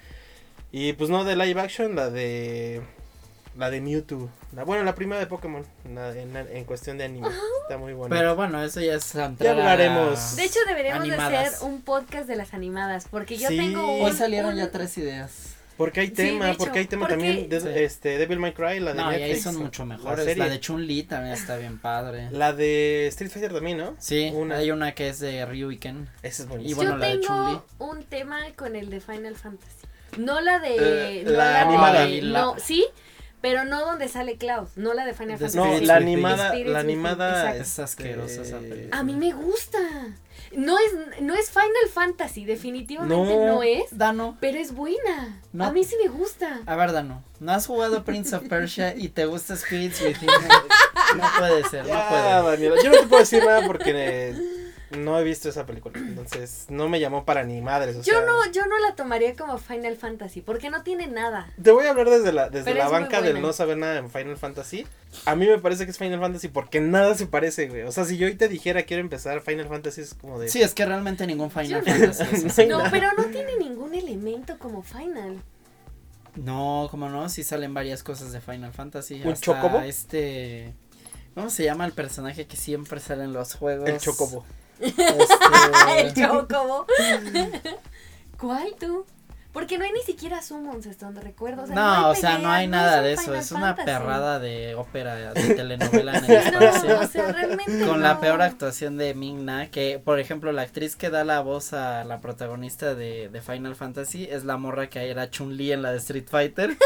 Y 0.73 0.95
pues 0.95 1.11
no 1.11 1.23
de 1.23 1.37
live 1.37 1.61
action, 1.61 1.95
la 1.95 2.11
de. 2.11 2.81
La 3.57 3.71
de 3.71 3.81
Mewtwo. 3.81 4.29
La, 4.55 4.65
bueno, 4.65 4.83
la 4.85 4.95
primera 4.95 5.21
de 5.21 5.27
Pokémon. 5.27 5.65
la- 5.95 6.11
en, 6.17 6.37
en 6.37 6.65
cuestión 6.65 6.99
de 6.99 7.05
anime. 7.05 7.29
Está 7.63 7.79
muy 7.79 7.93
buena. 7.93 8.15
Pero 8.15 8.35
bueno, 8.37 8.63
eso 8.65 8.81
ya 8.81 8.95
es 8.95 9.13
Ya 9.13 9.27
hablaremos. 9.53 10.37
De 10.37 10.45
hecho, 10.45 10.59
deberíamos 10.67 11.07
de 11.07 11.15
Animadas. 11.15 11.55
hacer 11.55 11.69
un 11.69 11.83
podcast 11.83 12.27
de 12.29 12.37
las 12.37 12.53
animadas, 12.55 13.07
porque 13.11 13.37
yo 13.37 13.49
Sí. 13.49 13.57
tengo 13.57 13.87
Hoy 13.87 14.11
un- 14.11 14.17
salieron 14.17 14.53
un- 14.55 14.59
ya 14.59 14.71
tres 14.71 14.97
ideas. 14.99 15.51
Porque 15.77 16.01
hay 16.01 16.11
tema, 16.11 16.45
de 16.47 16.51
hecho, 16.53 16.59
porque 16.59 16.79
hay 16.81 16.87
tema 16.87 17.01
porque- 17.09 17.15
también 17.15 17.49
de, 17.49 17.61
Sí. 17.61 17.69
este 17.75 18.17
Devil 18.19 18.39
May 18.39 18.53
Cry, 18.55 18.79
la 18.79 18.93
de 18.93 19.03
No, 19.03 19.11
y 19.11 19.15
ahí 19.17 19.21
Netflix, 19.23 19.43
son 19.43 19.57
mucho 19.57 19.83
la 19.85 19.97
mejores. 19.97 20.19
La, 20.19 20.25
serie. 20.25 20.49
de 20.51 20.61
Chun-Li 20.61 21.03
también 21.03 21.35
está 21.35 21.57
bien 21.57 21.79
padre. 21.79 22.29
La 22.31 22.53
de 22.53 23.09
Street 23.09 23.31
Fighter 23.33 23.53
también, 23.53 23.79
¿no? 23.79 23.97
Sí, 23.99 24.31
Una. 24.35 24.59
hay 24.59 24.71
una 24.71 24.95
que 24.95 25.09
es 25.09 25.19
de 25.19 25.45
Ryu 25.47 25.73
y 25.73 25.79
Ken. 25.79 26.09
Esa 26.23 26.43
es 26.45 26.47
Y 26.49 26.51
buenísima. 26.51 26.77
bueno, 26.77 26.93
yo 26.93 26.99
la 26.99 27.07
de 27.09 27.21
Chun-Li. 27.21 27.61
tengo 27.79 27.91
un 27.93 28.05
tema 28.05 28.41
con 28.57 28.77
el 28.77 28.89
de 28.89 29.01
Final 29.01 29.35
Fantasy. 29.35 29.75
No 30.17 30.41
la 30.41 30.61
de. 30.61 30.77
Eh, 30.77 31.23
no 31.25 31.33
la 31.33 31.49
de- 31.49 31.57
animada. 31.59 32.07
No, 32.23 32.55
sí, 32.61 32.87
pero 33.45 33.67
no 33.67 33.85
donde 33.85 34.09
sale 34.09 34.39
Cloud. 34.39 34.69
No 34.75 34.95
la 34.95 35.05
de 35.05 35.13
Final 35.13 35.37
Fantasy. 35.37 35.59
no, 35.59 35.79
la 35.81 35.97
animada, 35.97 36.49
Spirits 36.49 36.71
la 36.73 36.79
animada. 36.79 37.55
Es 37.55 37.79
asquerosa 37.79 38.41
esa 38.41 38.59
película. 38.59 38.97
A 38.99 39.03
mí 39.03 39.13
me 39.13 39.35
gusta. 39.35 39.79
No 40.57 40.79
es, 40.79 41.21
no 41.21 41.35
es 41.35 41.51
Final 41.51 41.91
Fantasy, 41.93 42.47
definitivamente 42.47 43.15
No. 43.15 43.47
no, 43.47 43.63
es. 43.63 43.85
Dano. 43.91 44.39
Pero 44.41 44.57
es 44.59 44.73
buena. 44.75 45.43
No. 45.53 45.67
A 45.67 45.73
mí 45.73 45.85
sí 45.85 45.95
me 46.03 46.09
gusta. 46.09 46.61
A 46.65 46.75
ver, 46.75 46.93
Dano. 46.93 47.23
¿No 47.39 47.53
has 47.53 47.67
jugado 47.67 48.03
Prince 48.03 48.35
of 48.35 48.49
Persia 48.49 48.95
y 48.97 49.11
te 49.11 49.27
gusta 49.27 49.57
Spirits 49.57 50.01
Within? 50.01 50.31
No 51.19 51.25
puede 51.39 51.63
ser, 51.69 51.83
no 51.83 51.91
Ya, 51.91 52.09
puede. 52.09 52.51
Daniela, 52.51 52.83
yo 52.83 52.91
no 52.93 52.97
te 53.01 53.07
puedo 53.07 53.21
decir 53.21 53.45
nada 53.45 53.67
porque 53.67 53.91
eh, 53.95 54.35
no 54.91 55.19
he 55.19 55.25
visto 55.25 55.49
esa 55.49 55.67
película, 55.67 55.99
entonces 55.99 56.67
no 56.69 56.89
me 56.89 57.01
llamó 57.01 57.25
para 57.25 57.45
ni 57.45 57.61
madres. 57.61 57.97
o 57.97 58.03
Yo 58.03 58.15
sea, 58.15 58.25
no, 58.27 58.51
yo 58.53 58.67
no 58.67 58.79
la 58.79 58.95
tomaría 58.95 59.35
como 59.35 59.59
Final 59.59 59.97
Fantasy, 59.97 60.41
porque 60.41 60.71
no 60.71 60.83
tiene 60.83 61.07
nada. 61.07 61.51
Te 61.63 61.71
voy 61.71 61.87
a 61.87 61.91
hablar 61.91 62.11
desde 62.11 62.33
la, 62.33 62.49
desde 62.51 62.75
la 62.75 62.89
banca 62.89 63.21
del 63.23 63.41
no 63.41 63.53
saber 63.53 63.77
nada 63.79 63.99
en 63.99 64.11
Final 64.11 64.37
Fantasy. 64.37 64.87
A 65.27 65.37
mí 65.37 65.47
me 65.47 65.59
parece 65.59 65.85
que 65.85 65.91
es 65.93 65.99
Final 65.99 66.21
Fantasy 66.21 66.49
porque 66.49 66.81
nada 66.81 67.15
se 67.15 67.27
parece, 67.27 67.69
güey. 67.69 67.83
O 67.83 67.93
sea, 67.93 68.05
si 68.05 68.17
yo 68.17 68.27
hoy 68.27 68.35
te 68.35 68.49
dijera 68.49 68.83
quiero 68.83 69.01
empezar 69.01 69.41
Final 69.43 69.69
Fantasy 69.69 70.01
es 70.01 70.15
como 70.15 70.39
de... 70.41 70.49
Sí, 70.49 70.61
es 70.63 70.75
que 70.75 70.85
realmente 70.85 71.27
ningún 71.27 71.51
Final 71.51 71.85
Yo- 71.85 71.93
Fantasy 71.93 72.47
es 72.47 72.69
No 72.69 72.83
No, 72.85 72.91
pero 72.91 73.09
no 73.17 73.25
tiene 73.27 73.57
ningún 73.57 73.95
elemento 73.95 74.59
como 74.59 74.83
Final. 74.83 75.41
No, 76.37 76.89
como 76.91 77.09
no, 77.09 77.29
sí 77.29 77.45
salen 77.45 77.75
varias 77.75 78.03
cosas 78.03 78.33
de 78.33 78.41
Final 78.41 78.73
Fantasy. 78.73 79.23
¿Un 79.25 79.35
chocobo? 79.35 79.81
Este. 79.81 80.75
¿Cómo 81.35 81.49
se 81.51 81.65
llama 81.65 81.85
el 81.87 81.93
personaje 81.93 82.47
que 82.47 82.57
siempre 82.57 82.99
sale 83.01 83.25
en 83.25 83.33
los 83.33 83.55
juegos? 83.55 83.89
El 83.89 83.99
chocobo. 83.99 84.45
El 85.99 86.07
Este. 86.07 86.23
chocobo. 86.23 86.87
¿Cuál 88.39 88.75
tú? 88.79 89.07
Porque 89.53 89.79
no 89.79 89.85
hay 89.85 89.93
ni 89.93 90.01
siquiera 90.03 90.43
summons 90.43 90.85
hasta 90.89 91.07
donde 91.07 91.21
recuerdo. 91.21 91.63
O 91.63 91.67
sea, 91.69 91.77
no, 91.77 92.09
o 92.09 92.15
sea, 92.17 92.39
no 92.39 92.51
hay 92.51 92.67
nada 92.67 93.01
de 93.03 93.13
eso. 93.13 93.23
Final 93.27 93.39
Es 93.39 93.53
una 93.53 93.77
Fantasy. 93.77 93.87
perrada 93.87 94.39
de 94.41 94.75
ópera, 94.75 95.15
de 95.33 95.33
telenovela 95.55 96.19
en 96.19 96.25
el 96.25 96.53
no, 96.53 96.59
espacio. 96.59 96.99
o 97.01 97.07
sea, 97.07 97.31
realmente 97.31 97.87
Con 97.87 98.03
la 98.03 98.19
peor 98.19 98.43
actuación 98.43 98.97
de 98.97 99.15
Ming-Na, 99.15 99.71
que 99.71 100.01
por 100.05 100.19
ejemplo 100.19 100.51
la 100.51 100.63
actriz 100.63 100.97
que 100.97 101.09
da 101.09 101.23
la 101.23 101.39
voz 101.41 101.73
a 101.73 102.03
la 102.03 102.21
protagonista 102.21 102.97
de, 102.97 103.29
de 103.29 103.41
Final 103.43 103.77
Fantasy 103.77 104.25
es 104.29 104.43
la 104.45 104.57
morra 104.57 104.89
que 104.89 105.09
era 105.09 105.31
Chun-Li 105.31 105.71
en 105.71 105.83
la 105.83 105.93
de 105.93 105.99
Street 105.99 106.27
Fighter. 106.29 106.77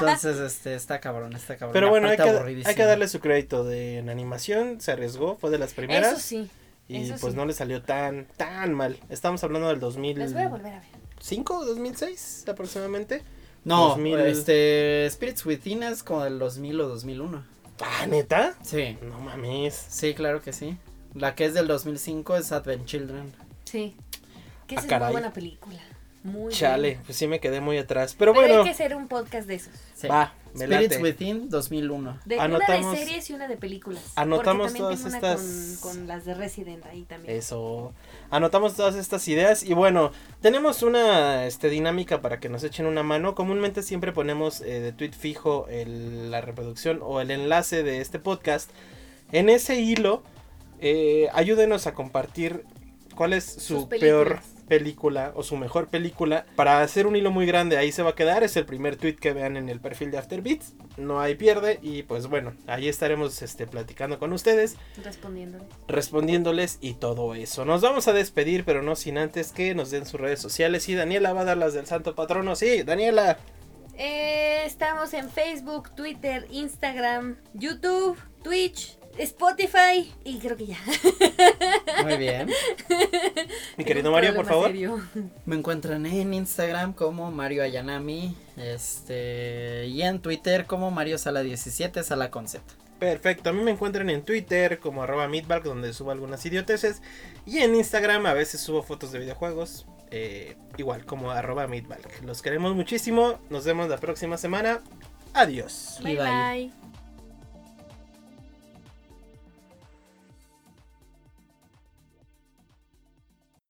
Entonces, 0.00 0.38
este, 0.40 0.74
está 0.74 0.98
cabrón, 0.98 1.36
está 1.36 1.56
cabrón. 1.56 1.72
Pero 1.72 1.88
bueno, 1.88 2.08
hay 2.08 2.16
que, 2.16 2.62
hay 2.66 2.74
que 2.74 2.84
darle 2.84 3.06
su 3.06 3.20
crédito 3.20 3.62
de 3.62 3.98
en 3.98 4.08
animación, 4.08 4.80
se 4.80 4.90
arriesgó, 4.90 5.36
fue 5.36 5.50
de 5.50 5.58
las 5.58 5.72
primeras. 5.72 6.14
Eso 6.14 6.20
sí. 6.20 6.50
Y 6.96 7.02
eso 7.04 7.16
pues 7.20 7.32
sí. 7.32 7.36
no 7.38 7.46
le 7.46 7.52
salió 7.52 7.82
tan, 7.82 8.26
tan 8.36 8.74
mal. 8.74 8.98
Estamos 9.08 9.42
hablando 9.44 9.68
del 9.68 9.80
2005, 9.80 10.18
Las 10.20 10.32
voy 10.34 10.42
a 10.42 10.48
volver 10.48 10.72
a 10.74 10.80
ver. 10.80 10.88
2006 11.66 12.44
aproximadamente. 12.48 13.22
No, 13.64 13.88
2000. 13.90 14.18
este, 14.20 15.08
Spirits 15.10 15.46
Within 15.46 15.82
es 15.84 16.02
como 16.02 16.24
del 16.24 16.38
2000 16.38 16.80
o 16.80 16.88
2001. 16.88 17.44
Ah, 17.80 18.06
¿neta? 18.06 18.54
Sí, 18.62 18.98
No 19.02 19.18
mames. 19.20 19.74
sí, 19.74 20.14
claro 20.14 20.42
que 20.42 20.52
sí. 20.52 20.76
La 21.14 21.34
que 21.34 21.44
es 21.44 21.54
del 21.54 21.66
2005 21.68 22.36
es 22.36 22.52
Advent 22.52 22.84
Children. 22.86 23.32
Sí. 23.64 23.94
Que 24.66 24.76
Ah, 24.76 24.78
esa 24.78 24.80
es 24.80 24.86
caray. 24.86 25.06
muy 25.06 25.12
buena 25.12 25.32
película. 25.32 25.78
Muy 26.24 26.52
Chale, 26.52 26.88
bien. 26.90 27.02
pues 27.04 27.18
sí 27.18 27.26
me 27.26 27.40
quedé 27.40 27.60
muy 27.60 27.78
atrás. 27.78 28.14
Pero, 28.18 28.32
Pero 28.32 28.46
bueno, 28.46 28.58
hay 28.60 28.64
que 28.64 28.70
hacer 28.70 28.94
un 28.94 29.08
podcast 29.08 29.46
de 29.48 29.56
esos. 29.56 29.74
Sí. 29.94 30.06
va, 30.08 30.32
me 30.54 30.66
Spirits 30.66 30.94
late. 30.94 31.02
Within 31.02 31.48
2001. 31.48 32.18
De 32.24 32.38
Anotamos- 32.38 32.80
una 32.86 32.90
de 32.92 32.96
series 32.98 33.30
y 33.30 33.32
una 33.32 33.48
de 33.48 33.56
películas. 33.56 34.02
anotamos 34.16 34.74
todas 34.74 34.96
tengo 35.02 35.08
una 35.08 35.16
estas- 35.16 35.78
con, 35.80 35.90
con 35.96 36.06
las 36.06 36.24
de 36.24 36.34
Resident 36.34 36.84
ahí 36.86 37.02
también. 37.02 37.36
Eso. 37.36 37.92
Anotamos 38.30 38.74
todas 38.74 38.94
estas 38.94 39.26
ideas 39.28 39.62
y 39.62 39.74
bueno, 39.74 40.12
tenemos 40.40 40.82
una 40.82 41.46
este, 41.46 41.68
dinámica 41.70 42.20
para 42.22 42.40
que 42.40 42.48
nos 42.48 42.64
echen 42.64 42.86
una 42.86 43.02
mano. 43.02 43.34
Comúnmente 43.34 43.82
siempre 43.82 44.12
ponemos 44.12 44.60
eh, 44.60 44.80
de 44.80 44.92
tweet 44.92 45.12
fijo 45.12 45.66
el- 45.68 46.30
la 46.30 46.40
reproducción 46.40 47.00
o 47.02 47.20
el 47.20 47.30
enlace 47.30 47.82
de 47.82 48.00
este 48.00 48.18
podcast. 48.18 48.70
En 49.32 49.48
ese 49.48 49.80
hilo, 49.80 50.22
eh, 50.80 51.28
ayúdenos 51.32 51.86
a 51.86 51.94
compartir 51.94 52.64
cuál 53.14 53.32
es 53.32 53.44
su 53.44 53.88
peor. 53.88 54.40
Película 54.72 55.32
o 55.34 55.42
su 55.42 55.58
mejor 55.58 55.88
película. 55.88 56.46
Para 56.56 56.80
hacer 56.80 57.06
un 57.06 57.14
hilo 57.14 57.30
muy 57.30 57.44
grande, 57.44 57.76
ahí 57.76 57.92
se 57.92 58.02
va 58.02 58.10
a 58.10 58.14
quedar. 58.14 58.42
Es 58.42 58.56
el 58.56 58.64
primer 58.64 58.96
tweet 58.96 59.16
que 59.16 59.34
vean 59.34 59.58
en 59.58 59.68
el 59.68 59.80
perfil 59.80 60.10
de 60.10 60.16
Afterbeats. 60.16 60.72
No 60.96 61.20
hay 61.20 61.34
pierde. 61.34 61.78
Y 61.82 62.04
pues 62.04 62.26
bueno, 62.26 62.54
ahí 62.66 62.88
estaremos 62.88 63.42
este, 63.42 63.66
platicando 63.66 64.18
con 64.18 64.32
ustedes 64.32 64.76
Respondiéndole. 65.04 65.64
respondiéndoles 65.88 66.78
y 66.80 66.94
todo 66.94 67.34
eso. 67.34 67.66
Nos 67.66 67.82
vamos 67.82 68.08
a 68.08 68.14
despedir, 68.14 68.64
pero 68.64 68.80
no 68.80 68.96
sin 68.96 69.18
antes 69.18 69.52
que 69.52 69.74
nos 69.74 69.90
den 69.90 70.06
sus 70.06 70.18
redes 70.18 70.40
sociales. 70.40 70.88
Y 70.88 70.94
Daniela 70.94 71.34
va 71.34 71.42
a 71.42 71.44
dar 71.44 71.58
las 71.58 71.74
del 71.74 71.84
Santo 71.84 72.14
Patrono. 72.14 72.56
Sí, 72.56 72.82
Daniela. 72.82 73.36
Eh, 73.98 74.62
estamos 74.64 75.12
en 75.12 75.28
Facebook, 75.28 75.90
Twitter, 75.94 76.46
Instagram, 76.50 77.36
YouTube, 77.52 78.16
Twitch, 78.42 78.96
Spotify 79.18 80.12
y 80.24 80.38
creo 80.38 80.56
que 80.56 80.66
ya. 80.66 80.78
Muy 82.02 82.16
bien. 82.16 82.48
Mi 83.76 83.84
querido 83.84 84.10
Mario, 84.10 84.34
por 84.34 84.46
favor. 84.46 84.68
serio. 84.68 85.00
Me 85.46 85.56
encuentran 85.56 86.04
en 86.06 86.34
Instagram 86.34 86.92
como 86.92 87.30
Mario 87.30 87.62
Ayanami. 87.62 88.34
Este. 88.56 89.86
Y 89.86 90.02
en 90.02 90.20
Twitter 90.20 90.66
como 90.66 90.90
Mario 90.90 91.18
Sala 91.18 91.42
17, 91.42 92.02
Sala 92.02 92.30
con 92.30 92.48
Z. 92.48 92.64
Perfecto. 92.98 93.50
A 93.50 93.52
mí 93.52 93.62
me 93.62 93.72
encuentran 93.72 94.08
en 94.10 94.22
Twitter 94.22 94.78
como 94.78 95.02
arroba 95.02 95.28
donde 95.64 95.92
subo 95.92 96.12
algunas 96.12 96.44
idioteces. 96.46 97.02
Y 97.44 97.58
en 97.58 97.74
Instagram 97.74 98.26
a 98.26 98.32
veces 98.32 98.60
subo 98.60 98.82
fotos 98.82 99.10
de 99.10 99.18
videojuegos. 99.18 99.86
eh, 100.10 100.56
igual 100.76 101.04
como 101.04 101.30
arroba 101.32 101.66
meatbag. 101.66 102.00
Los 102.24 102.42
queremos 102.42 102.74
muchísimo. 102.76 103.40
Nos 103.50 103.64
vemos 103.64 103.88
la 103.88 103.98
próxima 103.98 104.38
semana. 104.38 104.80
Adiós. 105.34 105.98
Bye 106.02 106.16
bye. 106.16 106.24
bye. 106.68 106.81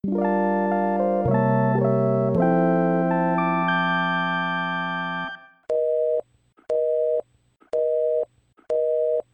you 0.05 0.32